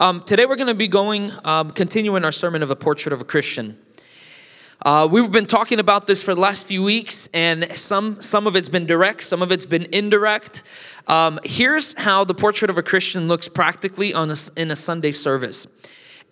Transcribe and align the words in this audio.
Um, 0.00 0.20
today 0.20 0.46
we're 0.46 0.54
going 0.54 0.68
to 0.68 0.74
be 0.74 0.86
going, 0.86 1.32
um, 1.42 1.70
continuing 1.70 2.24
our 2.24 2.30
sermon 2.30 2.62
of 2.62 2.70
a 2.70 2.76
portrait 2.76 3.12
of 3.12 3.20
a 3.20 3.24
Christian. 3.24 3.76
Uh, 4.80 5.08
we've 5.10 5.32
been 5.32 5.44
talking 5.44 5.80
about 5.80 6.06
this 6.06 6.22
for 6.22 6.36
the 6.36 6.40
last 6.40 6.64
few 6.64 6.84
weeks, 6.84 7.28
and 7.34 7.64
some 7.76 8.22
some 8.22 8.46
of 8.46 8.54
it's 8.54 8.68
been 8.68 8.86
direct, 8.86 9.24
some 9.24 9.42
of 9.42 9.50
it's 9.50 9.66
been 9.66 9.88
indirect. 9.90 10.62
Um, 11.08 11.40
here's 11.42 11.94
how 11.94 12.22
the 12.22 12.32
portrait 12.32 12.70
of 12.70 12.78
a 12.78 12.82
Christian 12.82 13.26
looks 13.26 13.48
practically 13.48 14.14
on 14.14 14.30
a, 14.30 14.36
in 14.56 14.70
a 14.70 14.76
Sunday 14.76 15.10
service. 15.10 15.66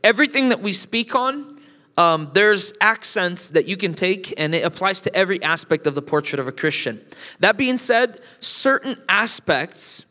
Everything 0.04 0.50
that 0.50 0.60
we 0.60 0.72
speak 0.72 1.16
on, 1.16 1.58
um, 1.96 2.30
there's 2.34 2.72
accents 2.80 3.50
that 3.50 3.66
you 3.66 3.76
can 3.76 3.94
take, 3.94 4.32
and 4.38 4.54
it 4.54 4.64
applies 4.64 5.00
to 5.02 5.16
every 5.16 5.42
aspect 5.42 5.88
of 5.88 5.96
the 5.96 6.02
portrait 6.02 6.38
of 6.38 6.46
a 6.46 6.52
Christian. 6.52 7.04
That 7.40 7.56
being 7.56 7.78
said, 7.78 8.20
certain 8.38 8.96
aspects 9.08 10.06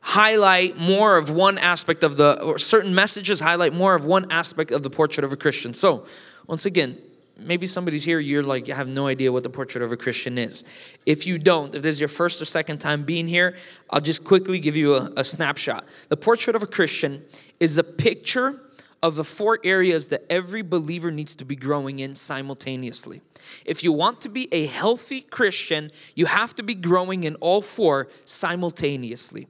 highlight 0.00 0.78
more 0.78 1.16
of 1.16 1.30
one 1.30 1.58
aspect 1.58 2.02
of 2.02 2.16
the, 2.16 2.42
or 2.42 2.58
certain 2.58 2.94
messages 2.94 3.40
highlight 3.40 3.72
more 3.72 3.94
of 3.94 4.04
one 4.04 4.30
aspect 4.30 4.70
of 4.70 4.82
the 4.82 4.90
portrait 4.90 5.24
of 5.24 5.32
a 5.32 5.36
Christian. 5.36 5.74
So, 5.74 6.06
once 6.46 6.64
again, 6.66 6.98
maybe 7.36 7.66
somebody's 7.66 8.04
here, 8.04 8.18
you're 8.18 8.42
like, 8.42 8.68
you 8.68 8.74
have 8.74 8.88
no 8.88 9.06
idea 9.06 9.32
what 9.32 9.42
the 9.42 9.50
portrait 9.50 9.82
of 9.82 9.92
a 9.92 9.96
Christian 9.96 10.38
is. 10.38 10.64
If 11.06 11.26
you 11.26 11.38
don't, 11.38 11.74
if 11.74 11.82
this 11.82 11.96
is 11.96 12.00
your 12.00 12.08
first 12.08 12.40
or 12.40 12.44
second 12.44 12.78
time 12.78 13.04
being 13.04 13.28
here, 13.28 13.56
I'll 13.90 14.00
just 14.00 14.24
quickly 14.24 14.58
give 14.58 14.76
you 14.76 14.94
a, 14.94 15.10
a 15.18 15.24
snapshot. 15.24 15.86
The 16.08 16.16
portrait 16.16 16.56
of 16.56 16.62
a 16.62 16.66
Christian 16.66 17.22
is 17.58 17.78
a 17.78 17.84
picture 17.84 18.60
of 19.02 19.16
the 19.16 19.24
four 19.24 19.58
areas 19.64 20.08
that 20.10 20.22
every 20.28 20.62
believer 20.62 21.10
needs 21.10 21.34
to 21.36 21.44
be 21.44 21.56
growing 21.56 22.00
in 22.00 22.14
simultaneously. 22.14 23.22
If 23.64 23.82
you 23.82 23.92
want 23.92 24.20
to 24.20 24.28
be 24.28 24.48
a 24.52 24.66
healthy 24.66 25.22
Christian, 25.22 25.90
you 26.14 26.26
have 26.26 26.54
to 26.56 26.62
be 26.62 26.74
growing 26.74 27.24
in 27.24 27.36
all 27.36 27.62
four 27.62 28.08
simultaneously. 28.26 29.46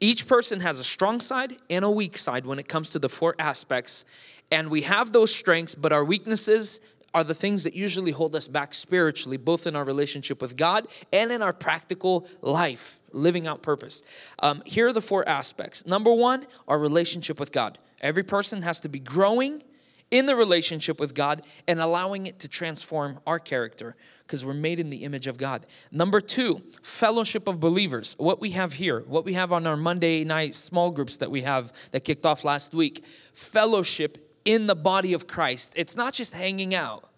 Each 0.00 0.26
person 0.26 0.60
has 0.60 0.80
a 0.80 0.84
strong 0.84 1.20
side 1.20 1.52
and 1.70 1.84
a 1.84 1.90
weak 1.90 2.18
side 2.18 2.46
when 2.46 2.58
it 2.58 2.68
comes 2.68 2.90
to 2.90 2.98
the 2.98 3.08
four 3.08 3.34
aspects. 3.38 4.04
And 4.50 4.70
we 4.70 4.82
have 4.82 5.12
those 5.12 5.34
strengths, 5.34 5.74
but 5.74 5.92
our 5.92 6.04
weaknesses 6.04 6.80
are 7.14 7.24
the 7.24 7.34
things 7.34 7.62
that 7.62 7.74
usually 7.74 8.10
hold 8.10 8.34
us 8.34 8.48
back 8.48 8.74
spiritually, 8.74 9.36
both 9.36 9.66
in 9.66 9.76
our 9.76 9.84
relationship 9.84 10.42
with 10.42 10.56
God 10.56 10.88
and 11.12 11.30
in 11.30 11.42
our 11.42 11.52
practical 11.52 12.26
life, 12.42 13.00
living 13.12 13.46
out 13.46 13.62
purpose. 13.62 14.02
Um, 14.40 14.62
here 14.66 14.88
are 14.88 14.92
the 14.92 15.00
four 15.00 15.26
aspects. 15.28 15.86
Number 15.86 16.12
one, 16.12 16.44
our 16.66 16.78
relationship 16.78 17.38
with 17.38 17.52
God. 17.52 17.78
Every 18.02 18.24
person 18.24 18.62
has 18.62 18.80
to 18.80 18.88
be 18.88 18.98
growing 18.98 19.62
in 20.10 20.26
the 20.26 20.36
relationship 20.36 21.00
with 21.00 21.14
God 21.14 21.46
and 21.66 21.80
allowing 21.80 22.26
it 22.26 22.38
to 22.40 22.48
transform 22.48 23.18
our 23.26 23.38
character 23.38 23.96
because 24.26 24.44
we're 24.44 24.54
made 24.54 24.78
in 24.78 24.90
the 24.90 25.04
image 25.04 25.26
of 25.26 25.36
God. 25.36 25.66
Number 25.90 26.20
two, 26.20 26.62
fellowship 26.82 27.48
of 27.48 27.60
believers. 27.60 28.14
What 28.18 28.40
we 28.40 28.50
have 28.52 28.74
here, 28.74 29.00
what 29.06 29.24
we 29.24 29.34
have 29.34 29.52
on 29.52 29.66
our 29.66 29.76
Monday 29.76 30.24
night 30.24 30.54
small 30.54 30.90
groups 30.90 31.18
that 31.18 31.30
we 31.30 31.42
have 31.42 31.72
that 31.90 32.00
kicked 32.04 32.24
off 32.24 32.44
last 32.44 32.74
week, 32.74 33.04
fellowship 33.32 34.18
in 34.44 34.66
the 34.66 34.76
body 34.76 35.14
of 35.14 35.26
Christ. 35.26 35.74
It's 35.76 35.96
not 35.96 36.12
just 36.12 36.34
hanging 36.34 36.74
out. 36.74 37.08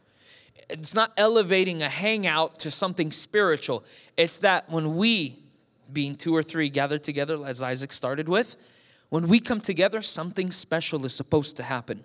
It's 0.68 0.94
not 0.94 1.12
elevating 1.16 1.82
a 1.82 1.88
hangout 1.88 2.58
to 2.60 2.70
something 2.70 3.10
spiritual. 3.12 3.84
It's 4.16 4.40
that 4.40 4.68
when 4.70 4.96
we, 4.96 5.38
being 5.92 6.14
two 6.14 6.34
or 6.34 6.42
three, 6.42 6.68
gather 6.68 6.98
together, 6.98 7.38
as 7.44 7.62
Isaac 7.62 7.92
started 7.92 8.28
with, 8.28 8.56
when 9.10 9.28
we 9.28 9.38
come 9.38 9.60
together, 9.60 10.00
something 10.00 10.50
special 10.50 11.04
is 11.04 11.14
supposed 11.14 11.56
to 11.58 11.62
happen. 11.62 12.04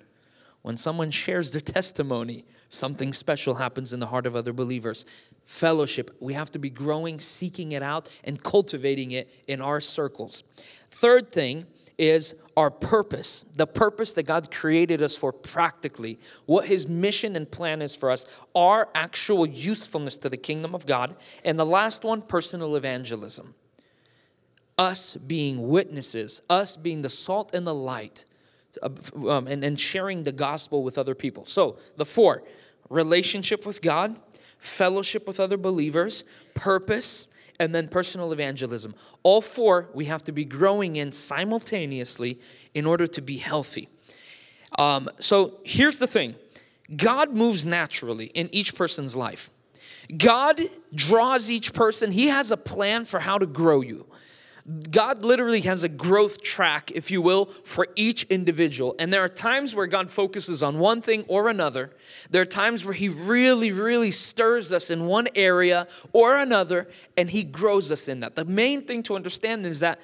When 0.62 0.78
someone 0.78 1.10
shares 1.10 1.52
their 1.52 1.62
testimony, 1.62 2.46
something 2.70 3.14
special 3.14 3.56
happens 3.56 3.94
in 3.94 4.00
the 4.00 4.08
heart 4.08 4.28
of 4.28 4.36
other 4.36 4.54
believers. 4.54 5.06
Fellowship, 5.44 6.12
we 6.20 6.34
have 6.34 6.52
to 6.52 6.60
be 6.60 6.70
growing, 6.70 7.20
seeking 7.20 7.72
it 7.72 7.82
out, 7.82 8.10
and 8.24 8.42
cultivating 8.42 9.12
it 9.12 9.32
in 9.48 9.60
our 9.60 9.82
circles. 9.82 10.44
Third 10.90 11.30
thing 11.30 11.66
is 11.98 12.36
our 12.56 12.70
purpose, 12.70 13.44
the 13.56 13.66
purpose 13.66 14.14
that 14.14 14.24
God 14.24 14.52
created 14.52 15.02
us 15.02 15.16
for 15.16 15.34
practically, 15.34 16.20
what 16.46 16.68
His 16.68 16.88
mission 16.88 17.36
and 17.36 17.50
plan 17.50 17.82
is 17.82 17.96
for 17.96 18.12
us, 18.12 18.26
our 18.54 18.90
actual 18.94 19.48
usefulness 19.48 20.18
to 20.20 20.30
the 20.30 20.38
kingdom 20.38 20.76
of 20.76 20.86
God. 20.86 21.16
And 21.44 21.58
the 21.58 21.66
last 21.66 22.04
one, 22.04 22.22
personal 22.22 22.76
evangelism. 22.76 23.56
Us 24.78 25.16
being 25.16 25.70
witnesses, 25.70 26.42
us 26.50 26.76
being 26.78 27.02
the 27.02 27.10
salt 27.10 27.54
and 27.54 27.66
the 27.66 27.74
light 27.74 28.26
um, 28.82 29.48
and, 29.48 29.64
and 29.64 29.80
sharing 29.80 30.24
the 30.24 30.32
gospel 30.32 30.84
with 30.84 30.98
other 30.98 31.16
people. 31.16 31.46
So, 31.46 31.78
the 31.98 32.06
four 32.06 32.44
relationship 32.90 33.66
with 33.66 33.82
God, 33.82 34.16
fellowship 34.58 35.28
with 35.28 35.40
other 35.40 35.58
believers, 35.58 36.24
purpose, 36.54 37.28
and 37.60 37.76
then 37.76 37.88
personal 37.88 38.32
evangelism. 38.32 38.96
All 39.24 39.42
four 39.42 39.90
we 39.94 40.06
have 40.06 40.24
to 40.26 40.32
be 40.32 40.46
growing 40.46 40.96
in 40.96 41.12
simultaneously 41.12 42.40
in 42.74 42.86
order 42.86 43.08
to 43.08 43.22
be 43.22 43.38
healthy. 43.38 43.88
Um, 44.78 45.10
so, 45.20 45.60
here's 45.64 46.00
the 46.00 46.08
thing 46.08 46.36
God 46.96 47.36
moves 47.36 47.66
naturally 47.66 48.26
in 48.28 48.50
each 48.54 48.76
person's 48.76 49.16
life. 49.16 49.50
God 50.18 50.60
draws 50.94 51.50
each 51.50 51.74
person, 51.74 52.12
He 52.12 52.28
has 52.28 52.52
a 52.52 52.58
plan 52.58 53.06
for 53.06 53.20
how 53.20 53.38
to 53.38 53.46
grow 53.46 53.82
you. 53.82 54.06
God 54.92 55.24
literally 55.24 55.62
has 55.62 55.84
a 55.84 55.90
growth 55.90 56.42
track, 56.42 56.92
if 56.94 57.10
you 57.10 57.22
will, 57.22 57.46
for 57.46 57.88
each 57.96 58.24
individual. 58.24 58.96
And 59.00 59.12
there 59.12 59.24
are 59.24 59.30
times 59.30 59.76
where 59.76 59.88
God 59.88 60.10
focuses 60.10 60.62
on 60.62 60.78
one 60.78 61.02
thing 61.02 61.26
or 61.28 61.50
another. 61.50 61.92
There 62.30 62.42
are 62.42 62.46
times 62.46 62.86
where 62.86 62.94
He 62.94 63.10
really, 63.10 63.72
really 63.72 64.12
stirs 64.12 64.72
us 64.72 64.90
in 64.90 65.06
one 65.06 65.28
area 65.36 65.88
or 66.14 66.38
another, 66.38 66.88
and 67.18 67.30
He 67.30 67.44
grows 67.44 67.92
us 67.92 68.08
in 68.08 68.20
that. 68.20 68.36
The 68.36 68.46
main 68.46 68.84
thing 68.84 69.04
to 69.04 69.16
understand 69.16 69.66
is 69.66 69.80
that 69.80 70.00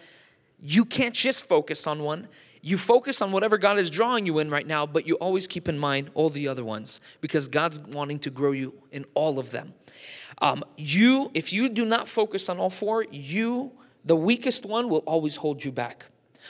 you 0.59 0.85
can't 0.85 1.13
just 1.13 1.43
focus 1.43 1.85
on 1.85 2.01
one. 2.01 2.27
You 2.61 2.77
focus 2.77 3.21
on 3.21 3.31
whatever 3.31 3.57
God 3.57 3.77
is 3.77 3.89
drawing 3.89 4.25
you 4.25 4.39
in 4.39 4.49
right 4.49 4.65
now, 4.65 4.85
but 4.85 5.05
you 5.05 5.15
always 5.15 5.45
keep 5.45 5.69
in 5.69 5.77
mind 5.77 6.09
all 6.15 6.29
the 6.29 6.47
other 6.47 6.65
ones 6.65 6.99
because 7.21 7.47
God's 7.47 7.79
wanting 7.79 8.19
to 8.19 8.31
grow 8.31 8.51
you 8.51 8.73
in 8.91 9.05
all 9.13 9.37
of 9.37 9.51
them. 9.51 9.73
Um, 10.41 10.63
you, 10.75 11.31
if 11.33 11.53
you 11.53 11.69
do 11.69 11.85
not 11.85 12.07
focus 12.09 12.49
on 12.49 12.57
all 12.59 12.69
four, 12.69 13.05
you 13.11 13.71
the 14.07 14.15
weakest 14.15 14.65
one 14.65 14.89
will 14.89 15.03
always 15.05 15.35
hold 15.37 15.63
you 15.63 15.71
back. 15.71 16.07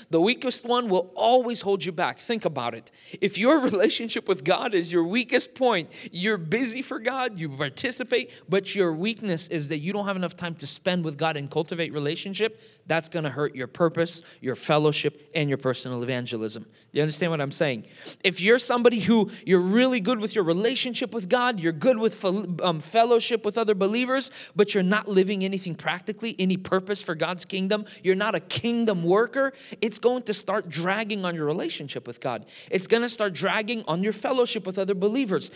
The 0.09 0.21
weakest 0.21 0.63
one 0.63 0.89
will 0.89 1.11
always 1.15 1.61
hold 1.61 1.83
you 1.83 1.91
back. 1.91 2.19
Think 2.19 2.45
about 2.45 2.75
it. 2.75 2.91
If 3.19 3.37
your 3.37 3.59
relationship 3.71 4.27
with 4.27 4.43
God 4.43 4.73
is 4.73 4.93
your 4.93 5.03
weakest 5.03 5.55
point, 5.55 5.91
you're 6.11 6.37
busy 6.37 6.81
for 6.81 6.99
God, 6.99 7.37
you 7.37 7.49
participate, 7.49 8.31
but 8.47 8.75
your 8.75 8.93
weakness 8.93 9.47
is 9.47 9.69
that 9.69 9.79
you 9.79 9.93
don't 9.93 10.05
have 10.05 10.15
enough 10.15 10.35
time 10.35 10.55
to 10.55 10.67
spend 10.67 11.03
with 11.03 11.17
God 11.17 11.35
and 11.35 11.49
cultivate 11.49 11.93
relationship, 11.93 12.61
that's 12.85 13.09
going 13.09 13.23
to 13.23 13.31
hurt 13.31 13.55
your 13.55 13.67
purpose, 13.67 14.21
your 14.39 14.55
fellowship, 14.55 15.29
and 15.33 15.49
your 15.49 15.57
personal 15.57 16.03
evangelism. 16.03 16.65
You 16.97 17.03
understand 17.03 17.29
what 17.29 17.41
I'm 17.41 17.51
saying? 17.51 17.85
If 18.23 18.41
you're 18.41 18.57
somebody 18.57 19.01
who 19.01 19.29
you're 19.45 19.59
really 19.59 19.99
good 19.99 20.19
with 20.19 20.33
your 20.33 20.43
relationship 20.43 21.13
with 21.13 21.29
God, 21.29 21.59
you're 21.59 21.71
good 21.71 21.99
with 21.99 22.25
um, 22.25 22.79
fellowship 22.79 23.45
with 23.45 23.55
other 23.55 23.75
believers, 23.75 24.31
but 24.55 24.73
you're 24.73 24.81
not 24.81 25.07
living 25.07 25.43
anything 25.43 25.75
practically, 25.75 26.35
any 26.39 26.57
purpose 26.57 27.03
for 27.03 27.13
God's 27.13 27.45
kingdom, 27.45 27.85
you're 28.01 28.15
not 28.15 28.33
a 28.33 28.39
kingdom 28.39 29.03
worker, 29.03 29.53
it's 29.79 29.99
going 29.99 30.23
to 30.23 30.33
start 30.33 30.69
dragging 30.69 31.23
on 31.23 31.35
your 31.35 31.45
relationship 31.45 32.07
with 32.07 32.19
God. 32.19 32.47
It's 32.71 32.87
going 32.87 33.03
to 33.03 33.09
start 33.09 33.33
dragging 33.33 33.83
on 33.87 34.01
your 34.01 34.11
fellowship 34.11 34.65
with 34.65 34.79
other 34.79 34.95
believers. 34.95 35.51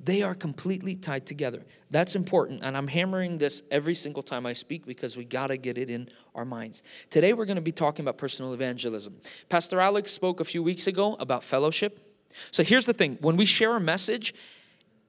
They 0.00 0.22
are 0.22 0.34
completely 0.34 0.94
tied 0.94 1.26
together. 1.26 1.64
That's 1.90 2.14
important. 2.14 2.60
And 2.62 2.76
I'm 2.76 2.86
hammering 2.86 3.38
this 3.38 3.62
every 3.70 3.94
single 3.94 4.22
time 4.22 4.46
I 4.46 4.52
speak 4.52 4.86
because 4.86 5.16
we 5.16 5.24
got 5.24 5.48
to 5.48 5.56
get 5.56 5.76
it 5.76 5.90
in 5.90 6.08
our 6.34 6.44
minds. 6.44 6.82
Today, 7.10 7.32
we're 7.32 7.46
going 7.46 7.56
to 7.56 7.62
be 7.62 7.72
talking 7.72 8.04
about 8.04 8.16
personal 8.16 8.54
evangelism. 8.54 9.16
Pastor 9.48 9.80
Alex 9.80 10.12
spoke 10.12 10.38
a 10.38 10.44
few 10.44 10.62
weeks 10.62 10.86
ago 10.86 11.16
about 11.18 11.42
fellowship. 11.42 12.00
So 12.52 12.62
here's 12.62 12.86
the 12.86 12.92
thing 12.92 13.18
when 13.20 13.36
we 13.36 13.44
share 13.44 13.74
a 13.74 13.80
message, 13.80 14.34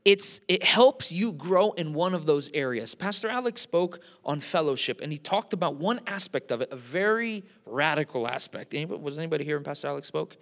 it's, 0.05 0.41
it 0.47 0.63
helps 0.63 1.11
you 1.11 1.33
grow 1.33 1.71
in 1.73 1.93
one 1.93 2.15
of 2.15 2.25
those 2.25 2.49
areas. 2.53 2.95
Pastor 2.95 3.29
Alex 3.29 3.61
spoke 3.61 3.99
on 4.25 4.39
fellowship 4.39 5.01
and 5.01 5.11
he 5.11 5.17
talked 5.17 5.53
about 5.53 5.75
one 5.75 5.99
aspect 6.07 6.51
of 6.51 6.61
it, 6.61 6.69
a 6.71 6.77
very 6.77 7.43
radical 7.65 8.27
aspect. 8.27 8.73
Anybody, 8.73 9.01
was 9.01 9.19
anybody 9.19 9.43
here 9.43 9.57
when 9.57 9.63
Pastor 9.63 9.87
Alex 9.87 10.07
spoke? 10.07 10.37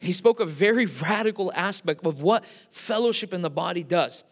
He 0.00 0.12
spoke 0.12 0.40
a 0.40 0.46
very 0.46 0.86
radical 1.02 1.52
aspect 1.54 2.04
of 2.04 2.22
what 2.22 2.44
fellowship 2.70 3.32
in 3.32 3.42
the 3.42 3.50
body 3.50 3.84
does. 3.84 4.24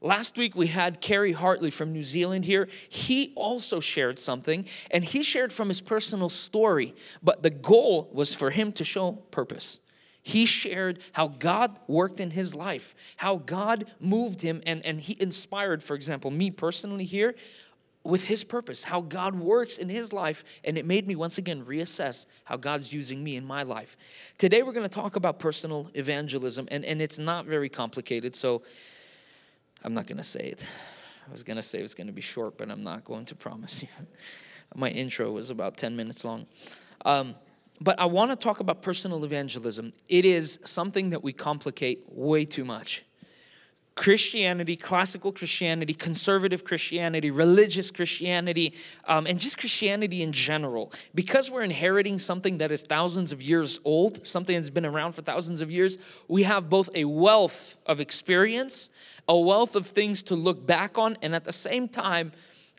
Last 0.00 0.36
week 0.36 0.54
we 0.54 0.66
had 0.66 1.00
Kerry 1.00 1.32
Hartley 1.32 1.70
from 1.70 1.92
New 1.92 2.02
Zealand 2.02 2.44
here. 2.44 2.68
He 2.90 3.32
also 3.36 3.80
shared 3.80 4.18
something, 4.18 4.66
and 4.90 5.02
he 5.02 5.22
shared 5.22 5.50
from 5.50 5.68
his 5.68 5.80
personal 5.80 6.28
story, 6.28 6.94
but 7.22 7.42
the 7.42 7.48
goal 7.48 8.10
was 8.12 8.34
for 8.34 8.50
him 8.50 8.70
to 8.72 8.84
show 8.84 9.12
purpose. 9.12 9.80
He 10.20 10.44
shared 10.44 11.00
how 11.12 11.28
God 11.28 11.78
worked 11.86 12.20
in 12.20 12.30
his 12.30 12.54
life, 12.54 12.94
how 13.16 13.36
God 13.36 13.90
moved 13.98 14.42
him, 14.42 14.62
and, 14.66 14.84
and 14.84 15.00
he 15.00 15.16
inspired, 15.20 15.82
for 15.82 15.94
example, 15.94 16.30
me 16.30 16.50
personally 16.50 17.04
here 17.04 17.34
with 18.04 18.26
his 18.26 18.44
purpose, 18.44 18.84
how 18.84 19.00
God 19.00 19.34
works 19.34 19.78
in 19.78 19.88
his 19.88 20.12
life, 20.12 20.44
and 20.62 20.76
it 20.76 20.84
made 20.84 21.06
me 21.06 21.16
once 21.16 21.38
again 21.38 21.64
reassess 21.64 22.26
how 22.44 22.56
God's 22.56 22.92
using 22.92 23.24
me 23.24 23.36
in 23.36 23.44
my 23.44 23.62
life. 23.62 23.96
Today 24.36 24.62
we're 24.62 24.72
going 24.74 24.88
to 24.88 24.94
talk 24.94 25.16
about 25.16 25.38
personal 25.38 25.90
evangelism, 25.94 26.68
and, 26.70 26.84
and 26.84 27.00
it's 27.00 27.18
not 27.18 27.46
very 27.46 27.70
complicated, 27.70 28.36
so 28.36 28.62
I'm 29.82 29.94
not 29.94 30.06
going 30.06 30.18
to 30.18 30.22
say 30.22 30.40
it. 30.40 30.68
I 31.26 31.32
was 31.32 31.42
going 31.42 31.56
to 31.56 31.62
say 31.62 31.78
it 31.78 31.82
was 31.82 31.94
going 31.94 32.06
to 32.08 32.12
be 32.12 32.20
short, 32.20 32.58
but 32.58 32.70
I'm 32.70 32.84
not 32.84 33.04
going 33.04 33.24
to 33.26 33.34
promise 33.34 33.82
you. 33.82 33.88
My 34.74 34.90
intro 34.90 35.32
was 35.32 35.50
about 35.50 35.76
10 35.76 35.96
minutes 35.96 36.24
long. 36.24 36.46
Um, 37.04 37.34
but 37.80 37.98
I 37.98 38.06
want 38.06 38.30
to 38.30 38.36
talk 38.36 38.60
about 38.60 38.82
personal 38.82 39.24
evangelism. 39.24 39.92
It 40.08 40.24
is 40.24 40.58
something 40.64 41.10
that 41.10 41.22
we 41.22 41.32
complicate 41.32 42.04
way 42.08 42.44
too 42.44 42.64
much. 42.64 43.04
Christianity, 43.96 44.76
classical 44.76 45.30
Christianity, 45.30 45.94
conservative 45.94 46.64
Christianity, 46.64 47.30
religious 47.30 47.92
Christianity, 47.92 48.74
um, 49.06 49.26
and 49.26 49.38
just 49.38 49.56
Christianity 49.56 50.22
in 50.22 50.32
general. 50.32 50.92
Because 51.14 51.48
we're 51.48 51.62
inheriting 51.62 52.18
something 52.18 52.58
that 52.58 52.72
is 52.72 52.82
thousands 52.82 53.30
of 53.30 53.40
years 53.40 53.78
old, 53.84 54.26
something 54.26 54.56
that's 54.56 54.70
been 54.70 54.84
around 54.84 55.12
for 55.12 55.22
thousands 55.22 55.60
of 55.60 55.70
years, 55.70 55.96
we 56.26 56.42
have 56.42 56.68
both 56.68 56.90
a 56.94 57.04
wealth 57.04 57.76
of 57.86 58.00
experience, 58.00 58.90
a 59.28 59.38
wealth 59.38 59.76
of 59.76 59.86
things 59.86 60.24
to 60.24 60.34
look 60.34 60.66
back 60.66 60.98
on, 60.98 61.16
and 61.22 61.32
at 61.34 61.44
the 61.44 61.52
same 61.52 61.86
time, 61.86 62.32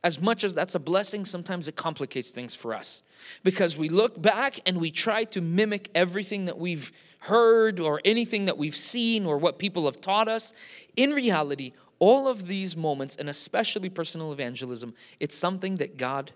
as 0.03 0.21
much 0.21 0.44
as 0.44 0.53
that's 0.53 0.75
a 0.75 0.79
blessing, 0.79 1.23
sometimes 1.23 1.67
it 1.67 1.75
complicates 1.75 2.29
things 2.29 2.53
for 2.53 2.73
us. 2.73 3.03
Because 3.41 3.77
we 3.77 3.89
look 3.89 4.21
back 4.21 4.59
and 4.67 4.79
we 4.79 4.91
try 4.91 5.23
to 5.23 5.41
mimic 5.41 5.89
everything 5.95 6.45
that 6.45 6.59
we've 6.59 6.91
heard 7.25 7.80
or 7.80 8.01
anything 8.06 8.45
that 8.45 8.57
we've 8.57 8.75
seen 8.75 9.25
or 9.25 9.38
what 9.38 9.60
people 9.60 9.86
have 9.86 10.01
taught 10.01 10.27
us. 10.27 10.54
In 10.95 11.12
reality, 11.12 11.74
all 12.00 12.27
of 12.27 12.48
these 12.48 12.75
moments, 12.75 13.16
and 13.16 13.30
especially 13.30 13.89
personal 13.89 14.31
evangelism, 14.31 14.94
it's 15.19 15.36
something 15.36 15.75
that 15.75 15.98
God 15.98 16.31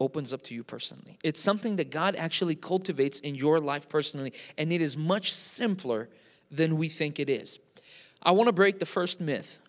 opens 0.00 0.32
up 0.32 0.42
to 0.42 0.54
you 0.54 0.64
personally. 0.64 1.18
It's 1.22 1.40
something 1.40 1.76
that 1.76 1.90
God 1.90 2.16
actually 2.16 2.56
cultivates 2.56 3.20
in 3.20 3.34
your 3.34 3.60
life 3.60 3.88
personally, 3.88 4.32
and 4.58 4.72
it 4.72 4.82
is 4.82 4.96
much 4.96 5.32
simpler 5.32 6.08
than 6.50 6.76
we 6.76 6.88
think 6.88 7.20
it 7.20 7.30
is. 7.30 7.58
I 8.22 8.32
want 8.32 8.48
to 8.48 8.52
break 8.52 8.78
the 8.78 8.86
first 8.86 9.20
myth. 9.20 9.60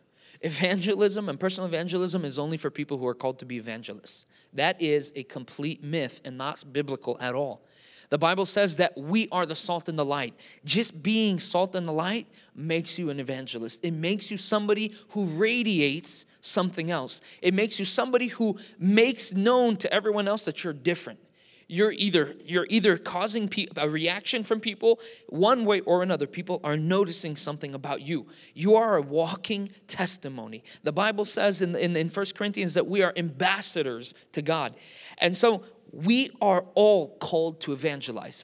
Evangelism 0.42 1.30
and 1.30 1.40
personal 1.40 1.68
evangelism 1.68 2.26
is 2.26 2.38
only 2.38 2.58
for 2.58 2.70
people 2.70 2.98
who 2.98 3.08
are 3.08 3.16
called 3.16 3.40
to 3.40 3.46
be 3.46 3.58
evangelists. 3.58 4.26
That 4.54 4.82
is 4.82 5.12
a 5.16 5.24
complete 5.24 5.84
myth 5.84 6.22
and 6.26 6.38
not 6.38 6.74
biblical 6.74 7.18
at 7.20 7.36
all. 7.36 7.62
The 8.10 8.18
Bible 8.18 8.46
says 8.46 8.78
that 8.78 8.98
we 8.98 9.28
are 9.32 9.46
the 9.46 9.56
salt 9.56 9.90
and 9.90 9.98
the 9.98 10.06
light. 10.06 10.36
Just 10.64 11.02
being 11.02 11.40
salt 11.40 11.76
and 11.76 11.86
the 11.86 11.92
light 11.92 12.28
makes 12.56 13.00
you 13.00 13.10
an 13.10 13.20
evangelist. 13.20 13.84
It 13.84 13.94
makes 13.94 14.30
you 14.30 14.38
somebody 14.38 14.94
who 15.10 15.26
radiates 15.26 16.26
something 16.42 16.92
else. 16.92 17.22
It 17.42 17.54
makes 17.54 17.80
you 17.80 17.86
somebody 17.86 18.28
who 18.28 18.58
makes 18.78 19.34
known 19.34 19.78
to 19.78 19.92
everyone 19.92 20.28
else 20.28 20.46
that 20.46 20.64
you're 20.64 20.74
different. 20.74 21.20
You're 21.68 21.94
either 21.94 22.36
you're 22.46 22.68
either 22.70 22.96
causing 22.96 23.52
a 23.76 23.90
reaction 23.90 24.44
from 24.44 24.60
people 24.60 25.00
one 25.30 25.66
way 25.66 25.80
or 25.82 26.04
another. 26.04 26.28
People 26.28 26.62
are 26.64 26.78
noticing 26.78 27.36
something 27.36 27.74
about 27.74 28.02
you. 28.02 28.28
You 28.54 28.76
are 28.76 28.98
a 28.98 29.02
walking 29.02 29.70
testimony. 29.88 30.64
The 30.84 30.92
Bible 30.92 31.26
says 31.26 31.64
in, 31.64 31.76
in, 31.76 31.96
in 31.96 32.10
1 32.10 32.26
Corinthians 32.36 32.76
that 32.76 32.86
we 32.86 33.02
are 33.02 33.14
ambassadors 33.16 34.14
to 34.34 34.44
God. 34.44 34.76
And 35.18 35.36
so 35.36 35.64
we 35.92 36.30
are 36.42 36.66
all 36.76 37.18
called 37.18 37.62
to 37.62 37.74
evangelize. 37.74 38.44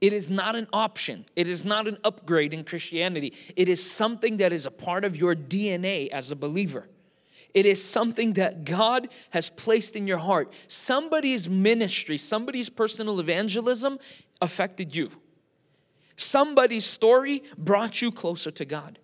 It 0.00 0.12
is 0.12 0.30
not 0.30 0.54
an 0.54 0.68
option. 0.72 1.24
It 1.34 1.48
is 1.48 1.64
not 1.64 1.88
an 1.88 1.98
upgrade 2.04 2.54
in 2.54 2.64
Christianity. 2.64 3.32
It 3.56 3.68
is 3.68 3.88
something 3.88 4.36
that 4.36 4.52
is 4.52 4.66
a 4.66 4.70
part 4.70 5.04
of 5.04 5.16
your 5.16 5.34
DNA 5.34 6.08
as 6.08 6.30
a 6.30 6.36
believer. 6.36 6.88
It 7.54 7.66
is 7.66 7.82
something 7.82 8.34
that 8.34 8.64
God 8.64 9.08
has 9.32 9.48
placed 9.48 9.96
in 9.96 10.06
your 10.06 10.18
heart. 10.18 10.52
Somebody's 10.68 11.48
ministry, 11.48 12.18
somebody's 12.18 12.68
personal 12.68 13.18
evangelism 13.18 13.98
affected 14.40 14.94
you. 14.94 15.10
Somebody's 16.16 16.84
story 16.84 17.42
brought 17.56 18.02
you 18.02 18.12
closer 18.12 18.50
to 18.50 18.64
God. 18.64 18.98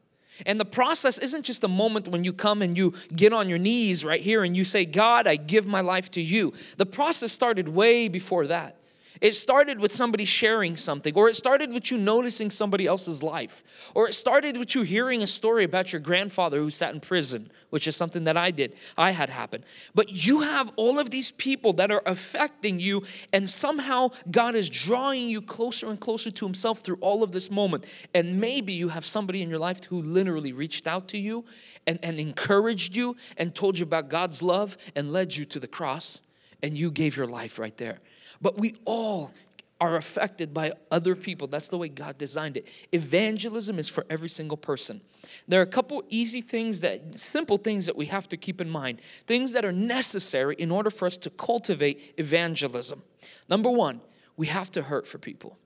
And 0.46 0.58
the 0.58 0.64
process 0.64 1.18
isn't 1.18 1.44
just 1.44 1.64
a 1.64 1.68
moment 1.68 2.08
when 2.08 2.24
you 2.24 2.32
come 2.32 2.62
and 2.62 2.76
you 2.76 2.94
get 3.14 3.32
on 3.32 3.48
your 3.48 3.58
knees 3.58 4.04
right 4.04 4.20
here 4.20 4.42
and 4.42 4.56
you 4.56 4.64
say, 4.64 4.84
God, 4.84 5.26
I 5.26 5.36
give 5.36 5.66
my 5.66 5.80
life 5.80 6.10
to 6.12 6.20
you. 6.20 6.52
The 6.76 6.86
process 6.86 7.32
started 7.32 7.68
way 7.68 8.08
before 8.08 8.46
that. 8.48 8.76
It 9.20 9.34
started 9.34 9.78
with 9.78 9.92
somebody 9.92 10.24
sharing 10.24 10.76
something, 10.76 11.14
or 11.14 11.28
it 11.28 11.36
started 11.36 11.72
with 11.72 11.90
you 11.90 11.98
noticing 11.98 12.50
somebody 12.50 12.86
else's 12.86 13.22
life, 13.22 13.62
or 13.94 14.08
it 14.08 14.12
started 14.14 14.56
with 14.56 14.74
you 14.74 14.82
hearing 14.82 15.22
a 15.22 15.26
story 15.26 15.64
about 15.64 15.92
your 15.92 16.00
grandfather 16.00 16.58
who 16.58 16.70
sat 16.70 16.92
in 16.94 17.00
prison, 17.00 17.50
which 17.70 17.86
is 17.86 17.94
something 17.94 18.24
that 18.24 18.36
I 18.36 18.50
did, 18.50 18.74
I 18.96 19.12
had 19.12 19.28
happen. 19.28 19.64
But 19.94 20.10
you 20.10 20.40
have 20.40 20.72
all 20.76 20.98
of 20.98 21.10
these 21.10 21.30
people 21.30 21.72
that 21.74 21.92
are 21.92 22.02
affecting 22.06 22.80
you, 22.80 23.04
and 23.32 23.48
somehow 23.48 24.10
God 24.30 24.56
is 24.56 24.68
drawing 24.68 25.28
you 25.28 25.40
closer 25.40 25.88
and 25.88 26.00
closer 26.00 26.30
to 26.32 26.44
Himself 26.44 26.80
through 26.80 26.98
all 27.00 27.22
of 27.22 27.30
this 27.30 27.50
moment. 27.50 27.86
And 28.14 28.40
maybe 28.40 28.72
you 28.72 28.88
have 28.88 29.06
somebody 29.06 29.42
in 29.42 29.50
your 29.50 29.60
life 29.60 29.84
who 29.84 30.02
literally 30.02 30.52
reached 30.52 30.86
out 30.86 31.06
to 31.08 31.18
you 31.18 31.44
and, 31.86 31.98
and 32.02 32.18
encouraged 32.18 32.96
you 32.96 33.16
and 33.36 33.54
told 33.54 33.78
you 33.78 33.84
about 33.84 34.08
God's 34.08 34.42
love 34.42 34.76
and 34.96 35.12
led 35.12 35.36
you 35.36 35.44
to 35.46 35.60
the 35.60 35.68
cross, 35.68 36.20
and 36.62 36.76
you 36.76 36.90
gave 36.90 37.16
your 37.16 37.26
life 37.26 37.58
right 37.58 37.76
there. 37.76 38.00
But 38.44 38.58
we 38.58 38.74
all 38.84 39.32
are 39.80 39.96
affected 39.96 40.52
by 40.52 40.72
other 40.90 41.16
people. 41.16 41.48
That's 41.48 41.68
the 41.68 41.78
way 41.78 41.88
God 41.88 42.18
designed 42.18 42.58
it. 42.58 42.68
Evangelism 42.92 43.78
is 43.78 43.88
for 43.88 44.04
every 44.10 44.28
single 44.28 44.58
person. 44.58 45.00
There 45.48 45.60
are 45.60 45.64
a 45.64 45.66
couple 45.66 46.04
easy 46.10 46.42
things 46.42 46.82
that, 46.82 47.18
simple 47.18 47.56
things 47.56 47.86
that 47.86 47.96
we 47.96 48.04
have 48.06 48.28
to 48.28 48.36
keep 48.36 48.60
in 48.60 48.68
mind, 48.68 49.00
things 49.26 49.54
that 49.54 49.64
are 49.64 49.72
necessary 49.72 50.56
in 50.58 50.70
order 50.70 50.90
for 50.90 51.06
us 51.06 51.16
to 51.18 51.30
cultivate 51.30 52.12
evangelism. 52.18 53.02
Number 53.48 53.70
one, 53.70 54.02
we 54.36 54.48
have 54.48 54.70
to 54.72 54.82
hurt 54.82 55.06
for 55.06 55.16
people. 55.16 55.56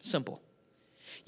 Simple. 0.00 0.40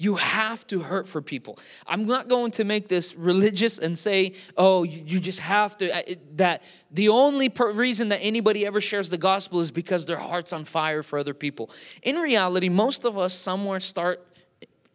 You 0.01 0.15
have 0.15 0.65
to 0.67 0.79
hurt 0.79 1.07
for 1.07 1.21
people. 1.21 1.59
I'm 1.85 2.07
not 2.07 2.27
going 2.27 2.49
to 2.53 2.63
make 2.63 2.87
this 2.87 3.15
religious 3.15 3.77
and 3.77 3.95
say, 3.95 4.33
oh, 4.57 4.81
you 4.81 5.19
just 5.19 5.37
have 5.41 5.77
to, 5.77 6.17
that 6.37 6.63
the 6.89 7.09
only 7.09 7.49
per- 7.49 7.71
reason 7.71 8.09
that 8.09 8.17
anybody 8.17 8.65
ever 8.65 8.81
shares 8.81 9.11
the 9.11 9.19
gospel 9.19 9.59
is 9.59 9.69
because 9.69 10.07
their 10.07 10.17
heart's 10.17 10.53
on 10.53 10.65
fire 10.65 11.03
for 11.03 11.19
other 11.19 11.35
people. 11.35 11.69
In 12.01 12.15
reality, 12.15 12.67
most 12.67 13.05
of 13.05 13.15
us 13.15 13.35
somewhere 13.35 13.79
start 13.79 14.25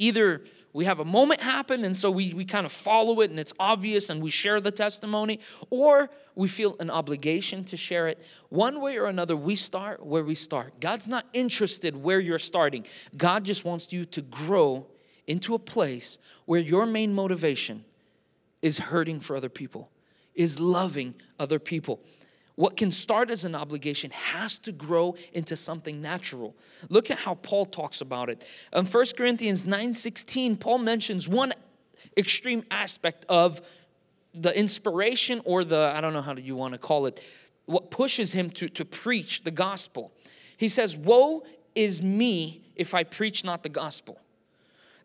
either 0.00 0.43
we 0.73 0.87
have 0.87 0.99
a 0.99 1.05
moment 1.05 1.41
happen 1.41 1.85
and 1.85 1.97
so 1.97 2.11
we, 2.11 2.35
we 2.35 2.44
kind 2.44 2.67
of 2.67 2.73
follow 2.73 3.20
it 3.20 3.31
and 3.31 3.38
it's 3.41 3.53
obvious 3.58 4.11
and 4.11 4.20
we 4.20 4.29
share 4.29 4.61
the 4.61 4.70
testimony 4.70 5.41
or 5.70 6.11
we 6.35 6.49
feel 6.49 6.76
an 6.81 6.91
obligation 6.91 7.64
to 7.64 7.79
share 7.79 8.08
it 8.08 8.20
one 8.50 8.82
way 8.82 8.99
or 8.99 9.06
another 9.06 9.35
we 9.35 9.55
start 9.55 10.05
where 10.05 10.23
we 10.23 10.35
start 10.35 10.79
god's 10.79 11.08
not 11.08 11.25
interested 11.32 11.97
where 11.97 12.20
you're 12.20 12.38
starting 12.38 12.85
god 13.17 13.43
just 13.43 13.64
wants 13.64 13.91
you 13.91 14.05
to 14.05 14.20
grow 14.20 14.87
into 15.26 15.55
a 15.55 15.58
place 15.58 16.19
where 16.44 16.61
your 16.61 16.87
main 16.87 17.12
motivation 17.12 17.84
is 18.62 18.78
hurting 18.78 19.20
for 19.20 19.37
other 19.37 19.49
people, 19.49 19.90
is 20.34 20.61
loving 20.61 21.14
other 21.38 21.58
people. 21.58 22.00
What 22.55 22.76
can 22.76 22.90
start 22.90 23.31
as 23.31 23.44
an 23.44 23.55
obligation 23.55 24.11
has 24.11 24.58
to 24.61 24.73
grow 24.73 25.14
into 25.32 25.56
something 25.56 26.00
natural. 26.00 26.56
Look 26.88 27.11
at 27.11 27.19
how 27.19 27.34
Paul 27.34 27.67
talks 27.67 28.00
about 28.00 28.31
it. 28.31 28.49
In 28.73 28.87
1 28.87 29.05
Corinthians 29.17 29.64
9:16, 29.64 30.58
Paul 30.58 30.78
mentions 30.78 31.29
one 31.29 31.52
extreme 32.17 32.65
aspect 32.70 33.27
of 33.29 33.60
the 34.32 34.56
inspiration 34.58 35.41
or 35.44 35.65
the, 35.65 35.93
I 35.94 36.01
don't 36.01 36.12
know 36.12 36.22
how 36.22 36.34
you 36.34 36.56
want 36.56 36.74
to 36.74 36.79
call 36.79 37.06
it, 37.06 37.22
what 37.67 37.91
pushes 37.91 38.32
him 38.32 38.51
to, 38.51 38.69
to 38.69 38.84
preach 38.84 39.44
the 39.44 39.51
gospel. 39.51 40.12
He 40.56 40.69
says, 40.69 40.96
Woe 40.96 41.44
is 41.74 42.03
me 42.03 42.62
if 42.74 42.94
I 42.94 43.05
preach 43.05 43.44
not 43.44 43.62
the 43.62 43.69
gospel. 43.69 44.20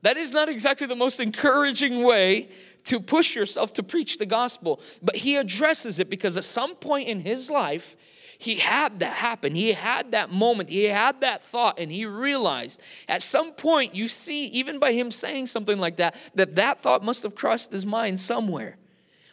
That 0.02 0.18
is 0.18 0.34
not 0.34 0.50
exactly 0.50 0.88
the 0.88 0.96
most 0.96 1.20
encouraging 1.20 2.04
way 2.04 2.50
to 2.86 3.00
push 3.00 3.36
yourself 3.36 3.74
to 3.74 3.84
preach 3.84 4.18
the 4.18 4.26
gospel. 4.26 4.82
But 5.02 5.18
he 5.18 5.38
addresses 5.38 6.00
it 6.00 6.10
because 6.10 6.38
at 6.38 6.44
some 6.44 6.76
point 6.76 7.08
in 7.08 7.20
his 7.20 7.50
life, 7.50 7.96
he 8.42 8.56
had 8.56 9.00
that 9.00 9.14
happen. 9.14 9.54
He 9.54 9.74
had 9.74 10.12
that 10.12 10.32
moment. 10.32 10.70
He 10.70 10.86
had 10.86 11.22
that 11.22 11.44
thought, 11.44 11.80
and 11.80 11.92
he 11.92 12.08
realized 12.08 12.82
at 13.08 13.22
some 13.22 13.52
point, 13.52 13.94
you 13.94 14.08
see, 14.08 14.48
even 14.48 14.80
by 14.80 14.94
him 14.94 15.12
saying 15.12 15.46
something 15.46 15.78
like 15.78 15.98
that, 15.98 16.16
that 16.34 16.56
that 16.56 16.82
thought 16.82 17.04
must 17.04 17.22
have 17.22 17.36
crossed 17.36 17.72
his 17.72 17.86
mind 17.86 18.20
somewhere. 18.20 18.78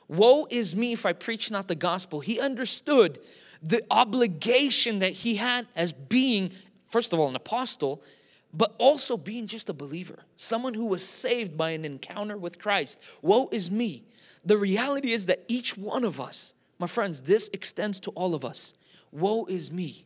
Woe 0.09 0.47
is 0.51 0.77
me 0.77 0.93
if 0.93 1.07
I 1.07 1.15
preach 1.15 1.51
not 1.51 1.69
the 1.69 1.75
gospel. 1.75 2.21
He 2.21 2.39
understood 2.39 3.19
the 3.63 3.83
obligation 3.91 4.99
that 4.99 5.13
he 5.13 5.37
had 5.37 5.67
as 5.75 5.95
being, 5.95 6.51
first 6.85 7.15
of 7.15 7.19
all, 7.19 7.29
an 7.29 7.37
apostle, 7.37 8.03
but 8.53 8.75
also 8.79 9.17
being 9.17 9.47
just 9.47 9.69
a 9.69 9.75
believer, 9.75 10.21
someone 10.37 10.75
who 10.75 10.87
was 10.87 11.05
saved 11.05 11.57
by 11.57 11.71
an 11.71 11.85
encounter 11.85 12.37
with 12.37 12.59
Christ. 12.59 13.01
Woe 13.23 13.49
is 13.53 13.71
me. 13.71 14.05
The 14.45 14.57
reality 14.57 15.13
is 15.13 15.27
that 15.27 15.45
each 15.49 15.77
one 15.77 16.05
of 16.05 16.21
us, 16.21 16.55
my 16.79 16.87
friends, 16.87 17.23
this 17.23 17.51
extends 17.53 18.01
to 18.01 18.11
all 18.13 18.35
of 18.35 18.45
us. 18.45 18.75
Woe 19.13 19.45
is 19.47 19.71
me. 19.71 20.05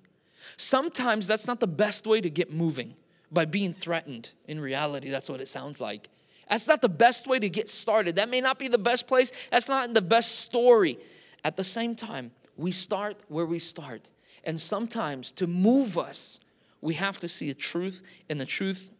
Sometimes 0.56 1.26
that's 1.26 1.46
not 1.46 1.60
the 1.60 1.66
best 1.66 2.06
way 2.06 2.20
to 2.20 2.30
get 2.30 2.52
moving 2.52 2.96
by 3.30 3.44
being 3.44 3.72
threatened. 3.72 4.32
In 4.46 4.60
reality, 4.60 5.10
that's 5.10 5.28
what 5.28 5.40
it 5.40 5.48
sounds 5.48 5.80
like. 5.80 6.08
That's 6.48 6.68
not 6.68 6.82
the 6.82 6.88
best 6.88 7.26
way 7.26 7.38
to 7.38 7.48
get 7.48 7.68
started. 7.68 8.16
That 8.16 8.28
may 8.28 8.40
not 8.40 8.58
be 8.58 8.68
the 8.68 8.78
best 8.78 9.06
place. 9.06 9.32
That's 9.50 9.68
not 9.68 9.94
the 9.94 10.02
best 10.02 10.40
story. 10.40 10.98
At 11.44 11.56
the 11.56 11.64
same 11.64 11.94
time, 11.94 12.32
we 12.56 12.72
start 12.72 13.22
where 13.28 13.46
we 13.46 13.58
start. 13.58 14.10
And 14.44 14.60
sometimes 14.60 15.32
to 15.32 15.46
move 15.46 15.96
us, 15.96 16.40
we 16.82 16.94
have 16.94 17.18
to 17.20 17.28
see 17.28 17.48
a 17.48 17.54
truth, 17.54 18.02
and 18.28 18.38
the 18.38 18.44
truth 18.44 18.92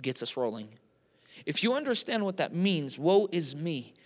gets 0.00 0.22
us 0.22 0.36
rolling. 0.36 0.68
If 1.44 1.62
you 1.62 1.74
understand 1.74 2.24
what 2.24 2.38
that 2.38 2.54
means, 2.54 2.98
woe 2.98 3.28
is 3.30 3.54
me. 3.54 3.92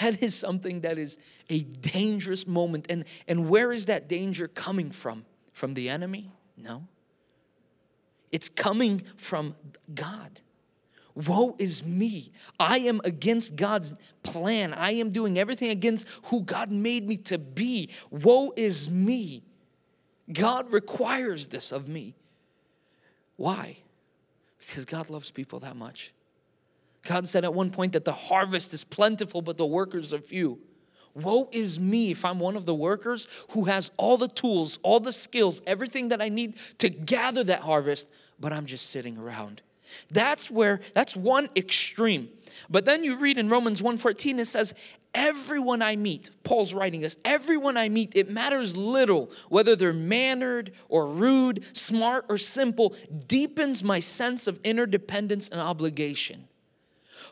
That 0.00 0.22
is 0.22 0.34
something 0.34 0.80
that 0.80 0.96
is 0.96 1.18
a 1.50 1.60
dangerous 1.60 2.46
moment. 2.46 2.86
And, 2.88 3.04
and 3.28 3.50
where 3.50 3.70
is 3.70 3.84
that 3.84 4.08
danger 4.08 4.48
coming 4.48 4.90
from? 4.90 5.26
From 5.52 5.74
the 5.74 5.90
enemy? 5.90 6.30
No. 6.56 6.84
It's 8.32 8.48
coming 8.48 9.02
from 9.18 9.54
God. 9.94 10.40
Woe 11.14 11.54
is 11.58 11.84
me. 11.84 12.32
I 12.58 12.78
am 12.78 13.02
against 13.04 13.56
God's 13.56 13.94
plan. 14.22 14.72
I 14.72 14.92
am 14.92 15.10
doing 15.10 15.38
everything 15.38 15.68
against 15.68 16.08
who 16.24 16.40
God 16.40 16.72
made 16.72 17.06
me 17.06 17.18
to 17.18 17.36
be. 17.36 17.90
Woe 18.10 18.54
is 18.56 18.90
me. 18.90 19.42
God 20.32 20.72
requires 20.72 21.48
this 21.48 21.72
of 21.72 21.88
me. 21.90 22.14
Why? 23.36 23.78
Because 24.58 24.84
God 24.84 25.10
loves 25.10 25.30
people 25.30 25.60
that 25.60 25.76
much. 25.76 26.12
God 27.02 27.28
said 27.28 27.44
at 27.44 27.52
one 27.52 27.70
point 27.70 27.92
that 27.92 28.04
the 28.04 28.12
harvest 28.12 28.72
is 28.72 28.82
plentiful, 28.82 29.42
but 29.42 29.56
the 29.56 29.66
workers 29.66 30.14
are 30.14 30.20
few. 30.20 30.58
Woe 31.14 31.48
is 31.52 31.78
me 31.78 32.10
if 32.10 32.24
I'm 32.24 32.40
one 32.40 32.56
of 32.56 32.66
the 32.66 32.74
workers 32.74 33.28
who 33.50 33.64
has 33.64 33.92
all 33.96 34.16
the 34.16 34.28
tools, 34.28 34.78
all 34.82 34.98
the 34.98 35.12
skills, 35.12 35.62
everything 35.66 36.08
that 36.08 36.20
I 36.20 36.28
need 36.28 36.54
to 36.78 36.88
gather 36.88 37.44
that 37.44 37.60
harvest, 37.60 38.10
but 38.40 38.52
I'm 38.52 38.66
just 38.66 38.90
sitting 38.90 39.16
around. 39.16 39.62
That's 40.10 40.50
where 40.50 40.80
that's 40.94 41.16
one 41.16 41.50
extreme. 41.54 42.30
But 42.68 42.84
then 42.84 43.04
you 43.04 43.16
read 43.16 43.38
in 43.38 43.48
Romans 43.48 43.80
1:14 43.80 44.38
it 44.38 44.46
says 44.46 44.74
everyone 45.14 45.80
I 45.80 45.96
meet, 45.96 46.30
Paul's 46.42 46.74
writing 46.74 47.00
this, 47.00 47.16
everyone 47.24 47.76
I 47.76 47.88
meet, 47.88 48.14
it 48.14 48.28
matters 48.28 48.76
little 48.76 49.30
whether 49.48 49.76
they're 49.76 49.92
mannered 49.92 50.72
or 50.88 51.06
rude, 51.06 51.64
smart 51.76 52.26
or 52.28 52.38
simple, 52.38 52.94
deepens 53.26 53.82
my 53.82 54.00
sense 54.00 54.46
of 54.46 54.58
interdependence 54.64 55.48
and 55.48 55.60
obligation. 55.60 56.48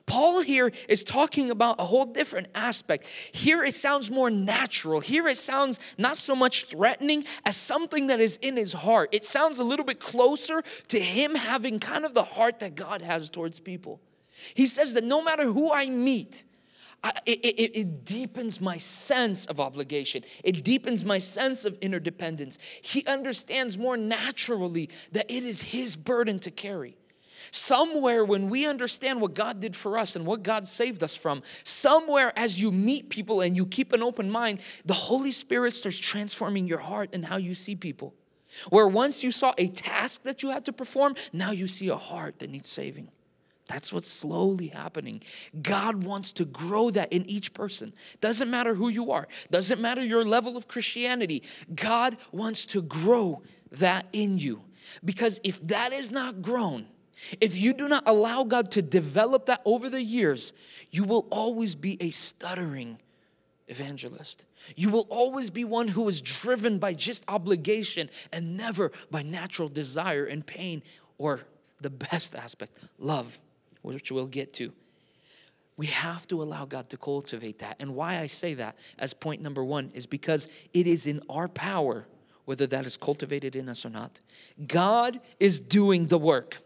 Paul 0.07 0.41
here 0.41 0.73
is 0.89 1.05
talking 1.05 1.51
about 1.51 1.77
a 1.79 1.85
whole 1.85 2.07
different 2.07 2.49
aspect. 2.55 3.07
Here 3.07 3.63
it 3.63 3.75
sounds 3.75 4.11
more 4.11 4.31
natural. 4.31 5.01
Here 5.01 5.29
it 5.29 5.37
sounds 5.37 5.79
not 5.97 6.17
so 6.17 6.35
much 6.35 6.67
threatening 6.67 7.25
as 7.47 7.57
something 7.57 8.09
that 8.09 8.21
is 8.21 8.37
in 8.39 8.57
his 8.57 8.73
heart. 8.73 9.11
It 9.13 9.25
sounds 9.25 9.59
a 9.59 9.65
little 9.65 9.85
bit 9.85 10.01
closer 10.01 10.63
to 10.89 11.01
him 11.01 11.35
having 11.35 11.79
kind 11.79 12.05
of 12.05 12.15
the 12.15 12.25
heart 12.25 12.59
that 12.61 12.75
God 12.75 13.03
has 13.03 13.31
towards 13.31 13.61
people. 13.61 14.01
He 14.55 14.67
says 14.67 14.95
that 14.95 15.05
no 15.05 15.23
matter 15.23 15.45
who 15.45 15.73
I 15.73 15.89
meet, 15.89 16.45
It, 17.27 17.41
it, 17.41 17.79
it, 17.79 18.05
deepens 18.05 18.61
my 18.61 18.77
sense 18.77 19.47
of 19.47 19.59
obligation. 19.59 20.23
It 20.45 20.63
deepens 20.63 21.05
my 21.05 21.19
sense 21.19 21.65
of 21.65 21.77
interdependence. 21.81 22.59
He 22.81 23.05
understands 23.07 23.77
more 23.77 23.97
naturally 23.97 24.89
that 25.11 25.29
it 25.29 25.43
is 25.43 25.61
his 25.61 25.97
burden 25.97 26.39
to 26.41 26.53
carry. 26.53 26.97
Somewhere, 27.51 28.25
when 28.25 28.49
we 28.49 28.67
understand 28.67 29.21
what 29.21 29.35
God 29.35 29.59
did 29.59 29.75
for 29.75 29.99
us 29.99 30.15
and 30.15 30.25
what 30.25 30.43
God 30.45 30.67
saved 30.67 31.03
us 31.03 31.17
from, 31.17 31.43
somewhere 31.65 32.33
as 32.37 32.61
you 32.61 32.71
meet 32.71 33.11
people 33.11 33.41
and 33.41 33.57
you 33.57 33.67
keep 33.67 33.93
an 33.93 34.03
open 34.03 34.31
mind, 34.31 34.61
the 34.85 34.95
Holy 34.95 35.33
Spirit 35.33 35.73
starts 35.73 35.99
transforming 35.99 36.69
your 36.69 36.79
heart 36.79 37.11
and 37.13 37.27
how 37.27 37.37
you 37.37 37.55
see 37.55 37.75
people. 37.75 38.15
Where 38.71 38.87
once 38.87 39.25
you 39.25 39.31
saw 39.31 39.55
a 39.59 39.69
task 39.69 40.23
that 40.23 40.43
you 40.43 40.51
had 40.51 40.65
to 40.67 40.73
perform, 40.73 41.17
now 41.33 41.51
you 41.51 41.67
see 41.67 41.89
a 41.89 41.97
heart 41.97 42.39
that 42.39 42.51
needs 42.51 42.71
saving. 42.71 43.11
That's 43.73 43.91
what's 43.91 44.13
slowly 44.13 44.67
happening. 44.67 45.23
God 45.63 46.05
wants 46.05 46.35
to 46.35 46.45
grow 46.45 46.91
that 46.91 47.11
in 47.11 47.25
each 47.25 47.55
person. 47.55 47.95
Doesn't 48.21 48.51
matter 48.51 48.75
who 48.75 48.91
you 48.91 49.11
are, 49.13 49.27
doesn't 49.51 49.81
matter 49.81 50.05
your 50.05 50.27
level 50.27 50.59
of 50.59 50.69
Christianity. 50.69 51.43
God 51.75 52.19
wants 52.33 52.67
to 52.67 52.83
grow 52.83 53.43
that 53.71 54.07
in 54.13 54.37
you. 54.37 54.63
Because 55.03 55.41
if 55.43 55.67
that 55.69 55.95
is 55.95 56.11
not 56.11 56.43
grown, 56.43 56.87
if 57.41 57.57
you 57.57 57.73
do 57.73 57.89
not 57.89 58.03
allow 58.05 58.45
God 58.45 58.71
to 58.73 58.83
develop 58.83 59.47
that 59.47 59.63
over 59.65 59.89
the 59.89 60.03
years, 60.03 60.53
you 60.91 61.05
will 61.05 61.27
always 61.31 61.75
be 61.75 61.97
a 61.99 62.11
stuttering 62.11 62.99
evangelist. 63.69 64.45
You 64.77 64.91
will 64.91 65.07
always 65.09 65.49
be 65.49 65.65
one 65.65 65.89
who 65.89 66.07
is 66.11 66.21
driven 66.21 66.79
by 66.79 66.93
just 66.93 67.25
obligation 67.27 68.11
and 68.33 68.55
never 68.55 68.93
by 69.11 69.23
natural 69.23 69.71
desire 69.71 70.27
and 70.27 70.45
pain 70.45 70.83
or 71.17 71.41
the 71.81 71.91
best 71.91 72.35
aspect, 72.35 72.79
love, 72.99 73.39
which 73.83 74.11
we'll 74.11 74.27
get 74.27 74.53
to. 74.55 74.73
We 75.77 75.87
have 75.87 76.27
to 76.29 76.43
allow 76.43 76.65
God 76.65 76.91
to 76.91 76.97
cultivate 76.97 77.59
that. 77.61 77.77
And 77.81 77.95
why 77.95 78.19
I 78.19 78.27
say 78.27 78.55
that 78.55 78.77
as 78.99 79.15
point 79.15 79.43
number 79.43 79.65
one 79.65 79.91
is 79.95 80.07
because 80.07 80.49
it 80.73 80.87
is 80.87 81.07
in 81.07 81.21
our 81.29 81.49
power, 81.49 82.07
whether 82.45 82.67
that 82.67 82.87
is 82.87 82.97
cultivated 82.97 83.57
in 83.57 83.69
us 83.69 83.85
or 83.85 83.91
not. 83.91 84.21
God 84.67 85.21
is 85.41 85.61
doing 85.61 86.07
the 86.07 86.19
work. 86.19 86.59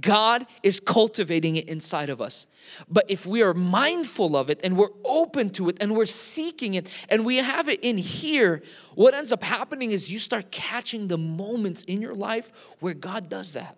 God 0.00 0.46
is 0.62 0.80
cultivating 0.80 1.56
it 1.56 1.68
inside 1.68 2.08
of 2.08 2.20
us. 2.20 2.46
But 2.88 3.04
if 3.08 3.26
we 3.26 3.42
are 3.42 3.54
mindful 3.54 4.36
of 4.36 4.50
it 4.50 4.60
and 4.62 4.76
we're 4.76 4.88
open 5.04 5.50
to 5.50 5.68
it 5.68 5.78
and 5.80 5.96
we're 5.96 6.06
seeking 6.06 6.74
it 6.74 6.88
and 7.08 7.24
we 7.24 7.38
have 7.38 7.68
it 7.68 7.80
in 7.82 7.98
here, 7.98 8.62
what 8.94 9.14
ends 9.14 9.32
up 9.32 9.42
happening 9.42 9.90
is 9.90 10.10
you 10.10 10.18
start 10.18 10.50
catching 10.50 11.08
the 11.08 11.18
moments 11.18 11.82
in 11.82 12.00
your 12.00 12.14
life 12.14 12.52
where 12.80 12.94
God 12.94 13.28
does 13.28 13.52
that. 13.54 13.76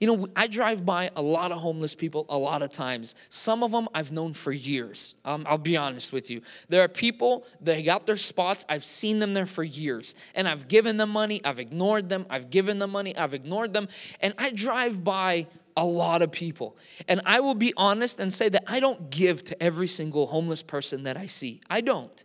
You 0.00 0.06
know, 0.06 0.28
I 0.34 0.46
drive 0.46 0.84
by 0.84 1.10
a 1.16 1.22
lot 1.22 1.52
of 1.52 1.58
homeless 1.58 1.94
people 1.94 2.26
a 2.28 2.38
lot 2.38 2.62
of 2.62 2.70
times. 2.72 3.14
Some 3.28 3.62
of 3.62 3.72
them 3.72 3.88
I've 3.94 4.12
known 4.12 4.32
for 4.32 4.52
years. 4.52 5.14
Um, 5.24 5.44
I'll 5.48 5.58
be 5.58 5.76
honest 5.76 6.12
with 6.12 6.30
you. 6.30 6.42
There 6.68 6.82
are 6.82 6.88
people 6.88 7.46
that 7.60 7.80
got 7.82 8.06
their 8.06 8.16
spots. 8.16 8.64
I've 8.68 8.84
seen 8.84 9.18
them 9.18 9.34
there 9.34 9.46
for 9.46 9.64
years. 9.64 10.14
And 10.34 10.48
I've 10.48 10.68
given 10.68 10.96
them 10.96 11.10
money. 11.10 11.40
I've 11.44 11.58
ignored 11.58 12.08
them. 12.08 12.26
I've 12.30 12.50
given 12.50 12.78
them 12.78 12.90
money. 12.90 13.16
I've 13.16 13.34
ignored 13.34 13.72
them. 13.72 13.88
And 14.20 14.34
I 14.38 14.50
drive 14.50 15.04
by 15.04 15.46
a 15.76 15.84
lot 15.84 16.22
of 16.22 16.30
people. 16.30 16.76
And 17.08 17.20
I 17.24 17.40
will 17.40 17.54
be 17.54 17.72
honest 17.76 18.20
and 18.20 18.32
say 18.32 18.48
that 18.50 18.64
I 18.66 18.80
don't 18.80 19.10
give 19.10 19.42
to 19.44 19.62
every 19.62 19.88
single 19.88 20.26
homeless 20.26 20.62
person 20.62 21.04
that 21.04 21.16
I 21.16 21.26
see. 21.26 21.60
I 21.70 21.80
don't. 21.80 22.24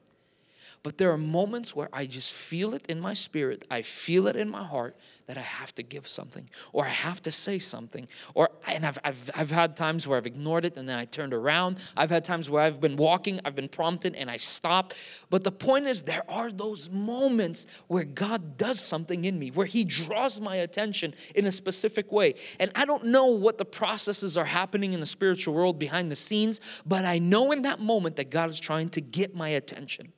But 0.87 0.97
there 0.97 1.11
are 1.11 1.17
moments 1.17 1.75
where 1.75 1.89
I 1.91 2.05
just 2.05 2.31
feel 2.31 2.73
it 2.73 2.85
in 2.87 3.01
my 3.01 3.13
spirit, 3.13 3.65
I 3.69 3.81
feel 3.81 4.25
it 4.27 4.37
in 4.37 4.49
my 4.49 4.63
heart 4.63 4.95
that 5.25 5.37
I 5.37 5.41
have 5.41 5.75
to 5.75 5.83
give 5.83 6.07
something 6.07 6.49
or 6.71 6.85
I 6.85 6.91
have 6.91 7.21
to 7.23 7.31
say 7.33 7.59
something. 7.59 8.07
Or 8.35 8.51
and 8.65 8.85
I've, 8.85 8.97
I've, 9.03 9.29
I've 9.35 9.51
had 9.51 9.75
times 9.75 10.07
where 10.07 10.17
I've 10.17 10.25
ignored 10.25 10.63
it 10.63 10.77
and 10.77 10.87
then 10.87 10.97
I 10.97 11.03
turned 11.03 11.33
around. 11.33 11.79
I've 11.97 12.09
had 12.09 12.23
times 12.23 12.49
where 12.49 12.63
I've 12.63 12.79
been 12.79 12.95
walking, 12.95 13.41
I've 13.43 13.53
been 13.53 13.67
prompted 13.67 14.15
and 14.15 14.31
I 14.31 14.37
stopped. 14.37 14.95
But 15.29 15.43
the 15.43 15.51
point 15.51 15.87
is, 15.87 16.03
there 16.03 16.23
are 16.29 16.53
those 16.53 16.89
moments 16.89 17.67
where 17.87 18.05
God 18.05 18.55
does 18.55 18.79
something 18.79 19.25
in 19.25 19.37
me, 19.37 19.51
where 19.51 19.65
He 19.65 19.83
draws 19.83 20.39
my 20.39 20.55
attention 20.55 21.13
in 21.35 21.45
a 21.47 21.51
specific 21.51 22.13
way. 22.13 22.35
And 22.61 22.71
I 22.75 22.85
don't 22.85 23.03
know 23.03 23.25
what 23.25 23.57
the 23.57 23.65
processes 23.65 24.37
are 24.37 24.45
happening 24.45 24.93
in 24.93 25.01
the 25.01 25.05
spiritual 25.05 25.53
world 25.53 25.79
behind 25.79 26.09
the 26.09 26.15
scenes, 26.15 26.61
but 26.85 27.03
I 27.03 27.19
know 27.19 27.51
in 27.51 27.63
that 27.63 27.81
moment 27.81 28.15
that 28.15 28.29
God 28.29 28.49
is 28.49 28.57
trying 28.57 28.87
to 28.91 29.01
get 29.01 29.35
my 29.35 29.49
attention. 29.49 30.13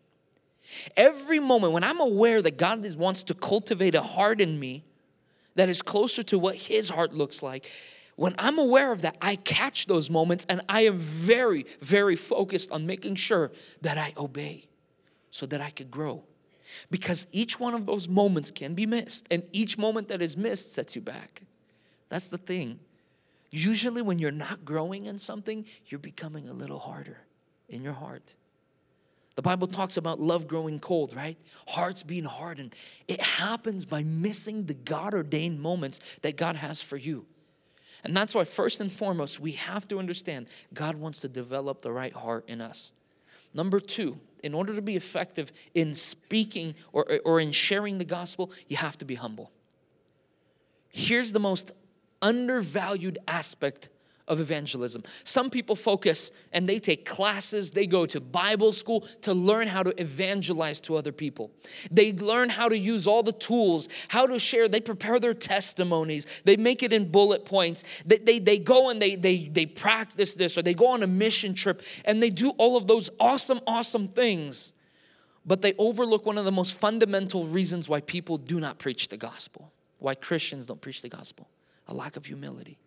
Every 0.96 1.40
moment 1.40 1.74
when 1.74 1.84
I'm 1.84 2.00
aware 2.00 2.42
that 2.42 2.58
God 2.58 2.86
wants 2.96 3.24
to 3.24 3.34
cultivate 3.34 3.96
a 3.96 4.02
heart 4.02 4.42
in 4.42 4.60
me 4.60 4.84
that 5.56 5.70
is 5.70 5.82
closer 5.82 6.24
to 6.24 6.40
what 6.40 6.56
His 6.56 6.90
heart 6.90 7.14
looks 7.14 7.42
like, 7.42 7.70
when 8.16 8.36
I'm 8.38 8.60
aware 8.60 8.92
of 8.92 9.02
that, 9.02 9.18
I 9.22 9.38
catch 9.38 9.86
those 9.86 10.10
moments 10.10 10.46
and 10.50 10.62
I 10.68 10.82
am 10.82 10.98
very, 10.98 11.66
very 11.82 12.16
focused 12.16 12.72
on 12.72 12.86
making 12.86 13.16
sure 13.16 13.52
that 13.82 13.98
I 13.98 14.14
obey 14.18 14.68
so 15.32 15.46
that 15.46 15.62
I 15.62 15.70
could 15.70 15.90
grow. 15.90 16.24
Because 16.92 17.28
each 17.32 17.60
one 17.60 17.74
of 17.74 17.86
those 17.86 18.08
moments 18.08 18.52
can 18.52 18.76
be 18.76 18.86
missed, 18.86 19.26
and 19.32 19.44
each 19.52 19.78
moment 19.78 20.08
that 20.10 20.22
is 20.22 20.38
missed 20.38 20.74
sets 20.74 20.96
you 20.96 21.02
back. 21.02 21.42
That's 22.10 22.28
the 22.28 22.38
thing. 22.38 22.80
Usually, 23.52 24.02
when 24.02 24.20
you're 24.20 24.32
not 24.32 24.66
growing 24.66 25.06
in 25.06 25.18
something, 25.18 25.66
you're 25.88 26.00
becoming 26.00 26.48
a 26.48 26.54
little 26.54 26.78
harder 26.78 27.18
in 27.68 27.84
your 27.84 27.94
heart. 27.94 28.36
The 29.40 29.44
Bible 29.44 29.68
talks 29.68 29.96
about 29.96 30.20
love 30.20 30.50
growing 30.50 30.80
cold, 30.80 31.16
right? 31.16 31.38
Hearts 31.66 32.04
being 32.04 32.26
hardened. 32.26 32.76
It 33.08 33.22
happens 33.22 33.86
by 33.86 34.04
missing 34.04 34.66
the 34.66 34.74
God 34.74 35.14
ordained 35.14 35.62
moments 35.62 36.02
that 36.24 36.36
God 36.36 36.58
has 36.58 36.82
for 36.82 36.98
you. 36.98 37.26
And 38.04 38.18
that's 38.18 38.36
why, 38.36 38.44
first 38.44 38.82
and 38.82 38.92
foremost, 38.92 39.40
we 39.40 39.54
have 39.54 39.88
to 39.88 39.98
understand 39.98 40.50
God 40.74 40.98
wants 40.98 41.22
to 41.22 41.30
develop 41.30 41.82
the 41.82 41.92
right 41.94 42.12
heart 42.12 42.50
in 42.50 42.60
us. 42.60 42.92
Number 43.54 43.80
two, 43.80 44.20
in 44.44 44.54
order 44.54 44.76
to 44.76 44.82
be 44.82 44.98
effective 44.98 45.54
in 45.74 45.96
speaking 45.96 46.76
or, 46.92 47.22
or 47.24 47.40
in 47.40 47.54
sharing 47.54 47.98
the 47.98 48.04
gospel, 48.04 48.52
you 48.68 48.76
have 48.76 48.98
to 48.98 49.06
be 49.06 49.16
humble. 49.16 49.54
Here's 50.90 51.32
the 51.32 51.40
most 51.40 51.72
undervalued 52.22 53.20
aspect 53.26 53.88
of 54.30 54.40
evangelism. 54.40 55.04
Some 55.24 55.50
people 55.50 55.76
focus 55.76 56.32
and 56.54 56.70
they 56.70 56.80
take 56.80 57.04
classes, 57.04 57.72
they 57.72 57.88
go 57.88 58.06
to 58.06 58.22
Bible 58.22 58.72
school 58.72 59.02
to 59.22 59.34
learn 59.34 59.68
how 59.68 59.84
to 59.84 60.00
evangelize 60.00 60.80
to 60.82 60.96
other 60.96 61.12
people. 61.12 61.52
They 61.92 62.14
learn 62.14 62.50
how 62.50 62.70
to 62.70 62.78
use 62.78 63.08
all 63.08 63.24
the 63.24 63.34
tools, 63.34 63.90
how 64.08 64.28
to 64.28 64.40
share, 64.40 64.68
they 64.68 64.80
prepare 64.80 65.20
their 65.20 65.34
testimonies, 65.34 66.26
they 66.46 66.56
make 66.56 66.84
it 66.84 66.94
in 66.94 67.12
bullet 67.12 67.46
points. 67.46 67.84
They, 68.06 68.18
they, 68.18 68.40
they 68.40 68.60
go 68.60 68.90
and 68.90 69.02
they, 69.02 69.16
they, 69.16 69.48
they 69.48 69.66
practice 69.66 70.36
this 70.36 70.58
or 70.58 70.62
they 70.62 70.76
go 70.76 70.88
on 70.88 71.04
a 71.04 71.08
mission 71.08 71.54
trip 71.56 71.82
and 72.06 72.22
they 72.22 72.30
do 72.30 72.52
all 72.52 72.78
of 72.78 72.88
those 72.88 73.10
awesome, 73.20 73.60
awesome 73.66 74.08
things. 74.08 74.72
But 75.46 75.62
they 75.62 75.74
overlook 75.80 76.26
one 76.26 76.38
of 76.38 76.46
the 76.46 76.52
most 76.52 76.74
fundamental 76.74 77.48
reasons 77.48 77.90
why 77.90 78.02
people 78.02 78.38
do 78.38 78.60
not 78.60 78.78
preach 78.78 79.08
the 79.08 79.18
gospel, 79.18 79.72
why 79.98 80.14
Christians 80.14 80.68
don't 80.68 80.82
preach 80.82 81.02
the 81.02 81.10
gospel 81.10 81.50
a 81.90 81.94
lack 81.94 82.16
of 82.16 82.28
humility. 82.28 82.78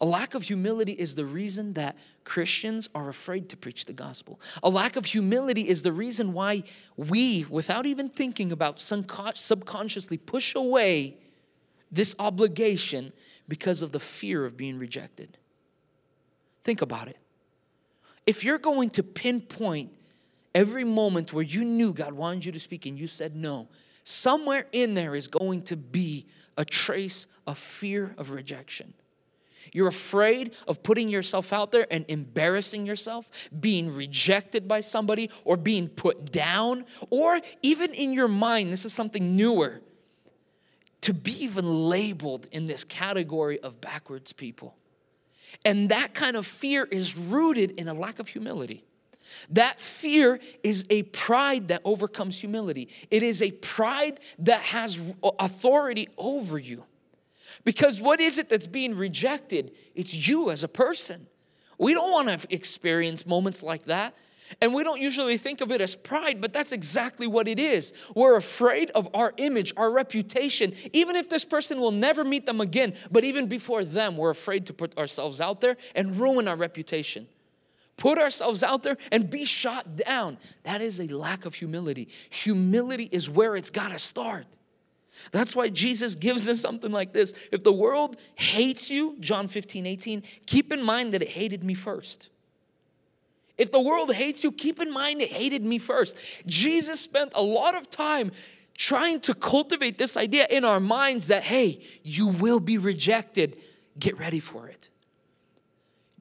A 0.00 0.06
lack 0.06 0.34
of 0.34 0.44
humility 0.44 0.92
is 0.92 1.16
the 1.16 1.24
reason 1.24 1.72
that 1.72 1.96
Christians 2.22 2.88
are 2.94 3.08
afraid 3.08 3.48
to 3.48 3.56
preach 3.56 3.84
the 3.84 3.92
gospel. 3.92 4.40
A 4.62 4.70
lack 4.70 4.94
of 4.94 5.06
humility 5.06 5.68
is 5.68 5.82
the 5.82 5.92
reason 5.92 6.32
why 6.32 6.62
we, 6.96 7.44
without 7.50 7.84
even 7.84 8.08
thinking 8.08 8.52
about 8.52 8.78
subconsciously, 8.78 10.18
push 10.18 10.54
away 10.54 11.18
this 11.90 12.14
obligation 12.18 13.12
because 13.48 13.82
of 13.82 13.90
the 13.90 13.98
fear 13.98 14.44
of 14.44 14.56
being 14.56 14.78
rejected. 14.78 15.36
Think 16.62 16.80
about 16.80 17.08
it. 17.08 17.18
If 18.24 18.44
you're 18.44 18.58
going 18.58 18.90
to 18.90 19.02
pinpoint 19.02 19.94
every 20.54 20.84
moment 20.84 21.32
where 21.32 21.42
you 21.42 21.64
knew 21.64 21.92
God 21.92 22.12
wanted 22.12 22.44
you 22.44 22.52
to 22.52 22.60
speak 22.60 22.86
and 22.86 22.98
you 22.98 23.06
said 23.06 23.34
no, 23.34 23.68
somewhere 24.04 24.66
in 24.70 24.94
there 24.94 25.14
is 25.14 25.26
going 25.28 25.62
to 25.62 25.76
be 25.76 26.26
a 26.56 26.64
trace 26.64 27.26
of 27.46 27.58
fear 27.58 28.14
of 28.16 28.30
rejection. 28.32 28.92
You're 29.72 29.88
afraid 29.88 30.54
of 30.66 30.82
putting 30.82 31.08
yourself 31.08 31.52
out 31.52 31.72
there 31.72 31.86
and 31.90 32.04
embarrassing 32.08 32.86
yourself, 32.86 33.30
being 33.58 33.94
rejected 33.94 34.66
by 34.68 34.80
somebody, 34.80 35.30
or 35.44 35.56
being 35.56 35.88
put 35.88 36.32
down, 36.32 36.84
or 37.10 37.40
even 37.62 37.92
in 37.94 38.12
your 38.12 38.28
mind, 38.28 38.72
this 38.72 38.84
is 38.84 38.92
something 38.92 39.36
newer, 39.36 39.80
to 41.00 41.14
be 41.14 41.32
even 41.44 41.88
labeled 41.88 42.48
in 42.52 42.66
this 42.66 42.84
category 42.84 43.58
of 43.60 43.80
backwards 43.80 44.32
people. 44.32 44.74
And 45.64 45.88
that 45.88 46.14
kind 46.14 46.36
of 46.36 46.46
fear 46.46 46.84
is 46.84 47.16
rooted 47.16 47.72
in 47.72 47.88
a 47.88 47.94
lack 47.94 48.18
of 48.18 48.28
humility. 48.28 48.84
That 49.50 49.78
fear 49.78 50.40
is 50.62 50.86
a 50.90 51.02
pride 51.04 51.68
that 51.68 51.82
overcomes 51.84 52.40
humility. 52.40 52.88
It 53.10 53.22
is 53.22 53.42
a 53.42 53.50
pride 53.52 54.20
that 54.40 54.60
has 54.60 55.00
authority 55.38 56.08
over 56.16 56.58
you. 56.58 56.84
Because 57.68 58.00
what 58.00 58.18
is 58.18 58.38
it 58.38 58.48
that's 58.48 58.66
being 58.66 58.94
rejected? 58.96 59.72
It's 59.94 60.26
you 60.26 60.48
as 60.48 60.64
a 60.64 60.68
person. 60.68 61.26
We 61.76 61.92
don't 61.92 62.10
want 62.10 62.28
to 62.28 62.54
experience 62.54 63.26
moments 63.26 63.62
like 63.62 63.82
that. 63.82 64.14
And 64.62 64.72
we 64.72 64.84
don't 64.84 65.02
usually 65.02 65.36
think 65.36 65.60
of 65.60 65.70
it 65.70 65.82
as 65.82 65.94
pride, 65.94 66.40
but 66.40 66.54
that's 66.54 66.72
exactly 66.72 67.26
what 67.26 67.46
it 67.46 67.60
is. 67.60 67.92
We're 68.16 68.38
afraid 68.38 68.88
of 68.92 69.10
our 69.12 69.34
image, 69.36 69.74
our 69.76 69.90
reputation, 69.90 70.72
even 70.94 71.14
if 71.14 71.28
this 71.28 71.44
person 71.44 71.78
will 71.78 71.92
never 71.92 72.24
meet 72.24 72.46
them 72.46 72.62
again. 72.62 72.94
But 73.10 73.24
even 73.24 73.48
before 73.48 73.84
them, 73.84 74.16
we're 74.16 74.30
afraid 74.30 74.64
to 74.64 74.72
put 74.72 74.96
ourselves 74.96 75.38
out 75.38 75.60
there 75.60 75.76
and 75.94 76.16
ruin 76.16 76.48
our 76.48 76.56
reputation. 76.56 77.26
Put 77.98 78.18
ourselves 78.18 78.62
out 78.62 78.82
there 78.82 78.96
and 79.12 79.28
be 79.28 79.44
shot 79.44 79.94
down. 79.94 80.38
That 80.62 80.80
is 80.80 81.00
a 81.00 81.08
lack 81.08 81.44
of 81.44 81.54
humility. 81.54 82.08
Humility 82.30 83.10
is 83.12 83.28
where 83.28 83.56
it's 83.56 83.68
got 83.68 83.90
to 83.90 83.98
start. 83.98 84.46
That's 85.30 85.54
why 85.54 85.68
Jesus 85.68 86.14
gives 86.14 86.48
us 86.48 86.60
something 86.60 86.92
like 86.92 87.12
this. 87.12 87.34
If 87.52 87.62
the 87.62 87.72
world 87.72 88.16
hates 88.36 88.90
you, 88.90 89.16
John 89.20 89.48
15, 89.48 89.86
18, 89.86 90.22
keep 90.46 90.72
in 90.72 90.82
mind 90.82 91.12
that 91.14 91.22
it 91.22 91.28
hated 91.28 91.64
me 91.64 91.74
first. 91.74 92.30
If 93.56 93.72
the 93.72 93.80
world 93.80 94.14
hates 94.14 94.44
you, 94.44 94.52
keep 94.52 94.80
in 94.80 94.92
mind 94.92 95.20
it 95.20 95.32
hated 95.32 95.64
me 95.64 95.78
first. 95.78 96.16
Jesus 96.46 97.00
spent 97.00 97.32
a 97.34 97.42
lot 97.42 97.76
of 97.76 97.90
time 97.90 98.30
trying 98.76 99.18
to 99.18 99.34
cultivate 99.34 99.98
this 99.98 100.16
idea 100.16 100.46
in 100.48 100.64
our 100.64 100.78
minds 100.78 101.26
that, 101.26 101.42
hey, 101.42 101.80
you 102.04 102.28
will 102.28 102.60
be 102.60 102.78
rejected. 102.78 103.58
Get 103.98 104.16
ready 104.18 104.38
for 104.38 104.68
it. 104.68 104.88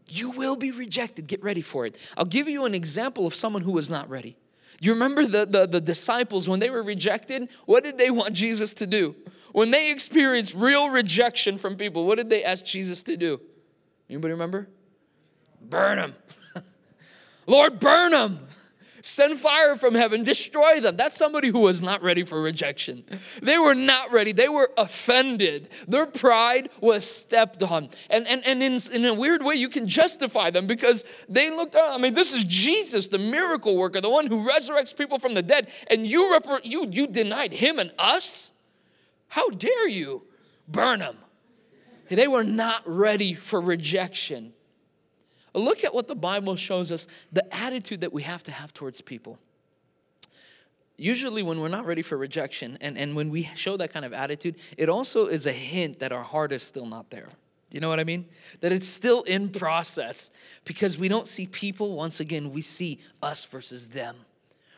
You 0.09 0.31
will 0.31 0.55
be 0.55 0.71
rejected. 0.71 1.27
Get 1.27 1.43
ready 1.43 1.61
for 1.61 1.85
it. 1.85 1.97
I'll 2.17 2.25
give 2.25 2.49
you 2.49 2.65
an 2.65 2.73
example 2.73 3.27
of 3.27 3.35
someone 3.35 3.61
who 3.61 3.73
was 3.73 3.91
not 3.91 4.09
ready. 4.09 4.35
You 4.79 4.93
remember 4.93 5.25
the, 5.25 5.45
the, 5.45 5.65
the 5.65 5.81
disciples 5.81 6.47
when 6.47 6.59
they 6.59 6.69
were 6.69 6.83
rejected? 6.83 7.49
What 7.65 7.83
did 7.83 7.97
they 7.97 8.11
want 8.11 8.33
Jesus 8.33 8.73
to 8.75 8.87
do? 8.87 9.15
When 9.51 9.71
they 9.71 9.89
experienced 9.89 10.53
real 10.53 10.89
rejection 10.89 11.57
from 11.57 11.75
people, 11.75 12.05
what 12.05 12.15
did 12.15 12.29
they 12.29 12.43
ask 12.43 12.65
Jesus 12.65 13.01
to 13.03 13.17
do? 13.17 13.41
Anybody 14.09 14.33
remember? 14.33 14.67
Burn 15.61 15.97
them. 15.97 16.15
Lord, 17.47 17.79
burn 17.79 18.11
them. 18.11 18.47
Send 19.01 19.39
fire 19.39 19.75
from 19.75 19.95
heaven, 19.95 20.23
destroy 20.23 20.79
them. 20.79 20.95
That's 20.95 21.15
somebody 21.15 21.49
who 21.49 21.59
was 21.59 21.81
not 21.81 22.01
ready 22.01 22.23
for 22.23 22.41
rejection. 22.41 23.03
They 23.41 23.57
were 23.57 23.75
not 23.75 24.11
ready. 24.11 24.31
They 24.31 24.49
were 24.49 24.71
offended. 24.77 25.69
Their 25.87 26.05
pride 26.05 26.69
was 26.81 27.05
stepped 27.05 27.61
on. 27.61 27.89
And, 28.09 28.27
and, 28.27 28.45
and 28.45 28.63
in, 28.63 28.79
in 28.91 29.05
a 29.05 29.13
weird 29.13 29.43
way, 29.43 29.55
you 29.55 29.69
can 29.69 29.87
justify 29.87 30.49
them 30.49 30.67
because 30.67 31.05
they 31.29 31.49
looked 31.49 31.75
out. 31.75 31.91
I 31.91 31.97
mean, 31.97 32.13
this 32.13 32.33
is 32.33 32.43
Jesus, 32.45 33.07
the 33.09 33.17
miracle 33.17 33.77
worker, 33.77 34.01
the 34.01 34.09
one 34.09 34.27
who 34.27 34.47
resurrects 34.47 34.97
people 34.97 35.19
from 35.19 35.33
the 35.33 35.43
dead. 35.43 35.69
And 35.89 36.05
you, 36.07 36.39
you, 36.63 36.87
you 36.89 37.07
denied 37.07 37.53
him 37.53 37.79
and 37.79 37.93
us? 37.99 38.51
How 39.27 39.49
dare 39.49 39.87
you? 39.87 40.23
Burn 40.67 40.99
them. 40.99 41.17
They 42.09 42.27
were 42.27 42.43
not 42.43 42.81
ready 42.85 43.33
for 43.33 43.59
rejection. 43.59 44.53
Look 45.59 45.83
at 45.83 45.93
what 45.93 46.07
the 46.07 46.15
Bible 46.15 46.55
shows 46.55 46.91
us 46.91 47.07
the 47.31 47.55
attitude 47.55 48.01
that 48.01 48.13
we 48.13 48.23
have 48.23 48.43
to 48.43 48.51
have 48.51 48.73
towards 48.73 49.01
people. 49.01 49.39
Usually, 50.97 51.43
when 51.43 51.59
we're 51.59 51.67
not 51.67 51.85
ready 51.85 52.01
for 52.01 52.17
rejection 52.17 52.77
and, 52.81 52.97
and 52.97 53.15
when 53.15 53.29
we 53.29 53.43
show 53.55 53.77
that 53.77 53.93
kind 53.93 54.03
of 54.03 54.13
attitude, 54.13 54.55
it 54.77 54.89
also 54.89 55.27
is 55.27 55.45
a 55.45 55.51
hint 55.51 55.99
that 55.99 56.11
our 56.11 56.23
heart 56.23 56.51
is 56.51 56.63
still 56.63 56.87
not 56.87 57.11
there. 57.11 57.29
You 57.71 57.79
know 57.79 57.89
what 57.89 57.99
I 57.99 58.03
mean? 58.03 58.25
That 58.61 58.71
it's 58.71 58.87
still 58.87 59.23
in 59.23 59.49
process 59.63 60.31
because 60.65 60.97
we 60.97 61.07
don't 61.07 61.27
see 61.27 61.45
people, 61.45 61.95
once 61.95 62.19
again, 62.19 62.51
we 62.51 62.61
see 62.61 62.99
us 63.21 63.45
versus 63.45 63.89
them. 63.89 64.15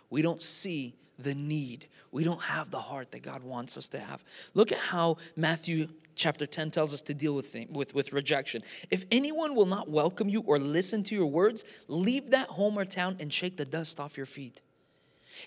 We 0.09 0.21
don't 0.21 0.41
see 0.41 0.95
the 1.17 1.35
need. 1.35 1.87
We 2.11 2.23
don't 2.23 2.41
have 2.41 2.71
the 2.71 2.79
heart 2.79 3.11
that 3.11 3.21
God 3.21 3.43
wants 3.43 3.77
us 3.77 3.87
to 3.89 3.99
have. 3.99 4.23
Look 4.53 4.71
at 4.71 4.79
how 4.79 5.17
Matthew 5.35 5.87
chapter 6.19 6.45
10 6.45 6.69
tells 6.69 6.93
us 6.93 7.01
to 7.03 7.13
deal 7.13 7.33
with, 7.33 7.55
with, 7.71 7.95
with 7.95 8.13
rejection. 8.13 8.61
If 8.91 9.05
anyone 9.09 9.55
will 9.55 9.65
not 9.65 9.89
welcome 9.89 10.29
you 10.29 10.41
or 10.41 10.59
listen 10.59 11.01
to 11.03 11.15
your 11.15 11.25
words, 11.25 11.63
leave 11.87 12.31
that 12.31 12.49
home 12.49 12.77
or 12.77 12.85
town 12.85 13.17
and 13.19 13.33
shake 13.33 13.57
the 13.57 13.65
dust 13.65 13.99
off 13.99 14.17
your 14.17 14.25
feet. 14.25 14.61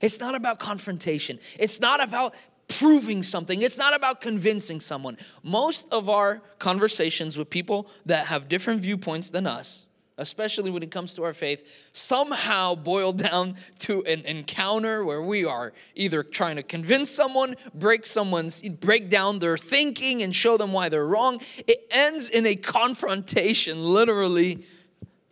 It's 0.00 0.18
not 0.18 0.34
about 0.34 0.58
confrontation, 0.58 1.38
it's 1.58 1.80
not 1.80 2.02
about 2.02 2.34
proving 2.66 3.22
something, 3.22 3.60
it's 3.60 3.76
not 3.76 3.94
about 3.94 4.22
convincing 4.22 4.80
someone. 4.80 5.18
Most 5.42 5.92
of 5.92 6.08
our 6.08 6.40
conversations 6.58 7.36
with 7.36 7.50
people 7.50 7.86
that 8.06 8.26
have 8.26 8.48
different 8.48 8.80
viewpoints 8.80 9.28
than 9.30 9.46
us 9.46 9.86
especially 10.18 10.70
when 10.70 10.82
it 10.82 10.90
comes 10.90 11.14
to 11.14 11.24
our 11.24 11.32
faith, 11.32 11.88
somehow 11.92 12.74
boil 12.74 13.12
down 13.12 13.56
to 13.80 14.04
an 14.04 14.20
encounter 14.22 15.04
where 15.04 15.22
we 15.22 15.44
are 15.44 15.72
either 15.94 16.22
trying 16.22 16.56
to 16.56 16.62
convince 16.62 17.10
someone, 17.10 17.54
break 17.74 18.06
someone's, 18.06 18.60
break 18.62 19.08
down 19.08 19.38
their 19.38 19.56
thinking 19.56 20.22
and 20.22 20.34
show 20.34 20.56
them 20.56 20.72
why 20.72 20.88
they're 20.88 21.06
wrong. 21.06 21.40
It 21.66 21.86
ends 21.90 22.28
in 22.28 22.46
a 22.46 22.56
confrontation, 22.56 23.82
literally, 23.82 24.64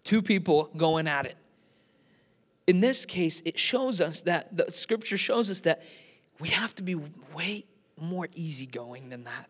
two 0.05 0.23
people 0.23 0.71
going 0.77 1.07
at 1.07 1.27
it. 1.27 1.37
In 2.67 2.81
this 2.81 3.05
case, 3.05 3.43
it 3.45 3.59
shows 3.59 4.01
us 4.01 4.23
that 4.23 4.57
the 4.57 4.73
scripture 4.73 5.17
shows 5.17 5.51
us 5.51 5.63
that 5.63 5.83
we 6.39 6.49
have 6.51 6.75
to 6.77 6.83
be 6.83 6.95
way 7.35 7.65
more 8.01 8.29
easygoing 8.35 9.11
than 9.11 9.25
that. 9.25 9.49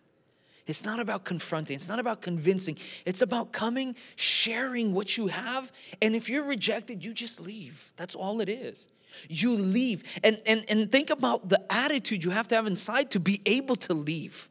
It's 0.66 0.84
not 0.84 1.00
about 1.00 1.24
confronting, 1.24 1.76
it's 1.76 1.88
not 1.88 1.98
about 1.98 2.20
convincing. 2.22 2.76
It's 3.04 3.22
about 3.22 3.52
coming, 3.52 3.96
sharing 4.16 4.92
what 4.92 5.16
you 5.16 5.28
have. 5.28 5.72
And 6.00 6.14
if 6.14 6.28
you're 6.28 6.44
rejected, 6.44 7.04
you 7.04 7.12
just 7.14 7.40
leave. 7.40 7.92
That's 7.96 8.14
all 8.14 8.40
it 8.40 8.48
is. 8.48 8.88
You 9.28 9.56
leave. 9.56 10.04
And, 10.22 10.40
and, 10.46 10.64
and 10.68 10.90
think 10.90 11.10
about 11.10 11.48
the 11.48 11.60
attitude 11.72 12.22
you 12.24 12.30
have 12.30 12.48
to 12.48 12.54
have 12.54 12.66
inside 12.66 13.10
to 13.12 13.20
be 13.20 13.40
able 13.46 13.76
to 13.76 13.94
leave. 13.94 14.48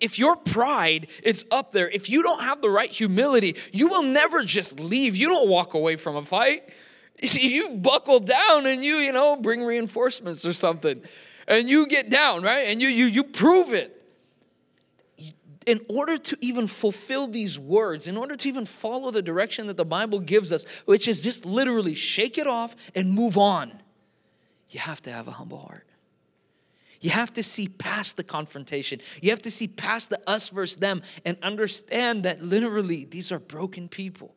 If 0.00 0.18
your 0.18 0.34
pride 0.36 1.06
is 1.22 1.44
up 1.50 1.72
there, 1.72 1.88
if 1.88 2.10
you 2.10 2.22
don't 2.22 2.40
have 2.40 2.60
the 2.60 2.70
right 2.70 2.90
humility, 2.90 3.56
you 3.72 3.88
will 3.88 4.02
never 4.02 4.42
just 4.42 4.80
leave. 4.80 5.16
You 5.16 5.28
don't 5.28 5.48
walk 5.48 5.74
away 5.74 5.96
from 5.96 6.16
a 6.16 6.22
fight. 6.22 6.68
You 7.22 7.68
buckle 7.68 8.20
down 8.20 8.64
and 8.64 8.82
you, 8.82 8.94
you 8.94 9.12
know, 9.12 9.36
bring 9.36 9.62
reinforcements 9.62 10.46
or 10.46 10.54
something. 10.54 11.02
And 11.46 11.68
you 11.68 11.86
get 11.86 12.08
down, 12.08 12.42
right? 12.42 12.66
And 12.68 12.80
you 12.80 12.88
you 12.88 13.04
you 13.04 13.24
prove 13.24 13.74
it 13.74 13.99
in 15.70 15.80
order 15.88 16.18
to 16.18 16.36
even 16.40 16.66
fulfill 16.66 17.28
these 17.28 17.56
words, 17.56 18.08
in 18.08 18.16
order 18.16 18.34
to 18.34 18.48
even 18.48 18.66
follow 18.66 19.12
the 19.12 19.22
direction 19.22 19.68
that 19.68 19.76
the 19.76 19.84
Bible 19.84 20.18
gives 20.18 20.52
us, 20.52 20.64
which 20.84 21.06
is 21.06 21.22
just 21.22 21.46
literally 21.46 21.94
shake 21.94 22.38
it 22.38 22.48
off 22.48 22.74
and 22.92 23.12
move 23.12 23.38
on, 23.38 23.80
you 24.68 24.80
have 24.80 25.00
to 25.02 25.12
have 25.12 25.28
a 25.28 25.30
humble 25.30 25.58
heart. 25.58 25.86
You 27.00 27.10
have 27.10 27.32
to 27.34 27.42
see 27.44 27.68
past 27.68 28.16
the 28.16 28.24
confrontation. 28.24 29.00
You 29.22 29.30
have 29.30 29.42
to 29.42 29.50
see 29.50 29.68
past 29.68 30.10
the 30.10 30.20
us 30.28 30.48
versus 30.48 30.78
them 30.78 31.02
and 31.24 31.38
understand 31.40 32.24
that 32.24 32.42
literally 32.42 33.04
these 33.04 33.30
are 33.30 33.38
broken 33.38 33.88
people. 33.88 34.34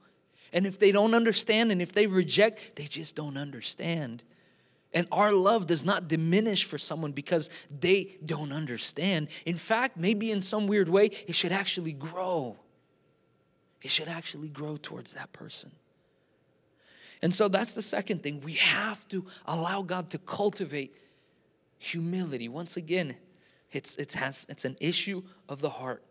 And 0.54 0.67
if 0.67 0.78
they 0.78 0.91
don't 0.91 1.15
understand 1.15 1.72
and 1.72 1.82
if 1.82 1.93
they 1.93 2.06
reject, 2.06 2.76
they 2.76 2.86
just 2.86 3.15
don't 3.15 3.38
understand. 3.38 4.22
And 4.93 5.08
our 5.12 5.34
love 5.34 5.67
does 5.67 5.84
not 5.84 6.08
diminish 6.08 6.65
for 6.65 6.77
someone 6.77 7.13
because 7.13 7.49
they 7.69 8.15
don't 8.23 8.51
understand. 8.51 9.29
In 9.45 9.56
fact, 9.56 9.97
maybe 9.97 10.32
in 10.32 10.39
some 10.39 10.67
weird 10.67 10.88
way, 10.88 11.06
it 11.27 11.34
should 11.34 11.51
actually 11.51 11.93
grow. 11.93 12.58
It 13.82 13.89
should 13.89 14.08
actually 14.08 14.49
grow 14.49 14.77
towards 14.77 15.13
that 15.13 15.34
person. 15.34 15.71
And 17.23 17.34
so 17.34 17.47
that's 17.47 17.73
the 17.73 17.82
second 17.82 18.21
thing. 18.21 18.41
We 18.41 18.53
have 18.53 19.08
to 19.08 19.25
allow 19.45 19.82
God 19.82 20.10
to 20.12 20.17
cultivate 20.19 20.95
humility. 21.79 22.47
Once 22.47 22.77
again, 22.77 23.15
it's, 23.71 23.95
it 23.95 24.13
has, 24.13 24.45
it's 24.49 24.65
an 24.65 24.77
issue 24.79 25.23
of 25.49 25.60
the 25.60 25.69
heart. 25.69 26.03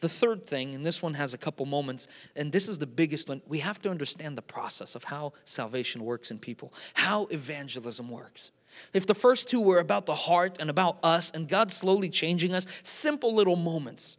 The 0.00 0.08
third 0.08 0.44
thing, 0.44 0.74
and 0.74 0.84
this 0.84 1.02
one 1.02 1.14
has 1.14 1.32
a 1.32 1.38
couple 1.38 1.64
moments, 1.66 2.06
and 2.34 2.52
this 2.52 2.68
is 2.68 2.78
the 2.78 2.86
biggest 2.86 3.28
one, 3.28 3.40
we 3.46 3.60
have 3.60 3.78
to 3.80 3.90
understand 3.90 4.36
the 4.36 4.42
process 4.42 4.94
of 4.94 5.04
how 5.04 5.32
salvation 5.44 6.04
works 6.04 6.30
in 6.30 6.38
people, 6.38 6.72
how 6.94 7.26
evangelism 7.26 8.10
works. 8.10 8.50
If 8.92 9.06
the 9.06 9.14
first 9.14 9.48
two 9.48 9.60
were 9.60 9.78
about 9.78 10.06
the 10.06 10.14
heart 10.14 10.58
and 10.60 10.68
about 10.68 10.98
us 11.02 11.30
and 11.30 11.48
God 11.48 11.72
slowly 11.72 12.10
changing 12.10 12.52
us, 12.52 12.66
simple 12.82 13.34
little 13.34 13.56
moments, 13.56 14.16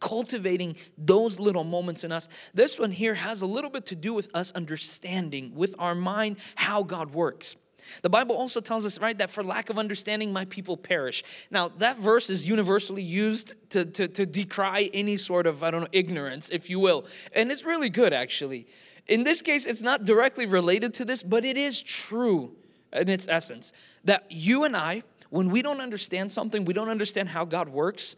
cultivating 0.00 0.76
those 0.98 1.38
little 1.38 1.64
moments 1.64 2.02
in 2.02 2.10
us, 2.10 2.28
this 2.54 2.78
one 2.78 2.90
here 2.90 3.14
has 3.14 3.42
a 3.42 3.46
little 3.46 3.70
bit 3.70 3.86
to 3.86 3.96
do 3.96 4.12
with 4.12 4.28
us 4.34 4.50
understanding 4.52 5.54
with 5.54 5.74
our 5.78 5.94
mind 5.94 6.38
how 6.56 6.82
God 6.82 7.12
works. 7.12 7.56
The 8.02 8.10
Bible 8.10 8.36
also 8.36 8.60
tells 8.60 8.86
us, 8.86 8.98
right, 8.98 9.16
that 9.18 9.30
for 9.30 9.42
lack 9.42 9.70
of 9.70 9.78
understanding, 9.78 10.32
my 10.32 10.44
people 10.46 10.76
perish. 10.76 11.22
Now, 11.50 11.68
that 11.78 11.96
verse 11.96 12.30
is 12.30 12.48
universally 12.48 13.02
used 13.02 13.54
to, 13.70 13.84
to, 13.84 14.08
to 14.08 14.26
decry 14.26 14.90
any 14.92 15.16
sort 15.16 15.46
of, 15.46 15.62
I 15.62 15.70
don't 15.70 15.82
know, 15.82 15.88
ignorance, 15.92 16.48
if 16.50 16.70
you 16.70 16.78
will. 16.78 17.06
And 17.34 17.50
it's 17.50 17.64
really 17.64 17.90
good, 17.90 18.12
actually. 18.12 18.66
In 19.06 19.24
this 19.24 19.42
case, 19.42 19.66
it's 19.66 19.82
not 19.82 20.04
directly 20.04 20.46
related 20.46 20.94
to 20.94 21.04
this, 21.04 21.22
but 21.22 21.44
it 21.44 21.56
is 21.56 21.82
true 21.82 22.56
in 22.92 23.08
its 23.08 23.28
essence 23.28 23.72
that 24.04 24.24
you 24.30 24.64
and 24.64 24.76
I, 24.76 25.02
when 25.30 25.50
we 25.50 25.62
don't 25.62 25.80
understand 25.80 26.32
something, 26.32 26.64
we 26.64 26.74
don't 26.74 26.88
understand 26.88 27.28
how 27.28 27.44
God 27.44 27.68
works, 27.68 28.16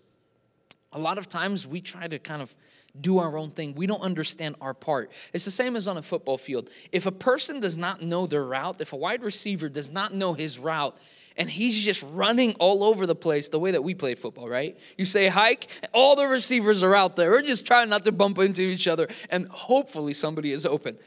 a 0.93 0.99
lot 0.99 1.19
of 1.19 1.29
times 1.29 1.67
we 1.67 1.81
try 1.81 2.07
to 2.07 2.19
kind 2.19 2.43
of 2.43 2.55
do 3.01 3.19
our 3.19 3.37
own 3.39 3.51
thing. 3.51 3.75
We 3.75 3.87
don't 3.87 4.03
understand 4.03 4.57
our 4.61 4.75
part. 4.75 5.11
It's 5.33 5.45
the 5.45 5.51
same 5.51 5.77
as 5.77 5.89
on 5.89 5.97
a 5.97 6.03
football 6.03 6.39
field. 6.39 6.69
If 6.91 7.07
a 7.07 7.13
person 7.13 7.61
does 7.61 7.79
not 7.79 8.03
know 8.03 8.27
their 8.27 8.45
route, 8.45 8.81
if 8.81 8.93
a 8.93 8.97
wide 8.97 9.23
receiver 9.23 9.69
does 9.69 9.91
not 9.91 10.13
know 10.13 10.35
his 10.35 10.59
route, 10.59 10.97
and 11.37 11.49
he's 11.49 11.83
just 11.83 12.05
running 12.13 12.55
all 12.59 12.85
over 12.85 13.07
the 13.07 13.15
place 13.15 13.49
the 13.49 13.59
way 13.59 13.71
that 13.71 13.83
we 13.83 13.95
play 13.95 14.15
football, 14.15 14.49
right? 14.49 14.79
You 14.99 15.07
say 15.07 15.29
hike, 15.29 15.69
all 15.93 16.15
the 16.15 16.27
receivers 16.27 16.83
are 16.83 16.95
out 16.95 17.17
there. 17.17 17.31
We're 17.31 17.41
just 17.41 17.67
trying 17.67 17.89
not 17.89 18.05
to 18.05 18.13
bump 18.13 18.39
into 18.39 18.61
each 18.61 18.87
other, 18.87 19.09
and 19.31 19.49
hopefully 19.49 20.13
somebody 20.13 20.53
is 20.53 20.67
open. 20.67 20.99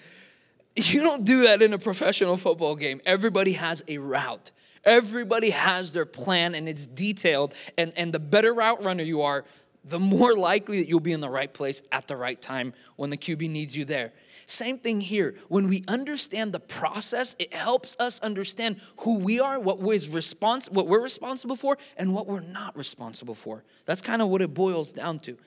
You 0.76 1.04
don't 1.04 1.24
do 1.24 1.43
that 1.43 1.62
in 1.62 1.74
a 1.74 1.78
professional 1.78 2.36
football 2.36 2.76
game. 2.76 3.00
Everybody 3.06 3.54
has 3.54 3.84
a 3.88 3.98
route. 3.98 4.52
Everybody 4.84 5.50
has 5.52 5.93
their 5.93 6.06
plan 6.06 6.54
and 6.54 6.67
it's 6.69 6.86
detailed. 6.86 7.56
And, 7.78 7.93
and 7.95 8.13
the 8.13 8.19
better 8.19 8.54
route 8.54 8.84
runner 8.84 9.04
you 9.04 9.21
are, 9.21 9.45
the 9.86 10.00
more 10.00 10.34
likely 10.38 10.80
that 10.80 10.89
you'll 10.89 11.00
be 11.00 11.13
in 11.13 11.21
the 11.21 11.30
right 11.30 11.54
place 11.54 11.82
at 11.91 12.08
the 12.08 12.17
right 12.17 12.41
time 12.41 12.74
when 12.95 13.10
the 13.10 13.17
QB 13.17 13.50
needs 13.50 13.78
you 13.78 13.86
there. 13.86 14.12
Same 14.48 14.78
thing 14.78 15.02
here. 15.02 15.36
When 15.48 15.67
we 15.67 15.84
understand 15.88 16.54
the 16.54 16.60
process, 16.60 17.36
it 17.39 17.54
helps 17.54 17.95
us 18.00 18.19
understand 18.19 18.80
who 19.00 19.19
we 19.19 19.39
are, 19.39 19.60
what 19.60 19.80
we're, 19.80 19.98
respons- 19.98 20.71
what 20.71 20.88
we're 20.88 21.02
responsible 21.02 21.56
for, 21.56 21.78
and 21.98 22.13
what 22.13 22.28
we're 22.28 22.41
not 22.41 22.76
responsible 22.78 23.34
for. 23.34 23.63
That's 23.86 24.02
kind 24.02 24.21
of 24.21 24.30
what 24.30 24.41
it 24.41 24.54
boils 24.54 24.91
down 24.91 25.19
to. 25.19 25.38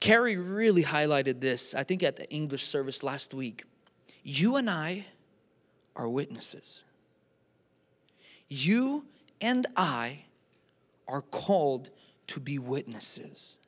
Kerry 0.00 0.36
really 0.36 0.82
highlighted 0.82 1.40
this, 1.40 1.74
I 1.74 1.84
think, 1.84 2.02
at 2.02 2.16
the 2.16 2.28
English 2.30 2.64
service 2.64 3.02
last 3.02 3.32
week. 3.32 3.64
You 4.22 4.56
and 4.56 4.68
I 4.68 5.06
are 5.94 6.08
witnesses. 6.08 6.84
You 8.48 9.06
and 9.40 9.66
I 9.76 10.24
are 11.06 11.22
called 11.22 11.90
to 12.28 12.40
be 12.40 12.58
witnesses. 12.58 13.58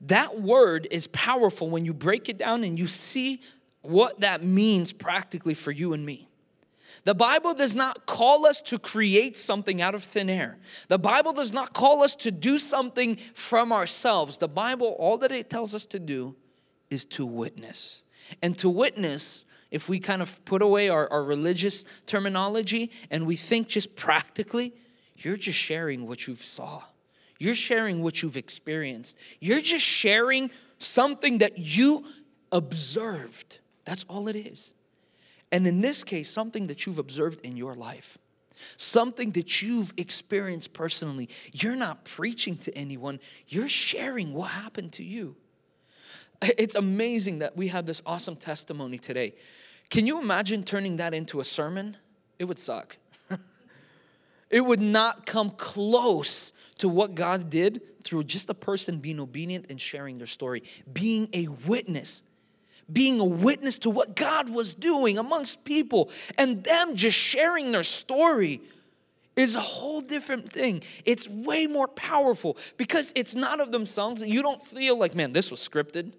That 0.00 0.40
word 0.40 0.88
is 0.90 1.06
powerful 1.08 1.68
when 1.68 1.84
you 1.84 1.92
break 1.92 2.28
it 2.28 2.38
down 2.38 2.64
and 2.64 2.78
you 2.78 2.86
see 2.86 3.40
what 3.82 4.20
that 4.20 4.42
means 4.42 4.92
practically 4.92 5.54
for 5.54 5.70
you 5.70 5.92
and 5.92 6.04
me. 6.04 6.28
The 7.04 7.14
Bible 7.14 7.54
does 7.54 7.74
not 7.74 8.06
call 8.06 8.46
us 8.46 8.60
to 8.62 8.78
create 8.78 9.36
something 9.36 9.80
out 9.80 9.94
of 9.94 10.04
thin 10.04 10.28
air. 10.28 10.58
The 10.88 10.98
Bible 10.98 11.32
does 11.32 11.52
not 11.52 11.72
call 11.72 12.02
us 12.02 12.14
to 12.16 12.30
do 12.30 12.58
something 12.58 13.16
from 13.34 13.72
ourselves. 13.72 14.38
The 14.38 14.48
Bible, 14.48 14.96
all 14.98 15.16
that 15.18 15.32
it 15.32 15.48
tells 15.48 15.74
us 15.74 15.86
to 15.86 15.98
do 15.98 16.36
is 16.90 17.04
to 17.06 17.24
witness. 17.24 18.02
And 18.42 18.56
to 18.58 18.68
witness, 18.68 19.46
if 19.70 19.88
we 19.88 19.98
kind 19.98 20.20
of 20.20 20.44
put 20.44 20.62
away 20.62 20.88
our, 20.88 21.10
our 21.10 21.22
religious 21.22 21.84
terminology 22.06 22.90
and 23.10 23.26
we 23.26 23.36
think 23.36 23.68
just 23.68 23.96
practically, 23.96 24.74
you're 25.16 25.36
just 25.36 25.58
sharing 25.58 26.06
what 26.06 26.26
you've 26.26 26.42
saw. 26.42 26.82
You're 27.40 27.54
sharing 27.54 28.02
what 28.02 28.22
you've 28.22 28.36
experienced. 28.36 29.18
You're 29.40 29.62
just 29.62 29.84
sharing 29.84 30.50
something 30.78 31.38
that 31.38 31.58
you 31.58 32.04
observed. 32.52 33.58
That's 33.84 34.04
all 34.04 34.28
it 34.28 34.36
is. 34.36 34.72
And 35.50 35.66
in 35.66 35.80
this 35.80 36.04
case, 36.04 36.30
something 36.30 36.68
that 36.68 36.86
you've 36.86 36.98
observed 36.98 37.40
in 37.40 37.56
your 37.56 37.74
life, 37.74 38.18
something 38.76 39.32
that 39.32 39.62
you've 39.62 39.92
experienced 39.96 40.74
personally. 40.74 41.28
You're 41.52 41.76
not 41.76 42.04
preaching 42.04 42.56
to 42.58 42.76
anyone, 42.76 43.18
you're 43.48 43.68
sharing 43.68 44.34
what 44.34 44.50
happened 44.50 44.92
to 44.92 45.04
you. 45.04 45.34
It's 46.42 46.74
amazing 46.74 47.40
that 47.40 47.56
we 47.56 47.68
have 47.68 47.86
this 47.86 48.02
awesome 48.06 48.36
testimony 48.36 48.98
today. 48.98 49.34
Can 49.88 50.06
you 50.06 50.20
imagine 50.20 50.62
turning 50.62 50.96
that 50.98 51.12
into 51.14 51.40
a 51.40 51.44
sermon? 51.44 51.96
It 52.38 52.44
would 52.44 52.58
suck. 52.58 52.96
It 54.50 54.60
would 54.60 54.80
not 54.80 55.26
come 55.26 55.50
close 55.50 56.52
to 56.78 56.88
what 56.88 57.14
God 57.14 57.50
did 57.50 57.82
through 58.02 58.24
just 58.24 58.50
a 58.50 58.54
person 58.54 58.98
being 58.98 59.20
obedient 59.20 59.66
and 59.70 59.80
sharing 59.80 60.18
their 60.18 60.26
story, 60.26 60.62
being 60.92 61.28
a 61.32 61.46
witness, 61.66 62.22
being 62.92 63.20
a 63.20 63.24
witness 63.24 63.78
to 63.80 63.90
what 63.90 64.16
God 64.16 64.50
was 64.50 64.74
doing 64.74 65.18
amongst 65.18 65.64
people, 65.64 66.10
and 66.36 66.64
them 66.64 66.96
just 66.96 67.16
sharing 67.16 67.72
their 67.72 67.82
story 67.82 68.60
is 69.36 69.54
a 69.54 69.60
whole 69.60 70.00
different 70.00 70.50
thing. 70.50 70.82
It's 71.04 71.28
way 71.28 71.66
more 71.66 71.88
powerful 71.88 72.56
because 72.76 73.12
it's 73.14 73.34
not 73.34 73.60
of 73.60 73.70
themselves. 73.70 74.22
You 74.24 74.42
don't 74.42 74.62
feel 74.62 74.98
like, 74.98 75.14
man, 75.14 75.32
this 75.32 75.50
was 75.50 75.66
scripted, 75.66 76.12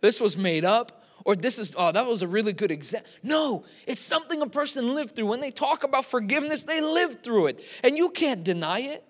this 0.00 0.20
was 0.20 0.36
made 0.36 0.64
up 0.64 1.03
or 1.24 1.34
this 1.34 1.58
is, 1.58 1.74
oh, 1.76 1.90
that 1.90 2.06
was 2.06 2.22
a 2.22 2.28
really 2.28 2.52
good 2.52 2.70
example. 2.70 3.10
No, 3.22 3.64
it's 3.86 4.02
something 4.02 4.42
a 4.42 4.46
person 4.46 4.94
lived 4.94 5.16
through. 5.16 5.26
When 5.26 5.40
they 5.40 5.50
talk 5.50 5.82
about 5.82 6.04
forgiveness, 6.04 6.64
they 6.64 6.80
lived 6.80 7.22
through 7.22 7.46
it. 7.46 7.64
And 7.82 7.96
you 7.96 8.10
can't 8.10 8.44
deny 8.44 8.80
it. 8.80 9.04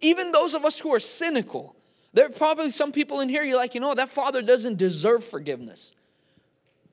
Even 0.00 0.32
those 0.32 0.54
of 0.54 0.64
us 0.64 0.80
who 0.80 0.92
are 0.92 1.00
cynical, 1.00 1.76
there 2.12 2.26
are 2.26 2.30
probably 2.30 2.72
some 2.72 2.90
people 2.90 3.20
in 3.20 3.28
here, 3.28 3.44
you're 3.44 3.56
like, 3.56 3.74
you 3.74 3.80
know, 3.80 3.94
that 3.94 4.08
father 4.08 4.42
doesn't 4.42 4.76
deserve 4.76 5.22
forgiveness. 5.22 5.94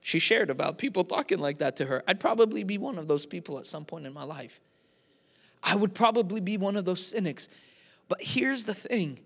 She 0.00 0.18
shared 0.18 0.48
about 0.48 0.78
people 0.78 1.04
talking 1.04 1.40
like 1.40 1.58
that 1.58 1.76
to 1.76 1.86
her. 1.86 2.04
I'd 2.06 2.20
probably 2.20 2.62
be 2.62 2.78
one 2.78 2.96
of 2.96 3.08
those 3.08 3.26
people 3.26 3.58
at 3.58 3.66
some 3.66 3.84
point 3.84 4.06
in 4.06 4.14
my 4.14 4.24
life. 4.24 4.60
I 5.62 5.76
would 5.76 5.94
probably 5.94 6.40
be 6.40 6.56
one 6.56 6.76
of 6.76 6.84
those 6.84 7.04
cynics. 7.04 7.48
But 8.08 8.22
here's 8.22 8.64
the 8.64 8.74
thing 8.74 9.18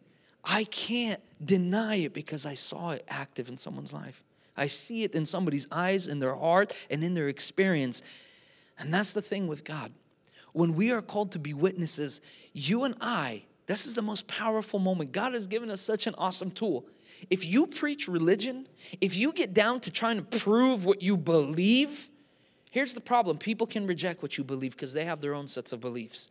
I 0.43 0.65
can't 0.65 1.21
deny 1.45 1.97
it 1.97 2.13
because 2.13 2.45
I 2.45 2.55
saw 2.55 2.91
it 2.91 3.05
active 3.09 3.49
in 3.49 3.57
someone's 3.57 3.93
life. 3.93 4.23
I 4.57 4.67
see 4.67 5.05
it 5.05 5.15
in 5.15 5.27
somebody's 5.27 5.67
eyes, 5.71 6.07
in 6.07 6.19
their 6.19 6.35
heart, 6.35 6.75
and 6.91 7.03
in 7.03 7.15
their 7.15 7.29
experience. 7.29 8.03
And 8.79 8.93
that's 8.93 9.13
the 9.13 9.23
thing 9.23 9.47
with 9.47 9.65
God. 9.65 9.93
When 10.53 10.75
we 10.75 10.93
are 10.93 11.03
called 11.03 11.33
to 11.33 11.39
be 11.39 11.53
witnesses, 11.53 12.21
you 12.53 12.85
and 12.85 12.95
I 13.01 13.45
this 13.67 13.87
is 13.87 13.95
the 13.95 14.03
most 14.03 14.29
powerful 14.29 14.79
moment. 14.79 15.13
God 15.13 15.33
has 15.33 15.47
given 15.47 15.71
us 15.71 15.81
such 15.81 16.07
an 16.07 16.15
awesome 16.19 16.51
tool. 16.51 16.87
If 17.31 17.47
you 17.47 17.67
preach 17.67 18.09
religion, 18.09 18.67
if 19.01 19.17
you 19.17 19.33
get 19.33 19.55
down 19.55 19.81
to 19.81 19.91
trying 19.91 20.17
to 20.23 20.39
prove 20.39 20.85
what 20.85 21.01
you 21.01 21.17
believe, 21.17 22.11
here's 22.71 22.95
the 22.95 23.01
problem 23.01 23.39
people 23.39 23.67
can 23.67 23.87
reject 23.87 24.23
what 24.23 24.37
you 24.37 24.45
believe 24.45 24.73
because 24.73 24.93
they 24.93 25.05
have 25.05 25.21
their 25.21 25.35
own 25.35 25.47
sets 25.47 25.73
of 25.73 25.81
beliefs. 25.81 26.31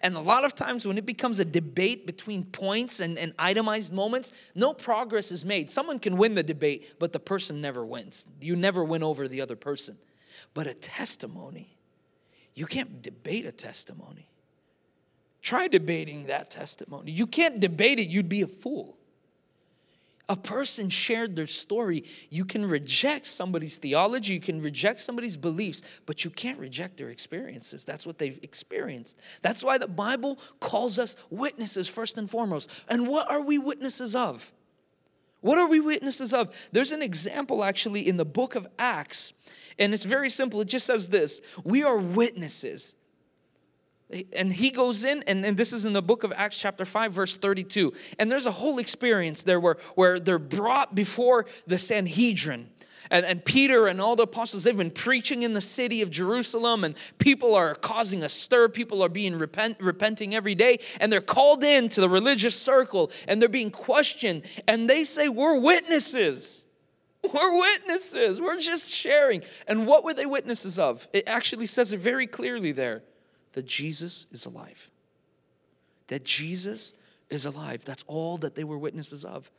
And 0.00 0.16
a 0.16 0.20
lot 0.20 0.44
of 0.44 0.54
times 0.54 0.86
when 0.86 0.98
it 0.98 1.06
becomes 1.06 1.40
a 1.40 1.44
debate 1.44 2.06
between 2.06 2.44
points 2.44 3.00
and, 3.00 3.18
and 3.18 3.32
itemized 3.38 3.92
moments, 3.92 4.32
no 4.54 4.72
progress 4.72 5.32
is 5.32 5.44
made. 5.44 5.70
Someone 5.70 5.98
can 5.98 6.16
win 6.16 6.34
the 6.34 6.42
debate, 6.42 6.94
but 6.98 7.12
the 7.12 7.20
person 7.20 7.60
never 7.60 7.84
wins. 7.84 8.28
You 8.40 8.56
never 8.56 8.84
win 8.84 9.02
over 9.02 9.28
the 9.28 9.40
other 9.40 9.56
person. 9.56 9.98
But 10.52 10.66
a 10.66 10.74
testimony, 10.74 11.76
you 12.54 12.66
can't 12.66 13.02
debate 13.02 13.46
a 13.46 13.52
testimony. 13.52 14.28
Try 15.42 15.68
debating 15.68 16.24
that 16.24 16.48
testimony. 16.50 17.12
You 17.12 17.26
can't 17.26 17.60
debate 17.60 17.98
it, 17.98 18.08
you'd 18.08 18.28
be 18.28 18.42
a 18.42 18.46
fool. 18.46 18.96
A 20.28 20.36
person 20.36 20.88
shared 20.88 21.36
their 21.36 21.46
story. 21.46 22.04
You 22.30 22.46
can 22.46 22.64
reject 22.64 23.26
somebody's 23.26 23.76
theology, 23.76 24.34
you 24.34 24.40
can 24.40 24.60
reject 24.60 25.00
somebody's 25.00 25.36
beliefs, 25.36 25.82
but 26.06 26.24
you 26.24 26.30
can't 26.30 26.58
reject 26.58 26.96
their 26.96 27.10
experiences. 27.10 27.84
That's 27.84 28.06
what 28.06 28.18
they've 28.18 28.38
experienced. 28.42 29.18
That's 29.42 29.62
why 29.62 29.76
the 29.76 29.88
Bible 29.88 30.38
calls 30.60 30.98
us 30.98 31.16
witnesses 31.28 31.88
first 31.88 32.16
and 32.16 32.30
foremost. 32.30 32.70
And 32.88 33.06
what 33.06 33.30
are 33.30 33.44
we 33.44 33.58
witnesses 33.58 34.14
of? 34.14 34.52
What 35.42 35.58
are 35.58 35.68
we 35.68 35.78
witnesses 35.78 36.32
of? 36.32 36.68
There's 36.72 36.92
an 36.92 37.02
example 37.02 37.62
actually 37.62 38.08
in 38.08 38.16
the 38.16 38.24
book 38.24 38.54
of 38.54 38.66
Acts, 38.78 39.34
and 39.78 39.92
it's 39.92 40.04
very 40.04 40.30
simple. 40.30 40.62
It 40.62 40.68
just 40.68 40.86
says 40.86 41.10
this 41.10 41.42
We 41.64 41.82
are 41.82 41.98
witnesses 41.98 42.96
and 44.36 44.52
he 44.52 44.70
goes 44.70 45.04
in, 45.04 45.22
and, 45.26 45.44
and 45.44 45.56
this 45.56 45.72
is 45.72 45.86
in 45.86 45.92
the 45.92 46.02
book 46.02 46.24
of 46.24 46.32
Acts, 46.36 46.58
chapter 46.58 46.84
5, 46.84 47.12
verse 47.12 47.36
32. 47.36 47.92
And 48.18 48.30
there's 48.30 48.46
a 48.46 48.52
whole 48.52 48.78
experience 48.78 49.42
there 49.42 49.58
where, 49.58 49.76
where 49.94 50.20
they're 50.20 50.38
brought 50.38 50.94
before 50.94 51.46
the 51.66 51.78
Sanhedrin. 51.78 52.70
And, 53.10 53.24
and 53.24 53.44
Peter 53.44 53.86
and 53.86 54.00
all 54.00 54.16
the 54.16 54.24
apostles, 54.24 54.64
they've 54.64 54.76
been 54.76 54.90
preaching 54.90 55.42
in 55.42 55.54
the 55.54 55.60
city 55.60 56.02
of 56.02 56.10
Jerusalem, 56.10 56.84
and 56.84 56.94
people 57.18 57.54
are 57.54 57.74
causing 57.74 58.22
a 58.22 58.28
stir. 58.28 58.68
People 58.68 59.02
are 59.02 59.08
being 59.08 59.38
repent, 59.38 59.78
repenting 59.80 60.34
every 60.34 60.54
day, 60.54 60.78
and 61.00 61.12
they're 61.12 61.20
called 61.20 61.64
in 61.64 61.88
to 61.90 62.00
the 62.00 62.08
religious 62.08 62.58
circle, 62.58 63.10
and 63.26 63.40
they're 63.40 63.48
being 63.48 63.70
questioned. 63.70 64.44
And 64.68 64.88
they 64.88 65.04
say, 65.04 65.28
We're 65.28 65.58
witnesses. 65.60 66.66
We're 67.22 67.58
witnesses. 67.58 68.38
We're 68.38 68.60
just 68.60 68.90
sharing. 68.90 69.42
And 69.66 69.86
what 69.86 70.04
were 70.04 70.12
they 70.12 70.26
witnesses 70.26 70.78
of? 70.78 71.08
It 71.14 71.24
actually 71.26 71.66
says 71.66 71.92
it 71.92 72.00
very 72.00 72.26
clearly 72.26 72.72
there 72.72 73.02
that 73.54 73.66
Jesus 73.66 74.26
is 74.30 74.46
alive. 74.46 74.90
That 76.08 76.24
Jesus 76.24 76.92
is 77.30 77.46
alive. 77.46 77.84
That's 77.84 78.04
all 78.06 78.36
that 78.38 78.54
they 78.54 78.64
were 78.64 78.78
witnesses 78.78 79.24
of. 79.24 79.50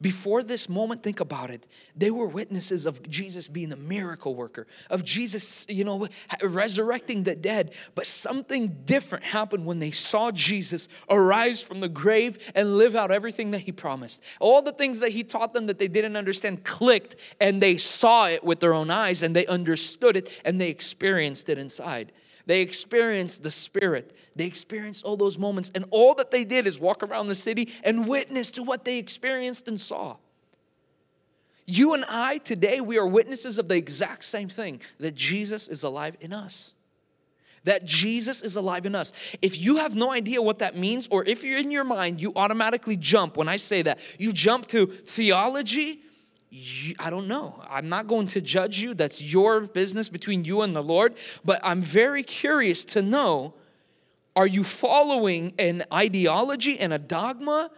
Before 0.00 0.44
this 0.44 0.68
moment, 0.68 1.02
think 1.02 1.18
about 1.18 1.50
it. 1.50 1.66
They 1.96 2.12
were 2.12 2.28
witnesses 2.28 2.86
of 2.86 3.02
Jesus 3.08 3.48
being 3.48 3.72
a 3.72 3.76
miracle 3.76 4.32
worker, 4.32 4.68
of 4.90 5.04
Jesus, 5.04 5.66
you 5.68 5.82
know, 5.82 6.06
resurrecting 6.40 7.24
the 7.24 7.34
dead. 7.34 7.74
But 7.96 8.06
something 8.06 8.82
different 8.84 9.24
happened 9.24 9.66
when 9.66 9.80
they 9.80 9.90
saw 9.90 10.30
Jesus 10.30 10.88
arise 11.10 11.62
from 11.62 11.80
the 11.80 11.88
grave 11.88 12.38
and 12.54 12.78
live 12.78 12.94
out 12.94 13.10
everything 13.10 13.50
that 13.50 13.62
he 13.62 13.72
promised. 13.72 14.22
All 14.38 14.62
the 14.62 14.70
things 14.70 15.00
that 15.00 15.10
he 15.10 15.24
taught 15.24 15.52
them 15.52 15.66
that 15.66 15.80
they 15.80 15.88
didn't 15.88 16.14
understand 16.14 16.62
clicked, 16.62 17.16
and 17.40 17.60
they 17.60 17.76
saw 17.76 18.28
it 18.28 18.44
with 18.44 18.60
their 18.60 18.74
own 18.74 18.92
eyes, 18.92 19.24
and 19.24 19.34
they 19.34 19.46
understood 19.46 20.16
it, 20.16 20.30
and 20.44 20.60
they 20.60 20.68
experienced 20.68 21.48
it 21.48 21.58
inside. 21.58 22.12
They 22.48 22.62
experienced 22.62 23.42
the 23.42 23.50
Spirit. 23.50 24.16
They 24.34 24.46
experienced 24.46 25.04
all 25.04 25.18
those 25.18 25.36
moments. 25.36 25.70
And 25.74 25.84
all 25.90 26.14
that 26.14 26.30
they 26.30 26.44
did 26.44 26.66
is 26.66 26.80
walk 26.80 27.02
around 27.02 27.28
the 27.28 27.34
city 27.34 27.68
and 27.84 28.08
witness 28.08 28.50
to 28.52 28.62
what 28.62 28.86
they 28.86 28.98
experienced 28.98 29.68
and 29.68 29.78
saw. 29.78 30.16
You 31.66 31.92
and 31.92 32.06
I 32.08 32.38
today, 32.38 32.80
we 32.80 32.96
are 32.98 33.06
witnesses 33.06 33.58
of 33.58 33.68
the 33.68 33.76
exact 33.76 34.24
same 34.24 34.48
thing 34.48 34.80
that 34.98 35.14
Jesus 35.14 35.68
is 35.68 35.82
alive 35.82 36.16
in 36.20 36.32
us. 36.32 36.72
That 37.64 37.84
Jesus 37.84 38.40
is 38.40 38.56
alive 38.56 38.86
in 38.86 38.94
us. 38.94 39.12
If 39.42 39.60
you 39.60 39.76
have 39.76 39.94
no 39.94 40.10
idea 40.10 40.40
what 40.40 40.60
that 40.60 40.74
means, 40.74 41.06
or 41.10 41.26
if 41.26 41.44
you're 41.44 41.58
in 41.58 41.70
your 41.70 41.84
mind, 41.84 42.18
you 42.18 42.32
automatically 42.34 42.96
jump 42.96 43.36
when 43.36 43.48
I 43.48 43.58
say 43.58 43.82
that, 43.82 43.98
you 44.18 44.32
jump 44.32 44.68
to 44.68 44.86
theology 44.86 46.00
you, 46.50 46.94
I 46.98 47.10
don't 47.10 47.28
know. 47.28 47.62
I'm 47.68 47.88
not 47.88 48.06
going 48.06 48.26
to 48.28 48.40
judge 48.40 48.80
you. 48.80 48.94
That's 48.94 49.20
your 49.20 49.60
business 49.60 50.08
between 50.08 50.44
you 50.44 50.62
and 50.62 50.74
the 50.74 50.82
Lord. 50.82 51.14
But 51.44 51.60
I'm 51.62 51.82
very 51.82 52.22
curious 52.22 52.84
to 52.86 53.02
know 53.02 53.54
are 54.34 54.46
you 54.46 54.62
following 54.62 55.52
an 55.58 55.84
ideology 55.92 56.78
and 56.78 56.92
a 56.92 56.98
dogma? 56.98 57.70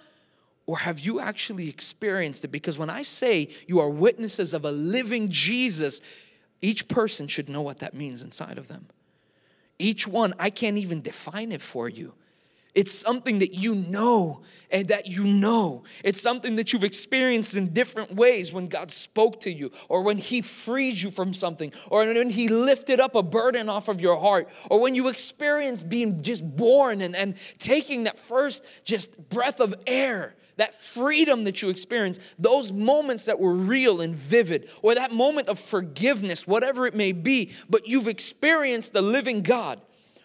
Or 0.66 0.78
have 0.78 1.00
you 1.00 1.18
actually 1.18 1.68
experienced 1.68 2.44
it? 2.44 2.48
Because 2.48 2.78
when 2.78 2.90
I 2.90 3.02
say 3.02 3.48
you 3.66 3.80
are 3.80 3.88
witnesses 3.88 4.52
of 4.52 4.64
a 4.64 4.70
living 4.70 5.30
Jesus, 5.30 6.00
each 6.60 6.86
person 6.86 7.26
should 7.26 7.48
know 7.48 7.62
what 7.62 7.78
that 7.78 7.94
means 7.94 8.22
inside 8.22 8.58
of 8.58 8.68
them. 8.68 8.86
Each 9.78 10.06
one, 10.06 10.34
I 10.38 10.50
can't 10.50 10.76
even 10.76 11.00
define 11.00 11.50
it 11.50 11.62
for 11.62 11.88
you. 11.88 12.12
It's 12.74 12.92
something 12.94 13.40
that 13.40 13.52
you 13.52 13.74
know 13.74 14.42
and 14.70 14.88
that 14.88 15.06
you 15.06 15.24
know. 15.24 15.84
It's 16.04 16.20
something 16.20 16.56
that 16.56 16.72
you've 16.72 16.84
experienced 16.84 17.56
in 17.56 17.72
different 17.72 18.14
ways 18.14 18.52
when 18.52 18.68
God 18.68 18.90
spoke 18.90 19.40
to 19.40 19.52
you, 19.52 19.72
or 19.88 20.02
when 20.02 20.18
He 20.18 20.40
freed 20.40 20.96
you 20.96 21.10
from 21.10 21.34
something, 21.34 21.72
or 21.90 22.06
when 22.06 22.30
He 22.30 22.48
lifted 22.48 23.00
up 23.00 23.14
a 23.14 23.22
burden 23.22 23.68
off 23.68 23.88
of 23.88 24.00
your 24.00 24.18
heart, 24.18 24.48
or 24.70 24.80
when 24.80 24.94
you 24.94 25.08
experienced 25.08 25.88
being 25.88 26.22
just 26.22 26.44
born 26.56 27.00
and, 27.00 27.16
and 27.16 27.36
taking 27.58 28.04
that 28.04 28.18
first 28.18 28.64
just 28.84 29.28
breath 29.28 29.60
of 29.60 29.74
air, 29.86 30.36
that 30.56 30.74
freedom 30.74 31.44
that 31.44 31.62
you 31.62 31.70
experience, 31.70 32.20
those 32.38 32.70
moments 32.70 33.24
that 33.24 33.40
were 33.40 33.54
real 33.54 34.00
and 34.00 34.14
vivid, 34.14 34.68
or 34.82 34.94
that 34.94 35.10
moment 35.10 35.48
of 35.48 35.58
forgiveness, 35.58 36.46
whatever 36.46 36.86
it 36.86 36.94
may 36.94 37.12
be, 37.12 37.50
but 37.68 37.88
you've 37.88 38.08
experienced 38.08 38.92
the 38.92 39.02
living 39.02 39.42
God. 39.42 39.80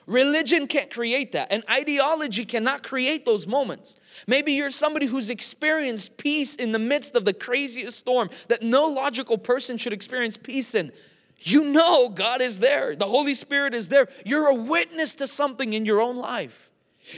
Religion 0.07 0.67
can't 0.67 0.91
create 0.91 1.31
that, 1.31 1.51
and 1.51 1.63
ideology 1.69 2.45
cannot 2.45 2.83
create 2.83 3.25
those 3.25 3.47
moments. 3.47 3.97
Maybe 4.27 4.53
you're 4.53 4.69
somebody 4.69 5.07
who's 5.07 5.31
experienced 5.31 6.17
peace 6.17 6.55
in 6.55 6.71
the 6.71 6.79
midst 6.79 7.15
of 7.15 7.25
the 7.25 7.33
craziest 7.33 7.97
storm 7.97 8.29
that 8.47 8.61
no 8.61 8.87
logical 8.87 9.37
person 9.37 9.77
should 9.77 9.93
experience 9.93 10.37
peace 10.37 10.75
in. 10.75 10.91
You 11.39 11.63
know 11.65 12.09
God 12.09 12.41
is 12.41 12.59
there, 12.59 12.95
the 12.95 13.05
Holy 13.05 13.33
Spirit 13.33 13.73
is 13.73 13.89
there. 13.89 14.07
You're 14.25 14.47
a 14.47 14.55
witness 14.55 15.15
to 15.15 15.27
something 15.27 15.73
in 15.73 15.85
your 15.85 16.01
own 16.01 16.17
life. 16.17 16.69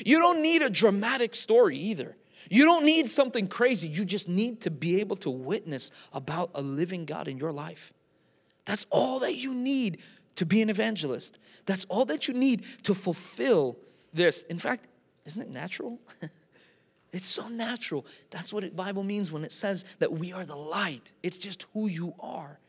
You 0.05 0.19
don't 0.19 0.41
need 0.41 0.61
a 0.61 0.69
dramatic 0.69 1.35
story 1.35 1.77
either. 1.77 2.15
You 2.49 2.65
don't 2.65 2.85
need 2.85 3.09
something 3.09 3.47
crazy. 3.47 3.87
You 3.87 4.05
just 4.05 4.29
need 4.29 4.61
to 4.61 4.71
be 4.71 5.01
able 5.01 5.17
to 5.17 5.29
witness 5.29 5.91
about 6.13 6.51
a 6.55 6.61
living 6.61 7.05
God 7.05 7.27
in 7.27 7.37
your 7.37 7.51
life. 7.51 7.91
That's 8.65 8.85
all 8.89 9.19
that 9.21 9.35
you 9.35 9.53
need 9.53 9.99
to 10.37 10.45
be 10.45 10.61
an 10.61 10.69
evangelist. 10.69 11.37
That's 11.65 11.85
all 11.85 12.05
that 12.05 12.27
you 12.27 12.33
need 12.33 12.63
to 12.83 12.95
fulfill 12.95 13.77
this. 14.13 14.43
In 14.43 14.57
fact, 14.57 14.87
isn't 15.25 15.41
it 15.41 15.49
natural? 15.49 15.99
it's 17.11 17.25
so 17.25 17.47
natural. 17.49 18.05
That's 18.29 18.53
what 18.53 18.63
the 18.63 18.69
Bible 18.71 19.03
means 19.03 19.31
when 19.31 19.43
it 19.43 19.51
says 19.51 19.83
that 19.99 20.13
we 20.13 20.31
are 20.31 20.45
the 20.45 20.55
light. 20.55 21.11
It's 21.21 21.37
just 21.37 21.67
who 21.73 21.87
you 21.87 22.13
are. 22.19 22.59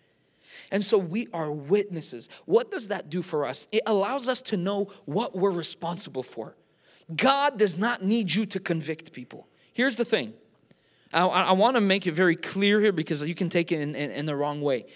And 0.70 0.82
so 0.82 0.98
we 0.98 1.28
are 1.32 1.52
witnesses. 1.52 2.28
What 2.46 2.70
does 2.70 2.88
that 2.88 3.10
do 3.10 3.22
for 3.22 3.44
us? 3.44 3.68
It 3.70 3.82
allows 3.86 4.28
us 4.28 4.42
to 4.42 4.56
know 4.56 4.90
what 5.04 5.36
we're 5.36 5.50
responsible 5.50 6.22
for. 6.22 6.56
God 7.14 7.58
does 7.58 7.78
not 7.78 8.02
need 8.02 8.34
you 8.34 8.44
to 8.46 8.60
convict 8.60 9.12
people. 9.12 9.46
Here's 9.72 9.96
the 9.96 10.04
thing 10.04 10.34
I, 11.12 11.26
I 11.26 11.52
want 11.52 11.76
to 11.76 11.80
make 11.80 12.06
it 12.06 12.12
very 12.12 12.36
clear 12.36 12.80
here 12.80 12.92
because 12.92 13.26
you 13.26 13.34
can 13.34 13.48
take 13.48 13.72
it 13.72 13.80
in, 13.80 13.94
in, 13.94 14.10
in 14.10 14.26
the 14.26 14.36
wrong 14.36 14.60
way. 14.60 14.86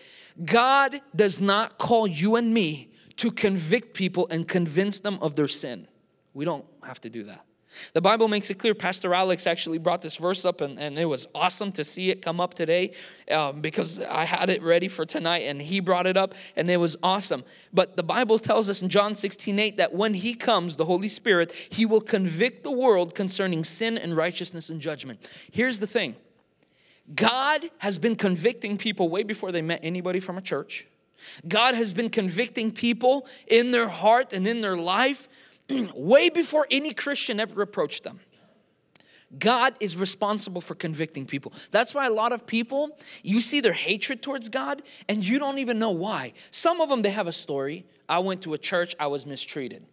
God 0.44 1.00
does 1.14 1.40
not 1.40 1.78
call 1.78 2.06
you 2.06 2.36
and 2.36 2.52
me 2.52 2.90
to 3.16 3.30
convict 3.30 3.94
people 3.94 4.26
and 4.30 4.48
convince 4.48 5.00
them 5.00 5.18
of 5.20 5.36
their 5.36 5.48
sin. 5.48 5.86
We 6.34 6.44
don't 6.44 6.64
have 6.82 7.00
to 7.02 7.10
do 7.10 7.24
that. 7.24 7.44
The 7.94 8.00
Bible 8.00 8.28
makes 8.28 8.50
it 8.50 8.58
clear. 8.58 8.74
Pastor 8.74 9.14
Alex 9.14 9.46
actually 9.46 9.78
brought 9.78 10.02
this 10.02 10.16
verse 10.16 10.44
up, 10.44 10.60
and, 10.60 10.78
and 10.78 10.98
it 10.98 11.06
was 11.06 11.26
awesome 11.34 11.72
to 11.72 11.84
see 11.84 12.10
it 12.10 12.22
come 12.22 12.40
up 12.40 12.54
today 12.54 12.92
um, 13.30 13.60
because 13.60 14.00
I 14.00 14.24
had 14.24 14.50
it 14.50 14.62
ready 14.62 14.88
for 14.88 15.06
tonight, 15.06 15.42
and 15.42 15.60
he 15.60 15.80
brought 15.80 16.06
it 16.06 16.16
up, 16.16 16.34
and 16.56 16.70
it 16.70 16.76
was 16.76 16.96
awesome. 17.02 17.44
But 17.72 17.96
the 17.96 18.02
Bible 18.02 18.38
tells 18.38 18.68
us 18.68 18.82
in 18.82 18.88
John 18.88 19.14
16 19.14 19.58
8 19.58 19.76
that 19.78 19.94
when 19.94 20.14
he 20.14 20.34
comes, 20.34 20.76
the 20.76 20.84
Holy 20.84 21.08
Spirit, 21.08 21.52
he 21.52 21.86
will 21.86 22.00
convict 22.00 22.62
the 22.62 22.70
world 22.70 23.14
concerning 23.14 23.64
sin 23.64 23.96
and 23.96 24.16
righteousness 24.16 24.68
and 24.68 24.80
judgment. 24.80 25.26
Here's 25.50 25.80
the 25.80 25.86
thing 25.86 26.16
God 27.14 27.68
has 27.78 27.98
been 27.98 28.16
convicting 28.16 28.78
people 28.78 29.08
way 29.08 29.22
before 29.22 29.52
they 29.52 29.62
met 29.62 29.80
anybody 29.82 30.20
from 30.20 30.38
a 30.38 30.40
church. 30.40 30.86
God 31.46 31.74
has 31.74 31.92
been 31.92 32.10
convicting 32.10 32.72
people 32.72 33.26
in 33.46 33.70
their 33.70 33.88
heart 33.88 34.32
and 34.32 34.46
in 34.46 34.60
their 34.60 34.76
life 34.76 35.28
way 35.94 36.28
before 36.30 36.66
any 36.70 36.92
Christian 36.92 37.40
ever 37.40 37.62
approached 37.62 38.04
them. 38.04 38.20
God 39.38 39.74
is 39.80 39.96
responsible 39.96 40.60
for 40.60 40.74
convicting 40.74 41.24
people. 41.24 41.54
That's 41.70 41.94
why 41.94 42.06
a 42.06 42.10
lot 42.10 42.32
of 42.32 42.46
people, 42.46 42.98
you 43.22 43.40
see 43.40 43.60
their 43.60 43.72
hatred 43.72 44.22
towards 44.22 44.50
God 44.50 44.82
and 45.08 45.26
you 45.26 45.38
don't 45.38 45.58
even 45.58 45.78
know 45.78 45.90
why. 45.90 46.34
Some 46.50 46.80
of 46.80 46.90
them, 46.90 47.02
they 47.02 47.10
have 47.10 47.26
a 47.26 47.32
story. 47.32 47.86
I 48.08 48.18
went 48.18 48.42
to 48.42 48.52
a 48.52 48.58
church, 48.58 48.94
I 49.00 49.06
was 49.06 49.24
mistreated. 49.24 49.86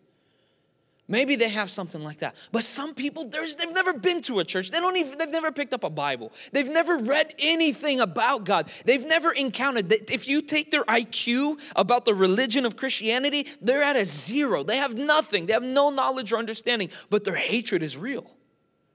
Maybe 1.12 1.36
they 1.36 1.50
have 1.50 1.72
something 1.72 2.04
like 2.04 2.20
that. 2.20 2.36
But 2.52 2.64
some 2.64 2.94
people, 2.94 3.28
they've 3.28 3.74
never 3.74 3.94
been 3.94 4.22
to 4.22 4.40
a 4.40 4.46
church. 4.46 4.70
They 4.70 4.80
don't 4.80 4.96
even, 4.96 5.18
they've 5.18 5.32
never 5.32 5.52
picked 5.52 5.74
up 5.74 5.84
a 5.84 5.90
Bible. 5.90 6.32
They've 6.52 6.70
never 6.70 7.00
read 7.00 7.34
anything 7.40 8.00
about 8.00 8.44
God. 8.44 8.70
They've 8.86 9.04
never 9.04 9.32
encountered, 9.32 9.92
if 10.12 10.28
you 10.28 10.44
take 10.44 10.70
their 10.70 10.84
IQ 10.84 11.60
about 11.76 12.06
the 12.06 12.14
religion 12.14 12.64
of 12.64 12.78
Christianity, 12.78 13.48
they're 13.60 13.82
at 13.82 13.96
a 13.96 14.06
zero. 14.06 14.62
They 14.62 14.78
have 14.78 14.96
nothing. 14.96 15.48
They 15.48 15.54
have 15.54 15.64
no 15.64 15.90
knowledge 15.90 16.32
or 16.32 16.38
understanding, 16.38 16.92
but 17.10 17.24
their 17.24 17.36
hatred 17.36 17.82
is 17.82 17.98
real. 17.98 18.30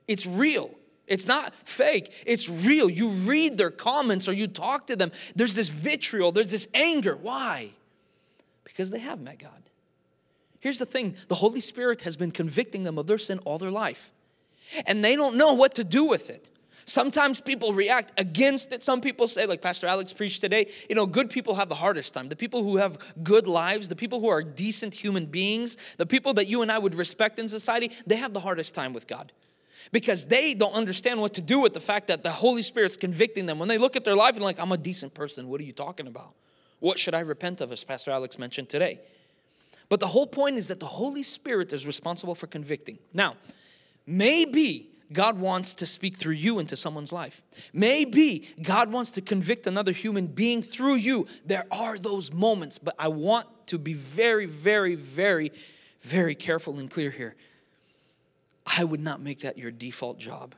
It's 0.07 0.25
real. 0.25 0.71
It's 1.09 1.27
not 1.27 1.53
fake, 1.69 2.15
it's 2.25 2.49
real. 2.49 2.89
You 2.89 3.09
read 3.09 3.59
their 3.59 3.71
comments 3.71 4.29
or 4.29 4.33
you 4.33 4.47
talk 4.47 4.87
to 4.87 4.97
them. 4.97 5.11
There's 5.35 5.55
this 5.55 5.69
vitriol, 5.69 6.31
there's 6.31 6.53
this 6.53 6.69
anger. 6.73 7.19
Why? 7.21 7.73
Because 8.63 8.91
they 8.91 9.01
have 9.01 9.21
met 9.21 9.39
God. 9.39 9.64
Here's 10.65 10.79
the 10.79 10.87
thing 10.87 11.15
the 11.29 11.35
Holy 11.35 11.61
Spirit 11.61 12.01
has 12.01 12.17
been 12.17 12.31
convicting 12.31 12.85
them 12.85 12.97
of 12.97 13.07
their 13.07 13.19
sin 13.19 13.39
all 13.41 13.59
their 13.59 13.71
life, 13.71 14.11
and 14.87 15.05
they 15.05 15.15
don't 15.15 15.37
know 15.37 15.53
what 15.53 15.75
to 15.75 15.85
do 15.85 16.05
with 16.05 16.31
it. 16.31 16.49
Sometimes 16.87 17.39
people 17.39 17.75
react 17.75 18.19
against 18.19 18.73
it. 18.73 18.83
Some 18.83 19.03
people 19.03 19.29
say, 19.29 19.45
like 19.45 19.61
Pastor 19.61 19.87
Alex 19.87 20.15
preached 20.15 20.41
today, 20.41 20.71
you 20.89 20.95
know, 20.97 21.05
good 21.05 21.29
people 21.29 21.57
have 21.57 21.69
the 21.69 21.75
hardest 21.75 22.15
time. 22.15 22.31
The 22.31 22.37
people 22.37 22.63
who 22.63 22.79
have 22.79 22.97
good 23.23 23.47
lives, 23.47 23.89
the 23.89 23.97
people 23.97 24.21
who 24.21 24.29
are 24.29 24.43
decent 24.43 24.95
human 24.95 25.27
beings, 25.27 25.77
the 25.99 26.07
people 26.07 26.33
that 26.33 26.47
you 26.47 26.63
and 26.63 26.73
I 26.73 26.79
would 26.79 26.95
respect 26.95 27.39
in 27.39 27.47
society, 27.47 27.91
they 28.07 28.17
have 28.17 28.33
the 28.33 28.41
hardest 28.41 28.75
time 28.75 28.95
with 28.95 29.07
God 29.07 29.35
because 29.93 30.25
they 30.27 30.55
don't 30.55 30.75
understand 30.75 31.21
what 31.21 31.35
to 31.35 31.43
do 31.43 31.59
with 31.59 31.75
the 31.75 31.81
fact 31.81 32.07
that 32.07 32.23
the 32.23 32.31
Holy 32.31 32.63
Spirit's 32.63 32.97
convicting 32.97 33.45
them. 33.45 33.59
When 33.59 33.69
they 33.69 33.77
look 33.77 33.97
at 33.97 34.05
their 34.05 34.17
life 34.17 34.37
and 34.37 34.43
like, 34.43 34.59
I'm 34.59 34.73
a 34.73 34.79
decent 34.79 35.13
person, 35.13 35.49
what 35.49 35.61
are 35.61 35.65
you 35.65 35.75
talking 35.75 36.07
about? 36.07 36.35
What 36.81 36.99
should 36.99 37.15
I 37.15 37.21
repent 37.21 37.61
of, 37.61 37.71
as 37.71 37.85
Pastor 37.85 38.13
Alex 38.13 38.39
mentioned 38.39 38.71
today? 38.71 39.01
But 39.89 40.01
the 40.01 40.07
whole 40.07 40.27
point 40.27 40.57
is 40.57 40.69
that 40.69 40.81
the 40.81 40.87
Holy 40.87 41.23
Spirit 41.23 41.73
is 41.73 41.87
responsible 41.87 42.35
for 42.35 42.47
convicting. 42.47 42.99
Now, 43.13 43.37
maybe 44.07 44.89
God 45.13 45.39
wants 45.39 45.75
to 45.75 45.87
speak 45.87 46.17
through 46.17 46.35
you 46.35 46.59
into 46.59 46.77
someone's 46.77 47.13
life. 47.13 47.43
Maybe 47.73 48.49
God 48.63 48.91
wants 48.91 49.11
to 49.13 49.21
convict 49.21 49.67
another 49.67 49.93
human 49.93 50.27
being 50.27 50.63
through 50.63 50.97
you. 50.97 51.27
There 51.45 51.67
are 51.71 51.99
those 51.99 52.33
moments, 52.33 52.79
but 52.79 52.95
I 52.99 53.09
want 53.09 53.47
to 53.69 53.79
be 53.79 53.93
very, 53.93 54.47
very, 54.47 54.95
very, 54.95 55.53
very 56.01 56.35
careful 56.35 56.79
and 56.79 56.91
clear 56.91 57.11
here. 57.11 57.35
I 58.67 58.85
would 58.85 59.01
not 59.01 59.21
make 59.21 59.41
that 59.41 59.59
your 59.59 59.71
default 59.71 60.19
job. 60.19 60.55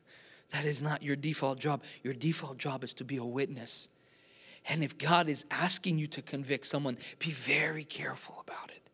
that 0.52 0.64
is 0.64 0.80
not 0.80 1.02
your 1.02 1.16
default 1.16 1.58
job. 1.58 1.82
Your 2.02 2.14
default 2.14 2.58
job 2.58 2.84
is 2.84 2.94
to 2.94 3.04
be 3.04 3.16
a 3.16 3.24
witness 3.24 3.88
and 4.66 4.84
if 4.84 4.98
God 4.98 5.28
is 5.28 5.46
asking 5.50 5.98
you 5.98 6.06
to 6.08 6.22
convict 6.22 6.66
someone, 6.66 6.98
be 7.18 7.30
very 7.30 7.84
careful 7.84 8.44
about 8.46 8.70
it. 8.70 8.90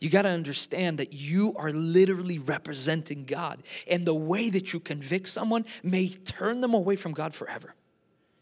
You 0.00 0.10
got 0.10 0.22
to 0.22 0.30
understand 0.30 0.98
that 0.98 1.12
you 1.12 1.54
are 1.56 1.70
literally 1.70 2.38
representing 2.40 3.24
God. 3.24 3.62
And 3.86 4.04
the 4.04 4.14
way 4.14 4.50
that 4.50 4.72
you 4.72 4.80
convict 4.80 5.28
someone 5.28 5.64
may 5.84 6.08
turn 6.08 6.60
them 6.60 6.74
away 6.74 6.96
from 6.96 7.12
God 7.12 7.34
forever. 7.34 7.74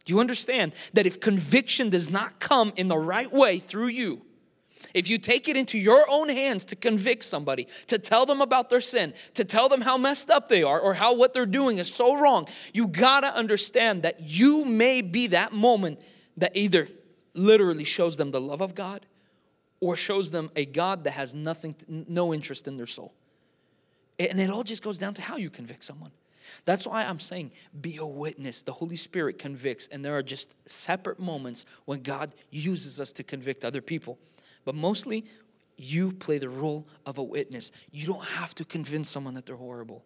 Do 0.06 0.14
you 0.14 0.20
understand 0.20 0.72
that 0.94 1.06
if 1.06 1.20
conviction 1.20 1.90
does 1.90 2.09
not 2.09 2.40
come 2.40 2.72
in 2.76 2.88
the 2.88 2.96
right 2.96 3.30
way 3.30 3.59
through 3.59 3.88
you, 3.88 4.22
if 4.94 5.11
you 5.11 5.18
take 5.18 5.48
it 5.48 5.56
into 5.56 5.78
your 5.78 6.04
own 6.11 6.30
hands 6.30 6.64
to 6.66 6.76
convict 6.76 7.24
somebody, 7.24 7.66
to 7.88 7.98
tell 7.98 8.24
them 8.24 8.40
about 8.40 8.70
their 8.70 8.80
sin, 8.80 9.12
to 9.35 9.44
tell 9.44 9.68
them 9.68 9.83
how 9.83 9.98
messed 9.98 10.30
up 10.30 10.48
they 10.48 10.62
are 10.62 10.80
or 10.80 10.94
how 10.94 11.14
what 11.14 11.35
they're 11.35 11.44
doing 11.44 11.76
is 11.76 11.92
so 11.92 12.18
wrong, 12.18 12.48
you 12.72 12.88
gotta 12.88 13.33
understand 13.35 14.02
that 14.02 14.20
you 14.20 14.64
may 14.64 15.02
be 15.02 15.26
that 15.28 15.52
moment 15.52 16.00
that 16.40 16.57
either 16.57 16.88
literally 17.35 17.85
shows 17.85 18.16
them 18.16 18.31
the 18.31 18.40
love 18.40 18.61
of 18.61 18.74
God 18.74 19.07
or 19.79 19.96
shows 19.96 20.31
them 20.31 20.50
a 20.57 20.66
God 20.66 21.05
that 21.05 21.12
has 21.12 21.35
nothing, 21.35 21.74
no 21.88 22.35
interest 22.35 22.68
in 22.68 22.76
their 22.76 22.87
soul. 22.87 23.14
And 24.18 24.40
it 24.40 24.50
all 24.50 24.64
just 24.64 24.83
goes 24.83 24.98
down 24.98 25.14
to 25.14 25.22
how 25.22 25.37
you 25.37 25.48
convict 25.48 25.85
someone. 25.85 26.11
That's 26.64 26.87
why 26.87 27.05
I'm 27.05 27.20
saying 27.20 27.53
be 27.81 27.96
a 27.96 28.07
witness. 28.07 28.62
The 28.62 28.72
Holy 28.72 28.96
Spirit 28.96 29.38
convicts, 29.38 29.87
and 29.88 30.05
there 30.05 30.16
are 30.16 30.22
just 30.22 30.57
separate 30.66 31.18
moments 31.18 31.64
when 31.85 32.03
God 32.03 32.35
uses 32.50 33.00
us 33.00 33.12
to 33.12 33.22
convict 33.22 33.64
other 33.64 33.81
people. 33.81 34.18
But 34.64 34.74
mostly, 34.74 35.24
you 35.79 36.12
play 36.12 36.38
the 36.38 36.48
role 36.48 36.87
of 37.07 37.18
a 37.18 37.22
witness. 37.22 37.72
You 37.90 38.07
don't 38.07 38.24
have 38.24 38.55
to 38.57 38.64
convince 38.64 39.09
someone 39.09 39.35
that 39.35 39.46
they're 39.46 39.57
horrible. 39.57 40.05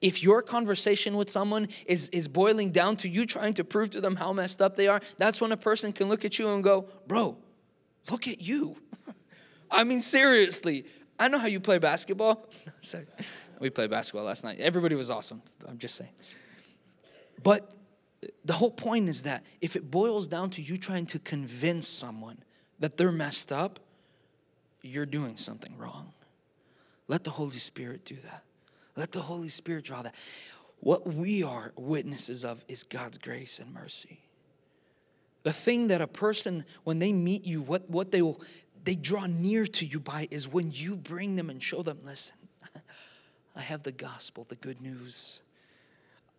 If 0.00 0.22
your 0.22 0.42
conversation 0.42 1.16
with 1.16 1.28
someone 1.28 1.68
is, 1.84 2.08
is 2.08 2.26
boiling 2.26 2.70
down 2.70 2.96
to 2.98 3.08
you 3.08 3.26
trying 3.26 3.54
to 3.54 3.64
prove 3.64 3.90
to 3.90 4.00
them 4.00 4.16
how 4.16 4.32
messed 4.32 4.62
up 4.62 4.76
they 4.76 4.88
are, 4.88 5.00
that's 5.18 5.40
when 5.40 5.52
a 5.52 5.56
person 5.56 5.92
can 5.92 6.08
look 6.08 6.24
at 6.24 6.38
you 6.38 6.50
and 6.50 6.64
go, 6.64 6.88
Bro, 7.06 7.36
look 8.10 8.26
at 8.26 8.40
you. 8.40 8.76
I 9.70 9.84
mean, 9.84 10.00
seriously, 10.00 10.86
I 11.18 11.28
know 11.28 11.38
how 11.38 11.46
you 11.46 11.60
play 11.60 11.78
basketball. 11.78 12.48
Sorry. 12.82 13.06
We 13.60 13.68
played 13.68 13.90
basketball 13.90 14.24
last 14.24 14.42
night. 14.42 14.58
Everybody 14.58 14.94
was 14.94 15.10
awesome. 15.10 15.42
I'm 15.68 15.76
just 15.76 15.96
saying. 15.96 16.12
But 17.42 17.70
the 18.44 18.54
whole 18.54 18.70
point 18.70 19.08
is 19.08 19.24
that 19.24 19.44
if 19.60 19.76
it 19.76 19.90
boils 19.90 20.28
down 20.28 20.50
to 20.50 20.62
you 20.62 20.78
trying 20.78 21.06
to 21.06 21.18
convince 21.18 21.86
someone 21.86 22.38
that 22.78 22.96
they're 22.96 23.12
messed 23.12 23.52
up, 23.52 23.78
you're 24.82 25.06
doing 25.06 25.36
something 25.36 25.76
wrong. 25.76 26.14
Let 27.06 27.24
the 27.24 27.30
Holy 27.30 27.58
Spirit 27.58 28.04
do 28.04 28.16
that. 28.24 28.44
Let 29.00 29.12
the 29.12 29.22
Holy 29.22 29.48
Spirit 29.48 29.86
draw 29.86 30.02
that. 30.02 30.14
What 30.80 31.06
we 31.06 31.42
are 31.42 31.72
witnesses 31.74 32.44
of 32.44 32.62
is 32.68 32.82
God's 32.82 33.16
grace 33.16 33.58
and 33.58 33.72
mercy. 33.72 34.20
The 35.42 35.54
thing 35.54 35.88
that 35.88 36.02
a 36.02 36.06
person, 36.06 36.66
when 36.84 36.98
they 36.98 37.10
meet 37.10 37.46
you, 37.46 37.62
what, 37.62 37.88
what 37.88 38.10
they 38.10 38.20
will 38.20 38.42
they 38.84 38.96
draw 38.96 39.24
near 39.24 39.64
to 39.64 39.86
you 39.86 40.00
by 40.00 40.28
is 40.30 40.46
when 40.48 40.70
you 40.70 40.96
bring 40.96 41.36
them 41.36 41.48
and 41.48 41.62
show 41.62 41.82
them, 41.82 42.00
listen, 42.04 42.36
I 43.56 43.60
have 43.62 43.84
the 43.84 43.92
gospel, 43.92 44.44
the 44.46 44.56
good 44.56 44.82
news. 44.82 45.40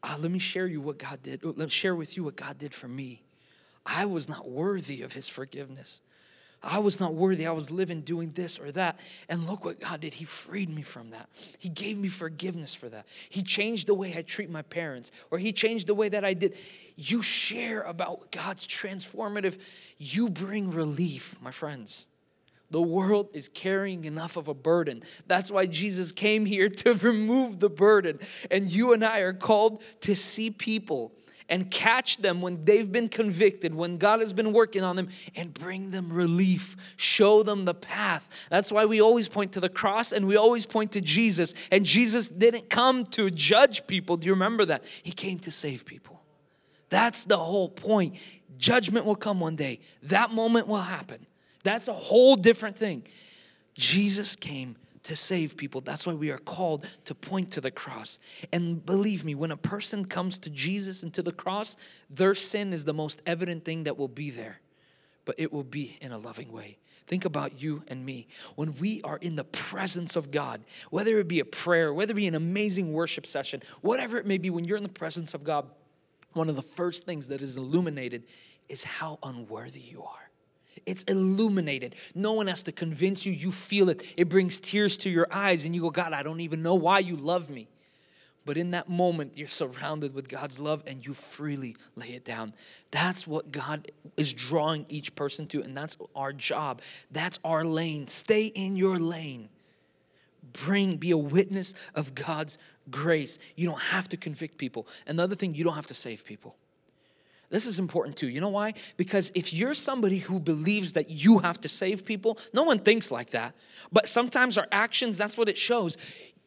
Uh, 0.03 0.17
let 0.19 0.29
me 0.29 0.37
share 0.37 0.67
you 0.67 0.81
what 0.81 0.99
God 0.99 1.23
did. 1.23 1.43
Let 1.43 1.57
me 1.57 1.67
share 1.67 1.95
with 1.95 2.15
you 2.15 2.23
what 2.23 2.35
God 2.35 2.59
did 2.59 2.75
for 2.75 2.87
me. 2.87 3.23
I 3.87 4.05
was 4.05 4.29
not 4.29 4.47
worthy 4.47 5.01
of 5.01 5.13
his 5.13 5.27
forgiveness. 5.27 5.99
I 6.63 6.77
was 6.79 6.99
not 6.99 7.15
worthy. 7.15 7.47
I 7.47 7.51
was 7.51 7.71
living 7.71 8.01
doing 8.01 8.31
this 8.33 8.59
or 8.59 8.71
that. 8.73 8.99
And 9.27 9.47
look 9.47 9.65
what 9.65 9.79
God 9.79 10.01
did. 10.01 10.13
He 10.13 10.25
freed 10.25 10.69
me 10.69 10.83
from 10.83 11.09
that. 11.09 11.27
He 11.57 11.69
gave 11.69 11.97
me 11.97 12.07
forgiveness 12.07 12.75
for 12.75 12.87
that. 12.89 13.07
He 13.29 13.41
changed 13.41 13.87
the 13.87 13.95
way 13.95 14.13
I 14.15 14.21
treat 14.21 14.49
my 14.49 14.61
parents, 14.61 15.11
or 15.31 15.39
He 15.39 15.53
changed 15.53 15.87
the 15.87 15.95
way 15.95 16.09
that 16.09 16.23
I 16.23 16.33
did. 16.33 16.55
You 16.95 17.23
share 17.23 17.81
about 17.81 18.31
God's 18.31 18.67
transformative, 18.67 19.57
you 19.97 20.29
bring 20.29 20.71
relief, 20.71 21.41
my 21.41 21.51
friends. 21.51 22.05
The 22.69 22.81
world 22.81 23.29
is 23.33 23.49
carrying 23.49 24.05
enough 24.05 24.37
of 24.37 24.47
a 24.47 24.53
burden. 24.53 25.03
That's 25.27 25.51
why 25.51 25.65
Jesus 25.65 26.11
came 26.11 26.45
here 26.45 26.69
to 26.69 26.93
remove 26.93 27.59
the 27.59 27.69
burden. 27.69 28.19
And 28.49 28.71
you 28.71 28.93
and 28.93 29.03
I 29.03 29.19
are 29.19 29.33
called 29.33 29.83
to 30.01 30.15
see 30.15 30.51
people 30.51 31.11
and 31.49 31.69
catch 31.69 32.17
them 32.17 32.41
when 32.41 32.63
they've 32.65 32.91
been 32.91 33.09
convicted, 33.09 33.75
when 33.75 33.97
God 33.97 34.21
has 34.21 34.33
been 34.33 34.53
working 34.53 34.83
on 34.83 34.95
them, 34.95 35.09
and 35.35 35.53
bring 35.53 35.91
them 35.91 36.11
relief, 36.11 36.75
show 36.97 37.43
them 37.43 37.65
the 37.65 37.73
path. 37.73 38.29
That's 38.49 38.71
why 38.71 38.85
we 38.85 39.01
always 39.01 39.27
point 39.27 39.53
to 39.53 39.59
the 39.59 39.69
cross 39.69 40.11
and 40.11 40.27
we 40.27 40.35
always 40.37 40.65
point 40.65 40.91
to 40.93 41.01
Jesus. 41.01 41.53
And 41.71 41.85
Jesus 41.85 42.29
didn't 42.29 42.69
come 42.69 43.05
to 43.07 43.29
judge 43.29 43.87
people. 43.87 44.17
Do 44.17 44.27
you 44.27 44.33
remember 44.33 44.65
that? 44.65 44.83
He 45.03 45.11
came 45.11 45.39
to 45.39 45.51
save 45.51 45.85
people. 45.85 46.21
That's 46.89 47.25
the 47.25 47.37
whole 47.37 47.69
point. 47.69 48.17
Judgment 48.57 49.05
will 49.05 49.15
come 49.15 49.39
one 49.39 49.55
day, 49.55 49.79
that 50.03 50.31
moment 50.31 50.67
will 50.67 50.77
happen. 50.77 51.25
That's 51.63 51.87
a 51.87 51.93
whole 51.93 52.35
different 52.35 52.75
thing. 52.75 53.03
Jesus 53.73 54.35
came 54.35 54.75
to 55.03 55.15
save 55.15 55.57
people. 55.57 55.81
That's 55.81 56.05
why 56.05 56.13
we 56.13 56.31
are 56.31 56.37
called 56.37 56.85
to 57.05 57.15
point 57.15 57.51
to 57.53 57.61
the 57.61 57.71
cross. 57.71 58.19
And 58.51 58.85
believe 58.85 59.25
me, 59.25 59.35
when 59.35 59.51
a 59.51 59.57
person 59.57 60.05
comes 60.05 60.39
to 60.39 60.49
Jesus 60.49 61.03
and 61.03 61.13
to 61.13 61.23
the 61.23 61.31
cross, 61.31 61.75
their 62.09 62.35
sin 62.35 62.73
is 62.73 62.85
the 62.85 62.93
most 62.93 63.21
evident 63.25 63.65
thing 63.65 63.83
that 63.83 63.97
will 63.97 64.07
be 64.07 64.29
there, 64.29 64.59
but 65.25 65.35
it 65.37 65.51
will 65.51 65.63
be 65.63 65.97
in 66.01 66.11
a 66.11 66.17
loving 66.17 66.51
way. 66.51 66.77
Think 67.07 67.25
about 67.25 67.61
you 67.61 67.83
and 67.87 68.05
me. 68.05 68.27
When 68.55 68.75
we 68.77 69.01
are 69.03 69.17
in 69.17 69.35
the 69.35 69.43
presence 69.43 70.15
of 70.15 70.31
God, 70.31 70.61
whether 70.91 71.19
it 71.19 71.27
be 71.27 71.39
a 71.39 71.45
prayer, 71.45 71.93
whether 71.93 72.11
it 72.11 72.15
be 72.15 72.27
an 72.27 72.35
amazing 72.35 72.93
worship 72.93 73.25
session, 73.25 73.61
whatever 73.81 74.17
it 74.17 74.25
may 74.25 74.37
be, 74.37 74.49
when 74.49 74.65
you're 74.65 74.77
in 74.77 74.83
the 74.83 74.89
presence 74.89 75.33
of 75.33 75.43
God, 75.43 75.65
one 76.33 76.47
of 76.47 76.55
the 76.55 76.61
first 76.61 77.05
things 77.05 77.27
that 77.27 77.41
is 77.41 77.57
illuminated 77.57 78.23
is 78.69 78.83
how 78.83 79.19
unworthy 79.23 79.81
you 79.81 80.03
are. 80.03 80.30
It's 80.85 81.03
illuminated. 81.03 81.95
No 82.15 82.33
one 82.33 82.47
has 82.47 82.63
to 82.63 82.71
convince 82.71 83.25
you. 83.25 83.31
You 83.31 83.51
feel 83.51 83.89
it. 83.89 84.03
It 84.17 84.29
brings 84.29 84.59
tears 84.59 84.97
to 84.97 85.09
your 85.09 85.27
eyes, 85.31 85.65
and 85.65 85.75
you 85.75 85.81
go, 85.81 85.89
God, 85.89 86.13
I 86.13 86.23
don't 86.23 86.39
even 86.41 86.61
know 86.61 86.75
why 86.75 86.99
you 86.99 87.15
love 87.15 87.49
me. 87.49 87.67
But 88.43 88.57
in 88.57 88.71
that 88.71 88.89
moment, 88.89 89.37
you're 89.37 89.47
surrounded 89.47 90.15
with 90.15 90.27
God's 90.27 90.59
love 90.59 90.83
and 90.87 91.05
you 91.05 91.13
freely 91.13 91.75
lay 91.95 92.07
it 92.07 92.25
down. 92.25 92.53
That's 92.89 93.27
what 93.27 93.51
God 93.51 93.91
is 94.17 94.33
drawing 94.33 94.85
each 94.89 95.13
person 95.13 95.45
to, 95.47 95.61
and 95.61 95.77
that's 95.77 95.95
our 96.15 96.33
job. 96.33 96.81
That's 97.11 97.39
our 97.43 97.63
lane. 97.63 98.07
Stay 98.07 98.47
in 98.47 98.75
your 98.75 98.97
lane. 98.97 99.49
Bring, 100.53 100.97
be 100.97 101.11
a 101.11 101.17
witness 101.17 101.75
of 101.93 102.15
God's 102.15 102.57
grace. 102.89 103.37
You 103.55 103.69
don't 103.69 103.79
have 103.79 104.09
to 104.09 104.17
convict 104.17 104.57
people. 104.57 104.87
Another 105.05 105.35
thing, 105.35 105.53
you 105.53 105.63
don't 105.63 105.75
have 105.75 105.87
to 105.87 105.93
save 105.93 106.25
people. 106.25 106.55
This 107.51 107.65
is 107.65 107.79
important 107.79 108.15
too. 108.15 108.29
You 108.29 108.39
know 108.39 108.49
why? 108.49 108.73
Because 108.95 109.31
if 109.35 109.53
you're 109.53 109.73
somebody 109.73 110.19
who 110.19 110.39
believes 110.39 110.93
that 110.93 111.09
you 111.09 111.39
have 111.39 111.59
to 111.61 111.69
save 111.69 112.05
people, 112.05 112.39
no 112.53 112.63
one 112.63 112.79
thinks 112.79 113.11
like 113.11 113.31
that. 113.31 113.53
But 113.91 114.07
sometimes 114.07 114.57
our 114.57 114.67
actions, 114.71 115.17
that's 115.17 115.37
what 115.37 115.49
it 115.49 115.57
shows. 115.57 115.97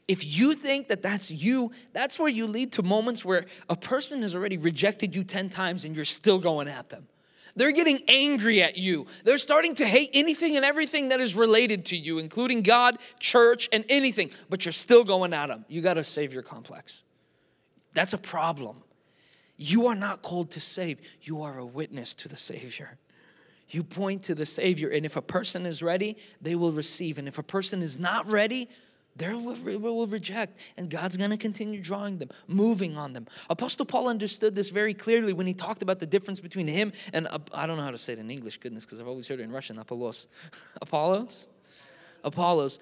If 0.09 0.25
you 0.25 0.55
think 0.55 0.89
that 0.89 1.03
that's 1.03 1.31
you, 1.31 1.73
that's 1.93 2.19
where 2.19 2.29
you 2.29 2.47
lead 2.47 2.73
to 2.73 2.83
moments 2.83 3.25
where 3.25 3.45
a 3.69 3.77
person 3.77 4.23
has 4.23 4.35
already 4.35 4.57
rejected 4.57 5.15
you 5.15 5.25
10 5.25 5.51
times 5.51 5.85
and 5.85 5.95
you're 5.95 6.05
still 6.07 6.39
going 6.39 6.69
at 6.69 6.89
them. 6.89 7.07
They're 7.57 7.73
getting 7.73 8.01
angry 8.09 8.63
at 8.63 8.77
you. 8.77 9.07
They're 9.25 9.39
starting 9.39 9.75
to 9.77 9.87
hate 9.87 10.11
anything 10.13 10.57
and 10.57 10.65
everything 10.65 11.11
that 11.11 11.21
is 11.21 11.37
related 11.37 11.85
to 11.87 11.97
you, 11.97 12.19
including 12.19 12.63
God, 12.63 12.99
church, 13.21 13.69
and 13.73 13.85
anything, 13.89 14.31
but 14.49 14.65
you're 14.65 14.73
still 14.73 15.05
going 15.05 15.33
at 15.33 15.49
them. 15.49 15.65
You 15.69 15.81
got 15.81 15.95
to 15.95 16.05
savior 16.05 16.43
complex. 16.43 17.05
That's 17.93 18.13
a 18.13 18.19
problem. 18.19 18.83
You 19.57 19.87
are 19.87 19.95
not 19.95 20.23
called 20.23 20.51
to 20.53 20.61
save, 20.61 21.01
you 21.23 21.43
are 21.43 21.59
a 21.59 21.67
witness 21.67 22.15
to 22.17 22.29
the 22.29 22.37
Savior. 22.37 22.99
You 23.69 23.83
point 23.83 24.23
to 24.25 24.35
the 24.35 24.47
Savior, 24.47 24.91
and 24.91 25.07
if 25.07 25.17
a 25.17 25.23
person 25.23 25.67
is 25.67 25.83
ready, 25.83 26.17
they 26.41 26.55
will 26.55 26.73
receive. 26.73 27.19
And 27.19 27.27
if 27.27 27.39
a 27.39 27.43
person 27.43 27.83
is 27.83 27.99
not 27.99 28.27
ready, 28.27 28.69
they 29.17 29.33
will, 29.33 30.07
reject. 30.07 30.59
And 30.77 30.91
God's 30.91 31.17
going 31.17 31.31
to 31.31 31.37
continue 31.37 31.81
drawing 31.81 32.19
them, 32.19 32.31
moving 32.49 32.97
on 32.97 33.13
them. 33.13 33.27
Apostle 33.49 33.87
Paul 33.87 34.09
understood 34.09 34.55
this 34.55 34.71
very 34.71 34.93
clearly 34.93 35.33
when 35.33 35.47
he 35.47 35.55
talked 35.55 35.83
about 35.83 36.01
the 36.01 36.07
difference 36.07 36.41
between 36.41 36.67
him 36.67 36.93
and, 37.13 37.29
I 37.53 37.67
don't 37.67 37.77
know 37.77 37.85
how 37.85 37.93
to 37.93 37.99
say 37.99 38.15
it 38.15 38.19
in 38.19 38.31
English, 38.31 38.59
goodness, 38.59 38.85
because 38.85 39.01
I've 39.01 39.07
always 39.07 39.29
heard 39.29 39.39
it 39.39 39.45
in 39.45 39.53
Russian, 39.53 39.79
Apollos. 39.79 40.27
Apollos? 40.83 41.49
Apollos. 42.25 42.81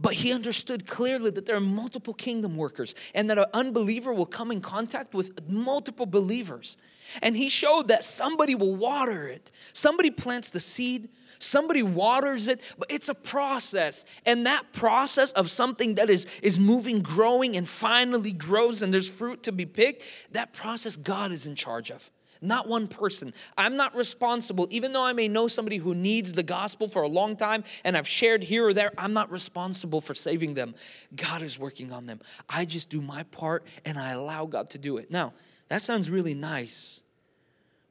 But 0.00 0.14
he 0.14 0.32
understood 0.32 0.86
clearly 0.86 1.30
that 1.32 1.44
there 1.44 1.56
are 1.56 1.60
multiple 1.60 2.14
kingdom 2.14 2.56
workers 2.56 2.94
and 3.14 3.28
that 3.28 3.36
an 3.36 3.44
unbeliever 3.52 4.14
will 4.14 4.26
come 4.26 4.50
in 4.50 4.62
contact 4.62 5.12
with 5.12 5.46
multiple 5.48 6.06
believers. 6.06 6.78
And 7.22 7.36
he 7.36 7.50
showed 7.50 7.88
that 7.88 8.04
somebody 8.04 8.54
will 8.54 8.74
water 8.74 9.28
it. 9.28 9.50
Somebody 9.74 10.10
plants 10.10 10.48
the 10.48 10.60
seed, 10.60 11.10
somebody 11.38 11.82
waters 11.82 12.48
it, 12.48 12.62
but 12.78 12.90
it's 12.90 13.10
a 13.10 13.14
process. 13.14 14.06
And 14.24 14.46
that 14.46 14.72
process 14.72 15.32
of 15.32 15.50
something 15.50 15.96
that 15.96 16.08
is, 16.08 16.26
is 16.42 16.58
moving, 16.58 17.02
growing, 17.02 17.56
and 17.56 17.68
finally 17.68 18.32
grows 18.32 18.80
and 18.80 18.94
there's 18.94 19.10
fruit 19.12 19.42
to 19.42 19.52
be 19.52 19.66
picked, 19.66 20.04
that 20.32 20.54
process 20.54 20.96
God 20.96 21.30
is 21.30 21.46
in 21.46 21.56
charge 21.56 21.90
of 21.90 22.10
not 22.40 22.68
one 22.68 22.88
person. 22.88 23.34
I'm 23.56 23.76
not 23.76 23.94
responsible, 23.94 24.66
even 24.70 24.92
though 24.92 25.04
I 25.04 25.12
may 25.12 25.28
know 25.28 25.48
somebody 25.48 25.76
who 25.76 25.94
needs 25.94 26.32
the 26.32 26.42
gospel 26.42 26.88
for 26.88 27.02
a 27.02 27.08
long 27.08 27.36
time 27.36 27.64
and 27.84 27.96
I've 27.96 28.08
shared 28.08 28.42
here 28.42 28.66
or 28.66 28.74
there, 28.74 28.92
I'm 28.96 29.12
not 29.12 29.30
responsible 29.30 30.00
for 30.00 30.14
saving 30.14 30.54
them. 30.54 30.74
God 31.14 31.42
is 31.42 31.58
working 31.58 31.92
on 31.92 32.06
them. 32.06 32.20
I 32.48 32.64
just 32.64 32.90
do 32.90 33.00
my 33.00 33.24
part 33.24 33.66
and 33.84 33.98
I 33.98 34.12
allow 34.12 34.46
God 34.46 34.70
to 34.70 34.78
do 34.78 34.96
it. 34.96 35.10
Now, 35.10 35.34
that 35.68 35.82
sounds 35.82 36.10
really 36.10 36.34
nice, 36.34 37.00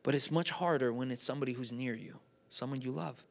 but 0.04 0.16
it's 0.16 0.32
much 0.32 0.52
harder 0.52 0.92
when 0.92 1.12
it's 1.12 1.24
somebody 1.24 1.54
who's 1.54 1.72
near 1.72 1.94
you, 1.94 2.20
someone 2.50 2.82
you 2.82 2.92
love. 2.92 3.24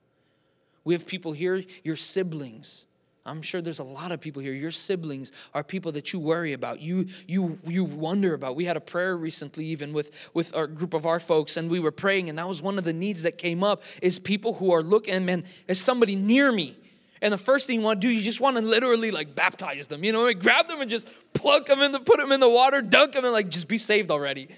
We 0.85 0.95
have 0.95 1.07
people 1.07 1.33
here, 1.33 1.64
your 1.85 1.97
siblings. 1.97 2.87
I'm 3.29 3.43
sure 3.43 3.61
there's 3.61 3.79
a 3.79 3.85
lot 3.85 4.11
of 4.12 4.20
people 4.20 4.43
here. 4.43 4.53
Your 4.53 4.70
siblings 4.70 5.33
are 5.55 5.62
people 5.62 5.93
that 5.93 6.12
you 6.12 6.18
worry 6.18 6.53
about. 6.53 6.81
You 6.81 7.07
you 7.26 7.59
you 7.66 7.85
wonder 7.85 8.35
about. 8.35 8.57
We 8.57 8.64
had 8.64 8.76
a 8.76 8.81
prayer 8.81 9.16
recently, 9.16 9.66
even 9.66 9.93
with 9.93 10.31
with 10.35 10.55
our 10.57 10.66
group 10.66 10.95
of 10.95 11.07
our 11.07 11.20
folks, 11.20 11.57
and 11.57 11.70
we 11.70 11.81
were 11.81 11.93
praying, 11.93 12.29
and 12.29 12.39
that 12.39 12.49
was 12.49 12.62
one 12.62 12.79
of 12.79 12.85
the 12.85 12.93
needs 12.93 13.22
that 13.22 13.39
came 13.39 13.62
up. 13.62 13.83
Is 14.03 14.18
people 14.18 14.55
who 14.55 14.72
are 14.72 14.83
looking, 14.83 15.24
man, 15.24 15.45
is 15.66 15.81
somebody 15.81 16.16
near 16.16 16.51
me? 16.51 16.76
And 17.20 17.33
the 17.33 17.39
first 17.39 17.66
thing 17.66 17.81
you 17.81 17.85
want 17.85 18.01
to 18.01 18.07
do, 18.07 18.12
you 18.12 18.22
just 18.22 18.41
want 18.41 18.57
to 18.57 18.62
literally 18.62 19.11
like 19.11 19.35
baptize 19.35 19.89
them. 19.89 20.05
You 20.05 20.12
know, 20.12 20.33
grab 20.35 20.68
them 20.68 20.81
and 20.81 20.91
just 20.91 21.09
plug 21.35 21.66
them 21.66 21.83
in 21.83 21.93
the, 21.93 22.01
put 22.01 22.18
them 22.18 22.33
in 22.33 22.41
the 22.41 22.49
water, 22.49 22.81
dunk 22.81 23.12
them, 23.12 23.24
and 23.24 23.33
like 23.33 23.49
just 23.49 23.68
be 23.68 23.76
saved 23.76 24.11
already. 24.11 24.49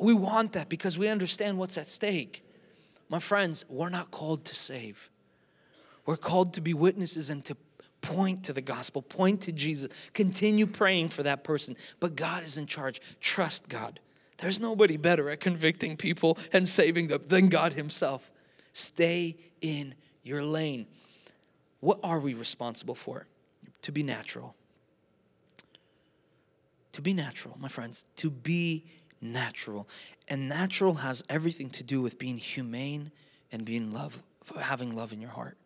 We 0.00 0.14
want 0.14 0.52
that 0.52 0.68
because 0.68 0.96
we 0.96 1.08
understand 1.08 1.58
what's 1.58 1.76
at 1.76 1.88
stake. 1.88 2.44
My 3.08 3.18
friends, 3.18 3.64
we're 3.68 3.88
not 3.88 4.10
called 4.10 4.44
to 4.46 4.54
save. 4.54 5.10
We're 6.06 6.16
called 6.16 6.54
to 6.54 6.60
be 6.60 6.72
witnesses 6.72 7.30
and 7.30 7.44
to 7.46 7.56
point 8.00 8.44
to 8.44 8.52
the 8.52 8.60
gospel, 8.60 9.02
point 9.02 9.42
to 9.42 9.52
Jesus, 9.52 9.92
continue 10.14 10.66
praying 10.66 11.08
for 11.08 11.22
that 11.22 11.44
person. 11.44 11.76
But 12.00 12.16
God 12.16 12.44
is 12.44 12.56
in 12.56 12.66
charge. 12.66 13.00
Trust 13.20 13.68
God. 13.68 14.00
There's 14.38 14.60
nobody 14.60 14.96
better 14.96 15.30
at 15.30 15.40
convicting 15.40 15.96
people 15.96 16.38
and 16.52 16.68
saving 16.68 17.08
them 17.08 17.22
than 17.26 17.48
God 17.48 17.72
Himself. 17.72 18.30
Stay 18.72 19.36
in 19.60 19.94
your 20.22 20.42
lane. 20.42 20.86
What 21.80 21.98
are 22.02 22.20
we 22.20 22.34
responsible 22.34 22.94
for? 22.94 23.26
To 23.82 23.92
be 23.92 24.02
natural. 24.02 24.54
To 26.92 27.02
be 27.02 27.12
natural, 27.14 27.56
my 27.60 27.68
friends. 27.68 28.04
To 28.16 28.30
be 28.30 28.84
natural. 29.20 29.88
And 30.28 30.48
natural 30.48 30.94
has 30.94 31.24
everything 31.28 31.70
to 31.70 31.82
do 31.82 32.00
with 32.00 32.18
being 32.18 32.38
humane 32.38 33.10
and 33.50 33.64
being 33.64 33.92
love, 33.92 34.22
having 34.58 34.94
love 34.94 35.12
in 35.12 35.20
your 35.20 35.30
heart. 35.30 35.56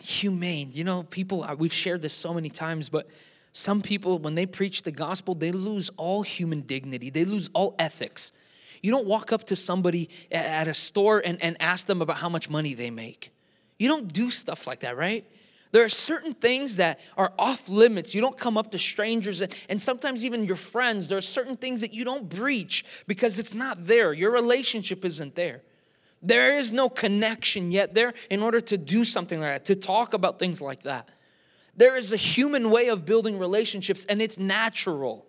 Humane. 0.00 0.70
You 0.72 0.84
know, 0.84 1.02
people, 1.04 1.46
we've 1.58 1.72
shared 1.72 2.02
this 2.02 2.14
so 2.14 2.32
many 2.32 2.50
times, 2.50 2.88
but 2.88 3.08
some 3.52 3.82
people, 3.82 4.18
when 4.18 4.34
they 4.34 4.46
preach 4.46 4.82
the 4.82 4.92
gospel, 4.92 5.34
they 5.34 5.52
lose 5.52 5.90
all 5.96 6.22
human 6.22 6.62
dignity, 6.62 7.10
they 7.10 7.24
lose 7.24 7.50
all 7.52 7.74
ethics. 7.78 8.32
You 8.82 8.90
don't 8.90 9.06
walk 9.06 9.32
up 9.32 9.44
to 9.44 9.56
somebody 9.56 10.08
at 10.32 10.66
a 10.68 10.74
store 10.74 11.20
and, 11.24 11.42
and 11.42 11.56
ask 11.60 11.86
them 11.86 12.00
about 12.00 12.16
how 12.16 12.28
much 12.28 12.48
money 12.48 12.74
they 12.74 12.90
make. 12.90 13.30
You 13.78 13.88
don't 13.88 14.10
do 14.10 14.30
stuff 14.30 14.66
like 14.66 14.80
that, 14.80 14.96
right? 14.96 15.24
There 15.72 15.84
are 15.84 15.88
certain 15.88 16.34
things 16.34 16.76
that 16.76 16.98
are 17.16 17.32
off 17.38 17.68
limits. 17.68 18.14
You 18.14 18.20
don't 18.20 18.36
come 18.36 18.58
up 18.58 18.70
to 18.72 18.78
strangers 18.78 19.40
and, 19.40 19.54
and 19.68 19.80
sometimes 19.80 20.24
even 20.24 20.44
your 20.44 20.56
friends. 20.56 21.08
There 21.08 21.18
are 21.18 21.22
certain 21.22 21.56
things 21.56 21.82
that 21.82 21.92
you 21.92 22.04
don't 22.04 22.28
breach 22.28 22.84
because 23.06 23.38
it's 23.38 23.54
not 23.54 23.86
there. 23.86 24.12
Your 24.12 24.32
relationship 24.32 25.04
isn't 25.04 25.36
there. 25.36 25.62
There 26.22 26.56
is 26.58 26.72
no 26.72 26.88
connection 26.88 27.72
yet 27.72 27.94
there 27.94 28.12
in 28.28 28.42
order 28.42 28.60
to 28.60 28.76
do 28.76 29.04
something 29.04 29.40
like 29.40 29.50
that, 29.50 29.64
to 29.66 29.76
talk 29.76 30.12
about 30.12 30.38
things 30.38 30.60
like 30.60 30.82
that. 30.82 31.10
There 31.76 31.96
is 31.96 32.12
a 32.12 32.16
human 32.16 32.70
way 32.70 32.88
of 32.88 33.06
building 33.06 33.38
relationships 33.38 34.04
and 34.04 34.20
it's 34.20 34.38
natural. 34.38 35.26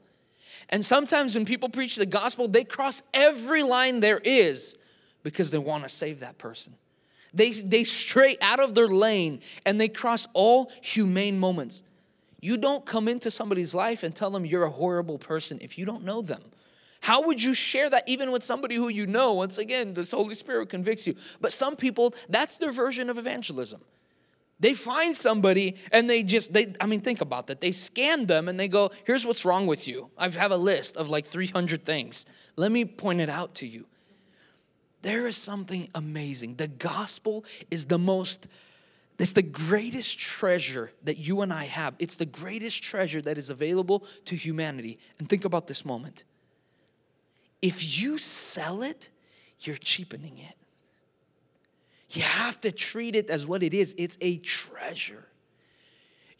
And 0.69 0.83
sometimes 0.83 1.35
when 1.35 1.45
people 1.45 1.69
preach 1.69 1.95
the 1.95 2.05
gospel, 2.05 2.47
they 2.47 2.63
cross 2.63 3.03
every 3.13 3.63
line 3.63 3.99
there 3.99 4.19
is 4.23 4.75
because 5.23 5.51
they 5.51 5.57
want 5.57 5.83
to 5.83 5.89
save 5.89 6.19
that 6.21 6.37
person. 6.37 6.75
They, 7.33 7.51
they 7.51 7.83
stray 7.85 8.37
out 8.41 8.59
of 8.59 8.75
their 8.75 8.87
lane 8.87 9.39
and 9.65 9.79
they 9.79 9.87
cross 9.87 10.27
all 10.33 10.71
humane 10.81 11.39
moments. 11.39 11.83
You 12.41 12.57
don't 12.57 12.85
come 12.85 13.07
into 13.07 13.31
somebody's 13.31 13.73
life 13.73 14.03
and 14.03 14.13
tell 14.13 14.31
them 14.31 14.45
you're 14.45 14.63
a 14.63 14.69
horrible 14.69 15.19
person 15.19 15.59
if 15.61 15.77
you 15.77 15.85
don't 15.85 16.03
know 16.03 16.21
them. 16.21 16.41
How 17.01 17.25
would 17.27 17.43
you 17.43 17.53
share 17.53 17.89
that 17.89 18.07
even 18.07 18.31
with 18.31 18.43
somebody 18.43 18.75
who 18.75 18.87
you 18.87 19.05
know? 19.05 19.33
Once 19.33 19.57
again, 19.57 19.93
this 19.93 20.11
Holy 20.11 20.35
Spirit 20.35 20.69
convicts 20.69 21.05
you. 21.05 21.15
But 21.39 21.51
some 21.51 21.75
people, 21.75 22.13
that's 22.29 22.57
their 22.57 22.71
version 22.71 23.09
of 23.09 23.17
evangelism. 23.17 23.81
They 24.59 24.73
find 24.73 25.15
somebody 25.15 25.75
and 25.91 26.09
they 26.09 26.23
just, 26.23 26.53
they, 26.53 26.73
I 26.79 26.85
mean, 26.85 27.01
think 27.01 27.19
about 27.19 27.47
that. 27.47 27.61
They 27.61 27.71
scan 27.71 28.27
them 28.27 28.47
and 28.47 28.59
they 28.59 28.67
go, 28.67 28.91
here's 29.05 29.25
what's 29.25 29.43
wrong 29.43 29.65
with 29.65 29.87
you. 29.87 30.11
I 30.17 30.29
have 30.29 30.51
a 30.51 30.57
list 30.57 30.95
of 30.95 31.09
like 31.09 31.25
300 31.25 31.83
things. 31.83 32.25
Let 32.55 32.71
me 32.71 32.85
point 32.85 33.21
it 33.21 33.29
out 33.29 33.55
to 33.55 33.67
you 33.67 33.87
there 35.01 35.27
is 35.27 35.37
something 35.37 35.89
amazing. 35.95 36.55
The 36.55 36.67
gospel 36.67 37.45
is 37.69 37.85
the 37.85 37.97
most, 37.97 38.47
it's 39.17 39.33
the 39.33 39.41
greatest 39.41 40.19
treasure 40.19 40.91
that 41.03 41.17
you 41.17 41.41
and 41.41 41.51
I 41.51 41.65
have. 41.65 41.95
It's 41.99 42.17
the 42.17 42.25
greatest 42.25 42.83
treasure 42.83 43.21
that 43.21 43.37
is 43.37 43.49
available 43.49 44.05
to 44.25 44.35
humanity. 44.35 44.99
And 45.19 45.27
think 45.27 45.45
about 45.45 45.67
this 45.67 45.85
moment. 45.85 46.23
If 47.61 48.01
you 48.01 48.17
sell 48.17 48.81
it, 48.81 49.09
you're 49.59 49.75
cheapening 49.75 50.37
it. 50.37 50.55
You 52.09 52.23
have 52.23 52.59
to 52.61 52.71
treat 52.71 53.15
it 53.15 53.29
as 53.29 53.47
what 53.47 53.63
it 53.63 53.73
is 53.73 53.95
it's 53.97 54.17
a 54.21 54.37
treasure. 54.37 55.25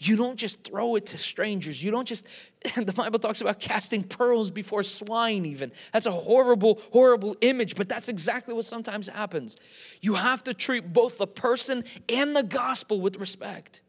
You 0.04 0.18
don't 0.18 0.36
just 0.36 0.64
throw 0.64 0.96
it 0.96 1.06
to 1.08 1.20
strangers. 1.20 1.84
You 1.84 1.92
don't 1.92 2.08
just, 2.08 2.26
the 2.76 2.92
Bible 2.92 3.20
talks 3.20 3.40
about 3.40 3.60
casting 3.60 4.02
pearls 4.02 4.50
before 4.50 4.82
swine, 4.82 5.46
even. 5.46 5.72
That's 5.94 6.08
a 6.08 6.12
horrible, 6.12 6.82
horrible 6.92 7.38
image, 7.42 7.76
but 7.76 7.88
that's 7.88 8.10
exactly 8.10 8.56
what 8.56 8.66
sometimes 8.66 9.08
happens. 9.08 9.58
You 10.02 10.16
have 10.16 10.44
to 10.46 10.56
treat 10.56 10.92
both 10.92 11.20
the 11.20 11.28
person 11.28 11.84
and 12.10 12.36
the 12.36 12.42
gospel 12.42 13.00
with 13.00 13.18
respect. 13.18 13.84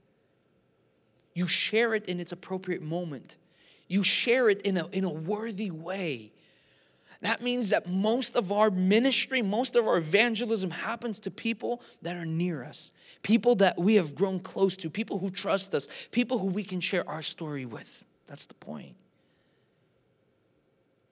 You 1.33 1.47
share 1.47 1.95
it 1.95 2.05
in 2.05 2.21
its 2.21 2.31
appropriate 2.31 2.83
moment, 2.83 3.39
you 3.89 4.03
share 4.03 4.51
it 4.51 4.61
in 4.63 4.77
a, 4.77 4.89
in 4.89 5.05
a 5.05 5.13
worthy 5.13 5.71
way. 5.71 6.32
That 7.23 7.41
means 7.41 7.71
that 7.71 7.89
most 7.89 8.35
of 8.35 8.51
our 8.51 8.69
ministry, 8.69 9.43
most 9.43 9.77
of 9.77 9.87
our 9.87 9.97
evangelism 9.97 10.73
happens 10.73 11.21
to 11.21 11.31
people 11.31 11.81
that 12.03 12.17
are 12.17 12.25
near 12.25 12.65
us, 12.65 12.91
people 13.23 13.55
that 13.57 13.79
we 13.79 13.95
have 13.95 14.17
grown 14.17 14.41
close 14.41 14.77
to, 14.79 14.91
people 14.91 15.21
who 15.21 15.31
trust 15.31 15.73
us, 15.73 15.87
people 16.11 16.39
who 16.41 16.49
we 16.49 16.65
can 16.65 16.81
share 16.81 17.09
our 17.09 17.23
story 17.23 17.65
with. 17.65 18.05
That's 18.27 18.47
the 18.47 18.55
point. 18.55 18.97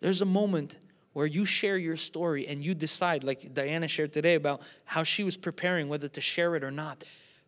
There's 0.00 0.20
a 0.20 0.26
moment 0.26 0.78
where 1.12 1.26
you 1.26 1.44
share 1.44 1.78
your 1.78 1.96
story 1.96 2.46
and 2.48 2.60
you 2.60 2.74
decide, 2.74 3.22
like 3.22 3.54
Diana 3.54 3.86
shared 3.86 4.12
today 4.12 4.34
about 4.34 4.62
how 4.84 5.04
she 5.04 5.22
was 5.22 5.36
preparing 5.36 5.88
whether 5.88 6.08
to 6.08 6.20
share 6.20 6.56
it 6.56 6.64
or 6.64 6.72
not. 6.72 7.04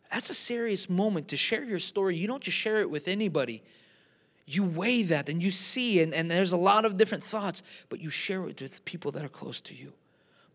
That's 0.09 0.29
a 0.29 0.33
serious 0.33 0.89
moment 0.89 1.27
to 1.29 1.37
share 1.37 1.65
your 1.65 1.79
story. 1.79 2.15
You 2.15 2.27
don't 2.27 2.43
just 2.43 2.57
share 2.57 2.79
it 2.79 2.89
with 2.89 3.09
anybody 3.09 3.61
you 4.45 4.63
weigh 4.63 5.03
that 5.03 5.29
and 5.29 5.41
you 5.41 5.51
see, 5.51 6.01
and, 6.01 6.13
and 6.13 6.29
there's 6.29 6.51
a 6.51 6.57
lot 6.57 6.85
of 6.85 6.97
different 6.97 7.23
thoughts, 7.23 7.63
but 7.89 7.99
you 7.99 8.09
share 8.09 8.47
it 8.47 8.61
with 8.61 8.85
people 8.85 9.11
that 9.11 9.23
are 9.23 9.29
close 9.29 9.61
to 9.61 9.73
you. 9.73 9.93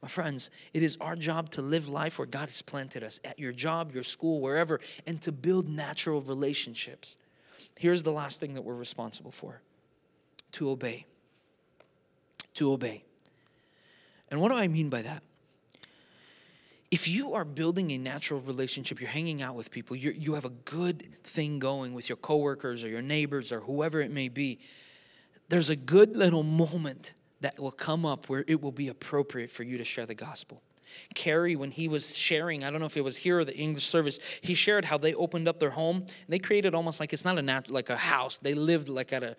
My 0.03 0.09
friends, 0.09 0.51
it 0.72 0.82
is 0.82 0.97
our 1.01 1.16
job 1.16 1.51
to 1.51 1.62
live 1.62 1.89
life 1.89 2.18
where 2.18 2.26
God 2.26 2.49
has 2.49 2.62
planted 2.62 3.03
us 3.03 3.18
at 3.24 3.39
your 3.39 3.53
job, 3.53 3.93
your 3.93 4.05
school, 4.05 4.41
wherever, 4.41 4.80
and 5.07 5.20
to 5.22 5.32
build 5.32 5.68
natural 5.68 6.20
relationships. 6.20 7.16
Here's 7.76 8.05
the 8.05 8.12
last 8.12 8.39
thing 8.39 8.55
that 8.55 8.62
we're 8.62 8.74
responsible 8.74 9.30
for 9.30 9.61
to 10.53 10.70
obey. 10.70 11.07
To 12.55 12.72
obey. 12.72 13.05
And 14.30 14.41
what 14.41 14.51
do 14.51 14.59
I 14.59 14.68
mean 14.68 14.89
by 14.89 15.03
that? 15.03 15.22
If 16.91 17.07
you 17.07 17.34
are 17.34 17.45
building 17.45 17.91
a 17.93 17.99
natural 17.99 18.41
relationship, 18.41 19.01
you're 19.01 19.11
hanging 19.11 19.43
out 19.43 19.55
with 19.55 19.70
people, 19.70 19.95
you 19.95 20.11
you 20.11 20.34
have 20.34 20.45
a 20.45 20.51
good 20.51 21.22
thing 21.22 21.59
going 21.59 21.93
with 21.93 22.09
your 22.09 22.16
coworkers 22.16 22.84
or 22.84 22.89
your 22.89 23.03
neighbors 23.03 23.53
or 23.53 23.61
whoever 23.61 24.01
it 24.01 24.11
may 24.11 24.28
be, 24.28 24.59
there's 25.49 25.70
a 25.70 25.76
good 25.76 26.16
little 26.16 26.43
moment 26.43 27.14
that 27.41 27.59
will 27.59 27.70
come 27.70 28.05
up 28.05 28.28
where 28.28 28.45
it 28.47 28.62
will 28.62 28.72
be 28.72 28.89
appropriate 28.89 29.51
for 29.51 29.62
you 29.62 29.78
to 29.78 29.84
share 29.84 30.07
the 30.07 30.14
gospel. 30.14 30.62
Kerry, 31.14 31.57
when 31.57 31.70
he 31.70 31.89
was 31.89 32.16
sharing, 32.16 32.64
I 32.64 32.70
don't 32.70 32.80
know 32.80 32.86
if 32.86 32.97
it 32.97 33.05
was 33.05 33.18
here 33.18 33.41
or 33.41 33.45
the 33.45 33.57
English 33.57 33.86
service, 33.86 34.18
he 34.41 34.55
shared 34.55 34.86
how 34.86 34.99
they 34.99 35.14
opened 35.14 35.49
up 35.49 35.59
their 35.59 35.70
home. 35.70 36.07
They 36.28 36.39
created 36.39 36.74
almost 36.74 37.01
like 37.01 37.12
it's 37.12 37.24
not 37.24 37.39
a 37.39 37.43
nat- 37.43 37.70
like 37.70 37.91
a 37.91 37.97
house. 37.97 38.39
They 38.39 38.55
lived 38.55 38.89
like 38.89 39.12
at 39.12 39.22
a 39.22 39.36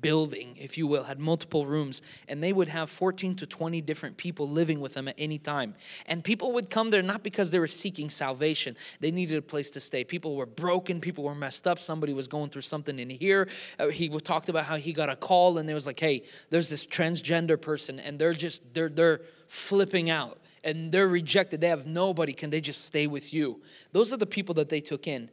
building, 0.00 0.56
if 0.58 0.76
you 0.78 0.86
will, 0.86 1.04
had 1.04 1.18
multiple 1.18 1.66
rooms, 1.66 2.02
and 2.28 2.42
they 2.42 2.52
would 2.52 2.68
have 2.68 2.90
14 2.90 3.34
to 3.36 3.46
20 3.46 3.80
different 3.80 4.16
people 4.16 4.48
living 4.48 4.80
with 4.80 4.94
them 4.94 5.08
at 5.08 5.14
any 5.18 5.38
time. 5.38 5.74
And 6.06 6.22
people 6.22 6.52
would 6.52 6.70
come 6.70 6.90
there 6.90 7.02
not 7.02 7.22
because 7.22 7.50
they 7.50 7.58
were 7.58 7.66
seeking 7.66 8.10
salvation, 8.10 8.76
they 9.00 9.10
needed 9.10 9.38
a 9.38 9.42
place 9.42 9.70
to 9.70 9.80
stay. 9.80 10.04
People 10.04 10.36
were 10.36 10.46
broken, 10.46 11.00
people 11.00 11.24
were 11.24 11.34
messed 11.34 11.66
up, 11.66 11.78
somebody 11.78 12.12
was 12.12 12.28
going 12.28 12.50
through 12.50 12.62
something 12.62 12.98
in 12.98 13.10
here. 13.10 13.48
Uh, 13.78 13.88
he 13.88 14.08
talked 14.20 14.48
about 14.48 14.64
how 14.64 14.76
he 14.76 14.92
got 14.92 15.08
a 15.08 15.16
call, 15.16 15.58
and 15.58 15.68
there 15.68 15.74
was 15.74 15.86
like, 15.86 16.00
hey, 16.00 16.22
there's 16.50 16.68
this 16.68 16.86
transgender 16.86 17.60
person, 17.60 17.98
and 17.98 18.18
they're 18.18 18.32
just, 18.32 18.62
they're, 18.74 18.88
they're 18.88 19.20
flipping 19.48 20.10
out. 20.10 20.38
And 20.66 20.92
they're 20.92 21.08
rejected. 21.08 21.62
They 21.62 21.68
have 21.68 21.86
nobody. 21.86 22.34
Can 22.34 22.50
they 22.50 22.60
just 22.60 22.84
stay 22.84 23.06
with 23.06 23.32
you? 23.32 23.62
Those 23.92 24.12
are 24.12 24.18
the 24.18 24.26
people 24.26 24.54
that 24.56 24.68
they 24.68 24.80
took 24.80 25.06
in. 25.06 25.30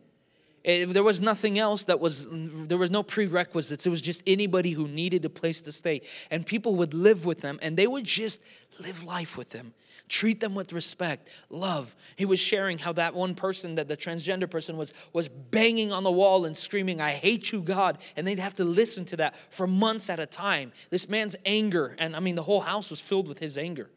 It, 0.64 0.94
there 0.94 1.04
was 1.04 1.20
nothing 1.20 1.60
else 1.60 1.86
that 1.86 2.00
was, 2.00 2.28
there 2.32 2.78
was 2.78 2.92
no 2.92 3.04
prerequisites. 3.04 3.86
It 3.86 3.90
was 3.90 4.02
just 4.02 4.24
anybody 4.26 4.72
who 4.72 4.88
needed 4.88 5.26
a 5.26 5.30
place 5.30 5.60
to 5.64 5.72
stay. 5.72 6.04
And 6.32 6.46
people 6.46 6.76
would 6.76 6.94
live 6.94 7.26
with 7.26 7.42
them 7.42 7.60
and 7.62 7.76
they 7.76 7.88
would 7.88 8.06
just 8.06 8.42
live 8.80 9.04
life 9.04 9.36
with 9.36 9.50
them. 9.50 9.74
Treat 10.08 10.40
them 10.40 10.54
with 10.54 10.72
respect, 10.72 11.30
love. 11.50 11.96
He 12.16 12.26
was 12.26 12.40
sharing 12.40 12.78
how 12.78 12.94
that 12.94 13.16
one 13.16 13.36
person, 13.36 13.76
that 13.76 13.88
the 13.88 13.98
transgender 13.98 14.50
person 14.50 14.78
was, 14.78 14.94
was 15.14 15.28
banging 15.30 15.92
on 15.92 16.04
the 16.04 16.12
wall 16.12 16.46
and 16.46 16.56
screaming, 16.56 17.02
I 17.02 17.12
hate 17.12 17.52
you, 17.52 17.62
God. 17.62 17.98
And 18.16 18.28
they'd 18.28 18.38
have 18.38 18.54
to 18.56 18.64
listen 18.64 19.06
to 19.06 19.18
that 19.18 19.36
for 19.50 19.66
months 19.66 20.10
at 20.10 20.20
a 20.20 20.26
time. 20.26 20.74
This 20.92 21.10
man's 21.10 21.36
anger, 21.46 21.96
and 21.98 22.16
I 22.16 22.20
mean, 22.20 22.36
the 22.36 22.44
whole 22.44 22.60
house 22.62 22.90
was 22.90 23.00
filled 23.00 23.28
with 23.28 23.40
his 23.40 23.58
anger. 23.58 23.90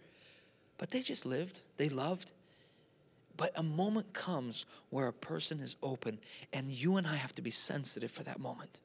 But 0.78 0.90
they 0.90 1.00
just 1.00 1.24
lived, 1.24 1.62
they 1.76 1.88
loved, 1.88 2.32
But 3.36 3.52
a 3.54 3.62
moment 3.62 4.12
comes 4.12 4.66
where 4.90 5.08
a 5.08 5.12
person 5.12 5.60
is 5.60 5.76
open, 5.82 6.18
and 6.52 6.70
you 6.70 6.96
and 6.96 7.06
I 7.06 7.16
have 7.16 7.34
to 7.34 7.42
be 7.42 7.50
sensitive 7.50 8.10
for 8.10 8.22
that 8.24 8.40
moment 8.40 8.80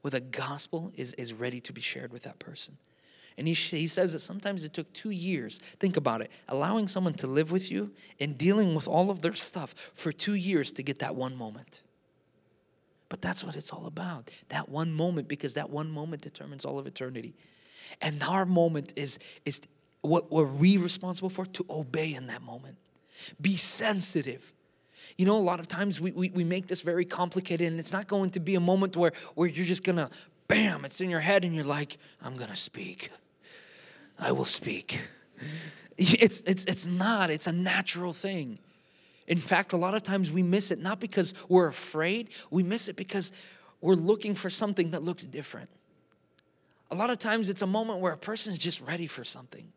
where 0.00 0.10
the 0.10 0.20
gospel 0.20 0.92
is, 0.96 1.12
is 1.12 1.32
ready 1.32 1.60
to 1.60 1.72
be 1.72 1.80
shared 1.80 2.12
with 2.12 2.24
that 2.24 2.38
person. 2.40 2.76
And 3.38 3.46
he, 3.46 3.54
he 3.54 3.86
says 3.86 4.12
that 4.12 4.18
sometimes 4.18 4.64
it 4.64 4.74
took 4.74 4.92
two 4.92 5.10
years. 5.10 5.58
Think 5.78 5.96
about 5.96 6.20
it 6.20 6.30
allowing 6.48 6.88
someone 6.88 7.14
to 7.14 7.26
live 7.26 7.50
with 7.50 7.70
you 7.70 7.92
and 8.20 8.36
dealing 8.36 8.74
with 8.74 8.88
all 8.88 9.10
of 9.10 9.22
their 9.22 9.34
stuff 9.34 9.74
for 9.94 10.12
two 10.12 10.34
years 10.34 10.72
to 10.72 10.82
get 10.82 10.98
that 10.98 11.14
one 11.14 11.36
moment. 11.36 11.82
But 13.08 13.22
that's 13.22 13.44
what 13.44 13.56
it's 13.56 13.70
all 13.70 13.86
about 13.86 14.30
that 14.48 14.68
one 14.68 14.92
moment, 14.92 15.28
because 15.28 15.54
that 15.54 15.70
one 15.70 15.90
moment 15.90 16.22
determines 16.22 16.64
all 16.64 16.78
of 16.78 16.86
eternity. 16.86 17.34
And 18.00 18.22
our 18.22 18.44
moment 18.44 18.92
is, 18.96 19.18
is 19.44 19.60
what 20.02 20.30
were 20.30 20.46
we 20.46 20.76
responsible 20.76 21.30
for? 21.30 21.46
To 21.46 21.64
obey 21.70 22.14
in 22.14 22.26
that 22.26 22.42
moment, 22.42 22.76
be 23.40 23.56
sensitive. 23.56 24.52
You 25.16 25.26
know, 25.26 25.36
a 25.36 25.38
lot 25.38 25.60
of 25.60 25.68
times 25.68 26.00
we, 26.00 26.12
we, 26.12 26.30
we 26.30 26.44
make 26.44 26.66
this 26.66 26.82
very 26.82 27.04
complicated, 27.04 27.68
and 27.68 27.78
it's 27.78 27.92
not 27.92 28.08
going 28.08 28.30
to 28.30 28.40
be 28.40 28.54
a 28.54 28.60
moment 28.60 28.96
where, 28.96 29.12
where 29.34 29.48
you're 29.48 29.66
just 29.66 29.84
gonna, 29.84 30.10
bam, 30.48 30.84
it's 30.84 31.00
in 31.00 31.10
your 31.10 31.20
head, 31.20 31.44
and 31.44 31.54
you're 31.54 31.64
like, 31.64 31.98
I'm 32.20 32.36
gonna 32.36 32.56
speak. 32.56 33.10
I 34.18 34.32
will 34.32 34.44
speak. 34.44 35.00
It's, 35.98 36.40
it's, 36.46 36.64
it's 36.64 36.86
not, 36.86 37.28
it's 37.30 37.46
a 37.46 37.52
natural 37.52 38.14
thing. 38.14 38.58
In 39.28 39.38
fact, 39.38 39.72
a 39.72 39.76
lot 39.76 39.94
of 39.94 40.02
times 40.02 40.32
we 40.32 40.42
miss 40.42 40.70
it 40.70 40.80
not 40.80 40.98
because 40.98 41.34
we're 41.48 41.68
afraid, 41.68 42.30
we 42.50 42.62
miss 42.62 42.88
it 42.88 42.96
because 42.96 43.30
we're 43.82 43.94
looking 43.94 44.34
for 44.34 44.48
something 44.48 44.92
that 44.92 45.02
looks 45.02 45.24
different. 45.24 45.68
A 46.90 46.94
lot 46.94 47.10
of 47.10 47.18
times 47.18 47.50
it's 47.50 47.62
a 47.62 47.66
moment 47.66 48.00
where 48.00 48.12
a 48.12 48.16
person 48.16 48.52
is 48.52 48.58
just 48.58 48.80
ready 48.80 49.06
for 49.06 49.22
something. 49.22 49.72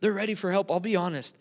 They're 0.00 0.12
ready 0.12 0.34
for 0.34 0.50
help. 0.50 0.70
I'll 0.70 0.80
be 0.80 0.96
honest. 0.96 1.36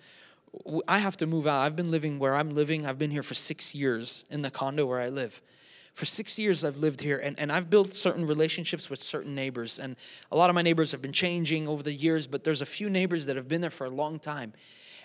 I 0.87 0.99
have 0.99 1.17
to 1.17 1.27
move 1.27 1.47
out. 1.47 1.61
I've 1.61 1.75
been 1.75 1.91
living 1.91 2.17
where 2.19 2.35
I'm 2.35 2.49
living. 2.49 2.85
I've 2.85 2.97
been 2.97 3.11
here 3.11 3.23
for 3.23 3.33
six 3.33 3.75
years 3.75 4.25
in 4.29 4.41
the 4.41 4.51
condo 4.51 4.85
where 4.85 5.01
I 5.01 5.09
live 5.09 5.41
for 5.95 6.03
six 6.03 6.37
years 6.37 6.65
I've 6.65 6.75
lived 6.75 6.99
here 6.99 7.17
and, 7.17 7.39
and 7.39 7.49
I've 7.49 7.69
built 7.69 7.93
certain 7.93 8.27
relationships 8.27 8.89
with 8.89 8.99
certain 8.99 9.33
neighbors. 9.33 9.79
And 9.79 9.95
a 10.29 10.35
lot 10.35 10.49
of 10.49 10.53
my 10.53 10.61
neighbors 10.61 10.91
have 10.91 11.01
been 11.01 11.13
changing 11.13 11.69
over 11.69 11.81
the 11.81 11.93
years, 11.93 12.27
but 12.27 12.43
there's 12.43 12.61
a 12.61 12.65
few 12.65 12.89
neighbors 12.89 13.27
that 13.27 13.37
have 13.37 13.47
been 13.47 13.61
there 13.61 13.69
for 13.69 13.85
a 13.85 13.89
long 13.89 14.19
time. 14.19 14.51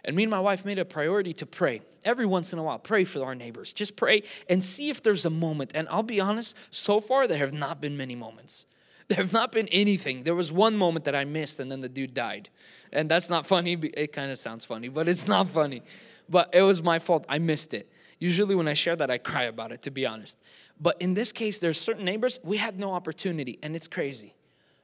And 0.05 0.17
me 0.17 0.25
and 0.25 0.31
my 0.31 0.41
wife 0.41 0.65
made 0.65 0.81
a 0.81 0.85
priority 0.85 1.33
to 1.35 1.47
pray 1.47 1.83
every 2.05 2.27
once 2.27 2.53
in 2.53 2.59
a 2.59 2.63
while. 2.65 2.81
Pray 2.81 3.05
for 3.05 3.23
our 3.25 3.37
neighbors. 3.37 3.73
Just 3.73 3.95
pray 3.95 4.25
and 4.49 4.65
see 4.65 4.91
if 4.91 5.01
there's 5.01 5.25
a 5.25 5.31
moment. 5.31 5.71
And 5.77 5.89
I'll 5.91 6.03
be 6.03 6.21
honest, 6.21 6.57
so 6.71 6.99
far 7.01 7.29
there 7.29 7.39
have 7.39 7.53
not 7.53 7.81
been 7.81 7.97
many 7.97 8.17
moments. 8.17 8.67
There 9.11 9.17
have 9.17 9.33
not 9.33 9.51
been 9.51 9.67
anything. 9.73 10.23
There 10.23 10.37
was 10.37 10.53
one 10.53 10.77
moment 10.77 11.05
that 11.07 11.17
I 11.17 11.25
missed, 11.25 11.59
and 11.59 11.69
then 11.69 11.81
the 11.81 11.89
dude 11.89 12.15
died. 12.15 12.49
And 12.93 13.11
that's 13.11 13.29
not 13.29 13.45
funny. 13.45 13.73
It 13.73 14.13
kind 14.13 14.31
of 14.31 14.39
sounds 14.39 14.65
funny, 14.65 14.89
but 14.89 15.09
it's 15.09 15.27
not 15.27 15.49
funny. 15.49 15.83
But 16.29 16.51
it 16.53 16.63
was 16.63 16.81
my 16.81 17.01
fault. 17.01 17.27
I 17.29 17.41
missed 17.41 17.75
it. 17.75 17.91
Usually, 18.21 18.55
when 18.55 18.69
I 18.69 18.75
share 18.75 18.95
that, 18.95 19.11
I 19.11 19.19
cry 19.19 19.45
about 19.45 19.73
it, 19.73 19.83
to 19.83 19.91
be 19.91 20.07
honest. 20.07 20.39
But 20.81 20.97
in 21.03 21.15
this 21.15 21.33
case, 21.33 21.59
there's 21.59 21.77
certain 21.77 22.05
neighbors, 22.05 22.39
we 22.45 22.59
had 22.59 22.79
no 22.79 22.93
opportunity, 22.93 23.59
and 23.65 23.75
it's 23.75 23.89
crazy. 23.89 24.35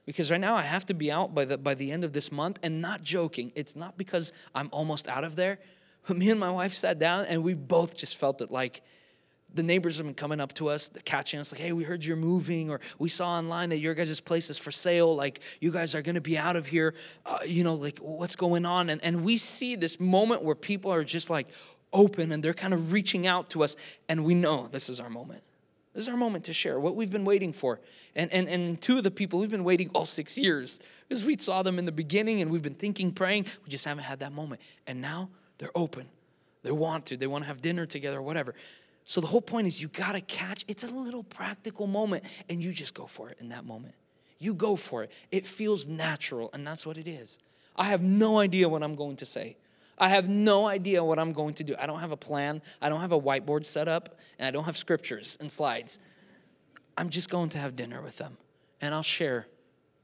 Because 0.07 0.29
right 0.29 0.41
now 0.41 0.57
I 0.57 0.63
have 0.63 0.85
to 0.87 0.95
be 0.95 1.13
out 1.13 1.33
by 1.33 1.45
the 1.45 1.57
by 1.57 1.75
the 1.75 1.93
end 1.93 2.03
of 2.03 2.13
this 2.13 2.33
month, 2.33 2.59
and 2.65 2.83
not 2.83 3.05
joking, 3.05 3.53
it's 3.55 3.77
not 3.77 3.97
because 3.97 4.33
I'm 4.57 4.71
almost 4.73 5.07
out 5.07 5.23
of 5.23 5.37
there. 5.37 5.61
But 6.09 6.17
me 6.19 6.31
and 6.31 6.41
my 6.41 6.51
wife 6.51 6.75
sat 6.75 6.99
down 6.99 7.27
and 7.27 7.45
we 7.45 7.55
both 7.55 7.97
just 7.97 8.17
felt 8.17 8.41
it 8.41 8.51
like 8.51 8.83
the 9.57 9.63
neighbors 9.63 9.97
have 9.97 10.07
been 10.07 10.15
coming 10.15 10.41
up 10.41 10.53
to 10.55 10.69
us, 10.69 10.91
catching 11.05 11.41
us, 11.41 11.53
like, 11.53 11.61
hey, 11.61 11.73
we 11.73 11.85
heard 11.85 12.05
you're 12.05 12.17
moving, 12.17 12.71
or 12.71 12.81
we 12.99 13.09
saw 13.09 13.31
online 13.31 13.71
that 13.71 13.79
your 13.79 13.95
guys' 13.95 14.21
place 14.21 14.51
is 14.51 14.59
for 14.59 14.71
sale. 14.71 15.15
Like, 15.15 15.41
you 15.61 15.73
guys 15.73 15.95
are 15.95 16.03
gonna 16.03 16.21
be 16.21 16.39
out 16.39 16.57
of 16.57 16.67
here. 16.67 16.95
Uh, 17.25 17.39
you 17.47 17.65
know, 17.65 17.75
like, 17.75 17.99
what's 17.99 18.37
going 18.37 18.65
on? 18.65 18.91
And, 18.91 19.03
and 19.03 19.25
we 19.25 19.37
see 19.37 19.75
this 19.75 19.99
moment 19.99 20.43
where 20.43 20.55
people 20.55 20.93
are 20.93 21.05
just 21.05 21.31
like 21.31 21.49
open 21.93 22.33
and 22.33 22.43
they're 22.43 22.55
kind 22.55 22.75
of 22.75 22.93
reaching 22.93 23.27
out 23.27 23.51
to 23.51 23.65
us, 23.65 23.77
and 24.09 24.25
we 24.25 24.35
know 24.35 24.69
this 24.69 24.89
is 24.89 25.01
our 25.01 25.11
moment. 25.11 25.43
This 25.97 26.03
is 26.03 26.09
our 26.11 26.17
moment 26.17 26.45
to 26.45 26.53
share 26.53 26.79
what 26.79 26.95
we've 26.95 27.11
been 27.11 27.25
waiting 27.25 27.55
for. 27.55 27.81
And, 28.15 28.31
and, 28.31 28.51
and 28.51 28.79
two 28.79 28.99
of 28.99 29.05
the 29.05 29.11
people, 29.11 29.41
we've 29.41 29.51
been 29.51 29.65
waiting 29.65 29.89
all 29.95 30.05
six 30.05 30.37
years 30.37 30.79
because 31.09 31.25
we 31.25 31.39
saw 31.39 31.63
them 31.63 31.79
in 31.79 31.87
the 31.87 31.93
beginning 31.93 32.43
and 32.43 32.51
we've 32.51 32.61
been 32.61 32.75
thinking, 32.75 33.13
praying. 33.13 33.47
We 33.65 33.71
just 33.71 33.87
haven't 33.87 34.05
had 34.05 34.19
that 34.19 34.33
moment. 34.33 34.61
And 34.87 35.01
now 35.01 35.31
they're 35.57 35.71
open. 35.75 36.11
They 36.63 36.71
want 36.71 37.07
to. 37.07 37.17
They 37.17 37.27
want 37.27 37.45
to 37.45 37.49
have 37.49 37.63
dinner 37.63 37.87
together 37.87 38.19
or 38.19 38.23
whatever. 38.23 38.55
So 39.09 39.21
the 39.21 39.29
whole 39.29 39.41
point 39.41 39.69
is 39.69 39.81
you 39.81 39.87
got 39.87 40.13
to 40.13 40.21
catch, 40.21 40.65
it's 40.67 40.83
a 40.83 40.89
little 40.89 41.23
practical 41.23 41.87
moment 41.87 42.25
and 42.49 42.63
you 42.63 42.73
just 42.73 42.93
go 42.93 43.07
for 43.07 43.31
it 43.31 43.39
in 43.41 43.51
that 43.51 43.65
moment. 43.65 43.95
You 44.41 44.53
go 44.53 44.75
for 44.75 45.05
it. 45.05 45.13
It 45.31 45.47
feels 45.47 45.87
natural 45.87 46.51
and 46.53 46.67
that's 46.67 46.85
what 46.85 46.99
it 46.99 47.07
is. 47.07 47.39
I 47.77 47.85
have 47.85 48.03
no 48.03 48.41
idea 48.41 48.69
what 48.69 48.83
I'm 48.83 48.97
going 48.97 49.17
to 49.17 49.27
say. 49.27 49.57
I 49.97 50.09
have 50.09 50.29
no 50.29 50.67
idea 50.67 51.05
what 51.05 51.21
I'm 51.21 51.33
going 51.33 51.55
to 51.55 51.65
do. 51.65 51.75
I 51.79 51.87
don't 51.87 52.01
have 52.01 52.13
a 52.13 52.17
plan. 52.17 52.61
I 52.83 52.89
don't 52.89 53.01
have 53.01 53.13
a 53.13 53.21
whiteboard 53.21 53.65
set 53.65 53.89
up, 53.89 54.19
and 54.39 54.47
I 54.47 54.51
don't 54.51 54.65
have 54.65 54.77
scriptures 54.77 55.39
and 55.41 55.51
slides. 55.51 55.99
I'm 56.99 57.09
just 57.09 57.31
going 57.31 57.49
to 57.51 57.59
have 57.59 57.77
dinner 57.77 58.03
with 58.03 58.19
them, 58.19 58.37
and 58.81 58.95
I'll 58.95 59.03
share 59.03 59.47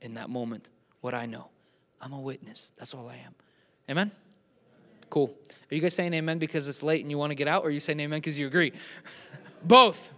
in 0.00 0.14
that 0.14 0.30
moment 0.30 0.70
what 1.02 1.12
I 1.12 1.26
know. 1.26 1.48
I'm 2.00 2.12
a 2.12 2.20
witness. 2.20 2.72
That's 2.78 2.94
all 2.94 3.06
I 3.06 3.16
am. 3.16 3.34
Amen? 3.90 4.10
Cool. 5.12 5.30
Are 5.70 5.74
you 5.74 5.82
guys 5.82 5.92
saying 5.92 6.14
amen 6.14 6.38
because 6.38 6.66
it's 6.66 6.82
late 6.82 7.02
and 7.02 7.10
you 7.10 7.18
want 7.18 7.32
to 7.32 7.34
get 7.34 7.46
out, 7.46 7.64
or 7.64 7.66
are 7.66 7.70
you 7.70 7.80
saying 7.80 8.00
amen 8.00 8.20
because 8.20 8.38
you 8.38 8.46
agree? 8.46 8.72
Both. 9.62 10.10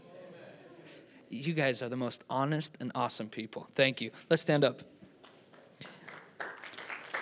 You 1.28 1.52
guys 1.52 1.82
are 1.82 1.88
the 1.88 1.96
most 1.96 2.22
honest 2.30 2.76
and 2.78 2.92
awesome 2.94 3.28
people. 3.28 3.66
Thank 3.74 4.00
you. 4.00 4.12
Let's 4.30 4.42
stand 4.42 4.62
up. 4.62 4.82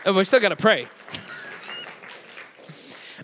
Oh, 0.04 0.12
we 0.12 0.22
still 0.24 0.38
got 0.38 0.50
to 0.50 0.56
pray. 0.56 0.86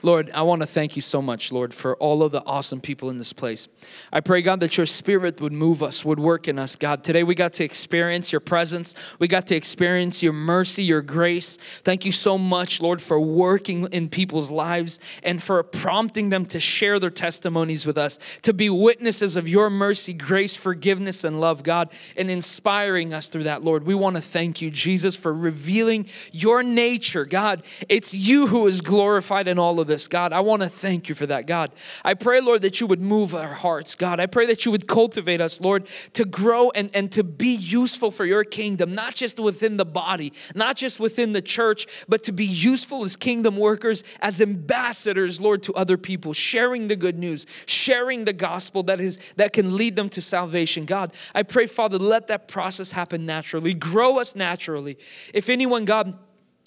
Lord, 0.03 0.31
I 0.33 0.43
want 0.43 0.61
to 0.61 0.67
thank 0.67 0.97
you 0.97 1.03
so 1.03 1.21
much, 1.21 1.51
Lord, 1.51 1.75
for 1.75 1.97
all 1.97 2.23
of 2.23 2.33
the 2.33 2.45
awesome 2.45 2.81
people 2.81 3.11
in 3.11 3.19
this 3.19 3.33
place. 3.33 3.69
I 4.13 4.21
pray, 4.21 4.43
God, 4.43 4.61
that 4.61 4.77
your 4.77 4.87
spirit 4.87 5.41
would 5.41 5.53
move 5.53 5.83
us, 5.83 6.05
would 6.05 6.21
work 6.21 6.47
in 6.49 6.59
us, 6.59 6.77
God. 6.77 7.03
Today 7.03 7.23
we 7.23 7.35
got 7.35 7.55
to 7.55 7.65
experience 7.65 8.33
your 8.33 8.41
presence. 8.41 8.95
We 9.19 9.29
got 9.29 9.47
to 9.49 9.57
experience 9.57 10.23
your 10.23 10.33
mercy, 10.33 10.85
your 10.85 11.03
grace. 11.03 11.59
Thank 11.83 12.05
you 12.05 12.13
so 12.13 12.39
much, 12.39 12.81
Lord, 12.81 13.03
for 13.03 13.19
working 13.19 13.89
in 13.91 14.09
people's 14.09 14.51
lives 14.51 15.01
and 15.23 15.43
for 15.43 15.63
prompting 15.63 16.29
them 16.29 16.47
to 16.47 16.61
share 16.61 16.99
their 16.99 17.11
testimonies 17.11 17.87
with 17.87 17.99
us, 17.99 18.19
to 18.43 18.53
be 18.53 18.71
witnesses 18.71 19.37
of 19.37 19.49
your 19.49 19.71
mercy, 19.71 20.13
grace, 20.13 20.55
forgiveness, 20.55 21.25
and 21.25 21.41
love, 21.41 21.63
God, 21.63 21.91
and 22.17 22.31
inspiring 22.31 23.13
us 23.13 23.29
through 23.29 23.45
that, 23.45 23.65
Lord. 23.65 23.85
We 23.85 23.95
want 23.95 24.17
to 24.17 24.23
thank 24.23 24.61
you, 24.61 24.71
Jesus, 24.71 25.17
for 25.17 25.33
revealing 25.33 26.07
your 26.31 26.63
nature, 26.63 27.25
God. 27.25 27.63
It's 27.89 28.15
you 28.15 28.47
who 28.47 28.67
is 28.67 28.81
glorified 28.81 29.49
in 29.49 29.59
all 29.59 29.81
of 29.81 29.88
this, 29.89 30.07
God. 30.07 30.33
I 30.33 30.41
want 30.41 30.63
to 30.63 30.69
thank 30.69 31.09
you 31.09 31.17
for 31.17 31.27
that, 31.27 31.47
God. 31.47 31.73
I 32.05 32.15
pray, 32.15 32.41
Lord, 32.41 32.63
that 32.63 32.81
you 32.81 32.87
would 32.87 33.03
move 33.03 33.35
our 33.35 33.55
hearts, 33.55 33.97
God. 33.97 34.21
I 34.21 34.27
pray 34.27 34.47
that 34.47 34.65
you 34.65 34.71
would 34.71 34.87
cultivate 34.87 35.41
us, 35.41 35.61
Lord, 35.61 35.89
to 36.13 36.25
grow 36.25 36.71
and, 36.71 36.91
and 36.95 37.11
to 37.13 37.25
be 37.25 37.57
useful 37.57 38.13
for 38.13 38.25
your 38.25 38.45
kingdom, 38.45 38.95
not 38.95 39.17
just 39.17 39.41
within 39.41 39.77
the 39.77 39.85
body, 39.85 40.33
not 40.55 40.77
just 40.77 41.01
within 41.01 41.33
the 41.33 41.43
church, 41.43 41.87
but 42.09 42.23
to 42.23 42.33
be 42.33 42.45
useful 42.45 43.05
as 43.05 43.17
kingdom 43.17 43.57
workers, 43.57 44.05
as 44.21 44.41
ambassadors, 44.41 45.41
Lord, 45.41 45.65
to 45.65 45.75
other 45.75 45.97
people, 45.97 46.33
sharing 46.33 46.87
the 46.87 46.97
good 46.97 47.19
news, 47.19 47.47
sharing 47.67 48.25
the 48.25 48.33
gospel 48.33 48.85
that 48.85 49.01
is 49.01 49.19
that 49.37 49.53
can 49.53 49.77
lead 49.77 49.97
them 49.97 50.09
to 50.11 50.23
salvation. 50.23 50.85
God, 50.85 51.13
I 51.35 51.43
pray, 51.43 51.67
Father, 51.67 51.99
let 51.99 52.29
that 52.29 52.47
process 52.49 52.91
happen 52.93 53.27
naturally. 53.27 53.75
Grow 53.75 54.19
us 54.19 54.37
naturally. 54.37 54.99
If 55.33 55.49
anyone, 55.49 55.85
God, 55.85 56.17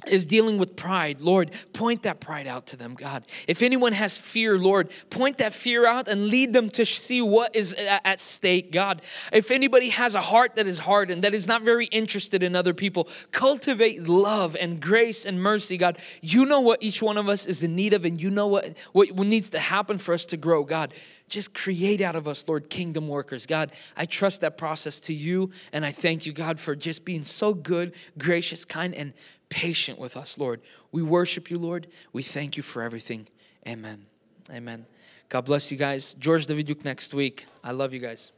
is 0.07 0.25
dealing 0.25 0.57
with 0.57 0.75
pride, 0.75 1.21
Lord, 1.21 1.51
point 1.73 2.03
that 2.03 2.19
pride 2.19 2.47
out 2.47 2.67
to 2.67 2.77
them, 2.77 2.95
God. 2.95 3.25
If 3.47 3.61
anyone 3.61 3.93
has 3.93 4.17
fear, 4.17 4.57
Lord, 4.57 4.91
point 5.09 5.37
that 5.37 5.53
fear 5.53 5.87
out 5.87 6.07
and 6.07 6.27
lead 6.27 6.53
them 6.53 6.69
to 6.71 6.85
see 6.85 7.21
what 7.21 7.55
is 7.55 7.75
at 7.77 8.19
stake, 8.19 8.71
God. 8.71 9.01
If 9.31 9.51
anybody 9.51 9.89
has 9.89 10.15
a 10.15 10.21
heart 10.21 10.55
that 10.55 10.67
is 10.67 10.79
hardened, 10.79 11.23
that 11.23 11.33
is 11.33 11.47
not 11.47 11.61
very 11.61 11.85
interested 11.87 12.43
in 12.43 12.55
other 12.55 12.73
people, 12.73 13.07
cultivate 13.31 14.07
love 14.07 14.57
and 14.59 14.81
grace 14.81 15.25
and 15.25 15.41
mercy, 15.41 15.77
God. 15.77 15.97
You 16.21 16.45
know 16.45 16.61
what 16.61 16.81
each 16.81 17.01
one 17.01 17.17
of 17.17 17.29
us 17.29 17.45
is 17.45 17.63
in 17.63 17.75
need 17.75 17.93
of, 17.93 18.05
and 18.05 18.19
you 18.19 18.31
know 18.31 18.47
what, 18.47 18.77
what 18.93 19.15
needs 19.15 19.49
to 19.51 19.59
happen 19.59 19.97
for 19.97 20.13
us 20.13 20.25
to 20.27 20.37
grow, 20.37 20.63
God. 20.63 20.93
Just 21.31 21.53
create 21.53 22.01
out 22.01 22.17
of 22.17 22.27
us, 22.27 22.45
Lord, 22.45 22.69
kingdom 22.69 23.07
workers. 23.07 23.45
God, 23.45 23.71
I 23.95 24.05
trust 24.05 24.41
that 24.41 24.57
process 24.57 24.99
to 25.01 25.13
you, 25.13 25.51
and 25.71 25.85
I 25.85 25.91
thank 25.91 26.25
you, 26.25 26.33
God, 26.33 26.59
for 26.59 26.75
just 26.75 27.05
being 27.05 27.23
so 27.23 27.53
good, 27.53 27.93
gracious, 28.17 28.65
kind, 28.65 28.93
and 28.93 29.13
patient 29.47 29.97
with 29.97 30.17
us, 30.17 30.37
Lord. 30.37 30.59
We 30.91 31.01
worship 31.01 31.49
you, 31.49 31.57
Lord. 31.57 31.87
We 32.11 32.21
thank 32.21 32.57
you 32.57 32.63
for 32.63 32.81
everything. 32.81 33.29
Amen. 33.65 34.07
Amen. 34.51 34.85
God 35.29 35.45
bless 35.45 35.71
you 35.71 35.77
guys. 35.77 36.15
George 36.15 36.47
Daviduk 36.47 36.83
next 36.83 37.13
week. 37.13 37.45
I 37.63 37.71
love 37.71 37.93
you 37.93 38.01
guys. 38.01 38.33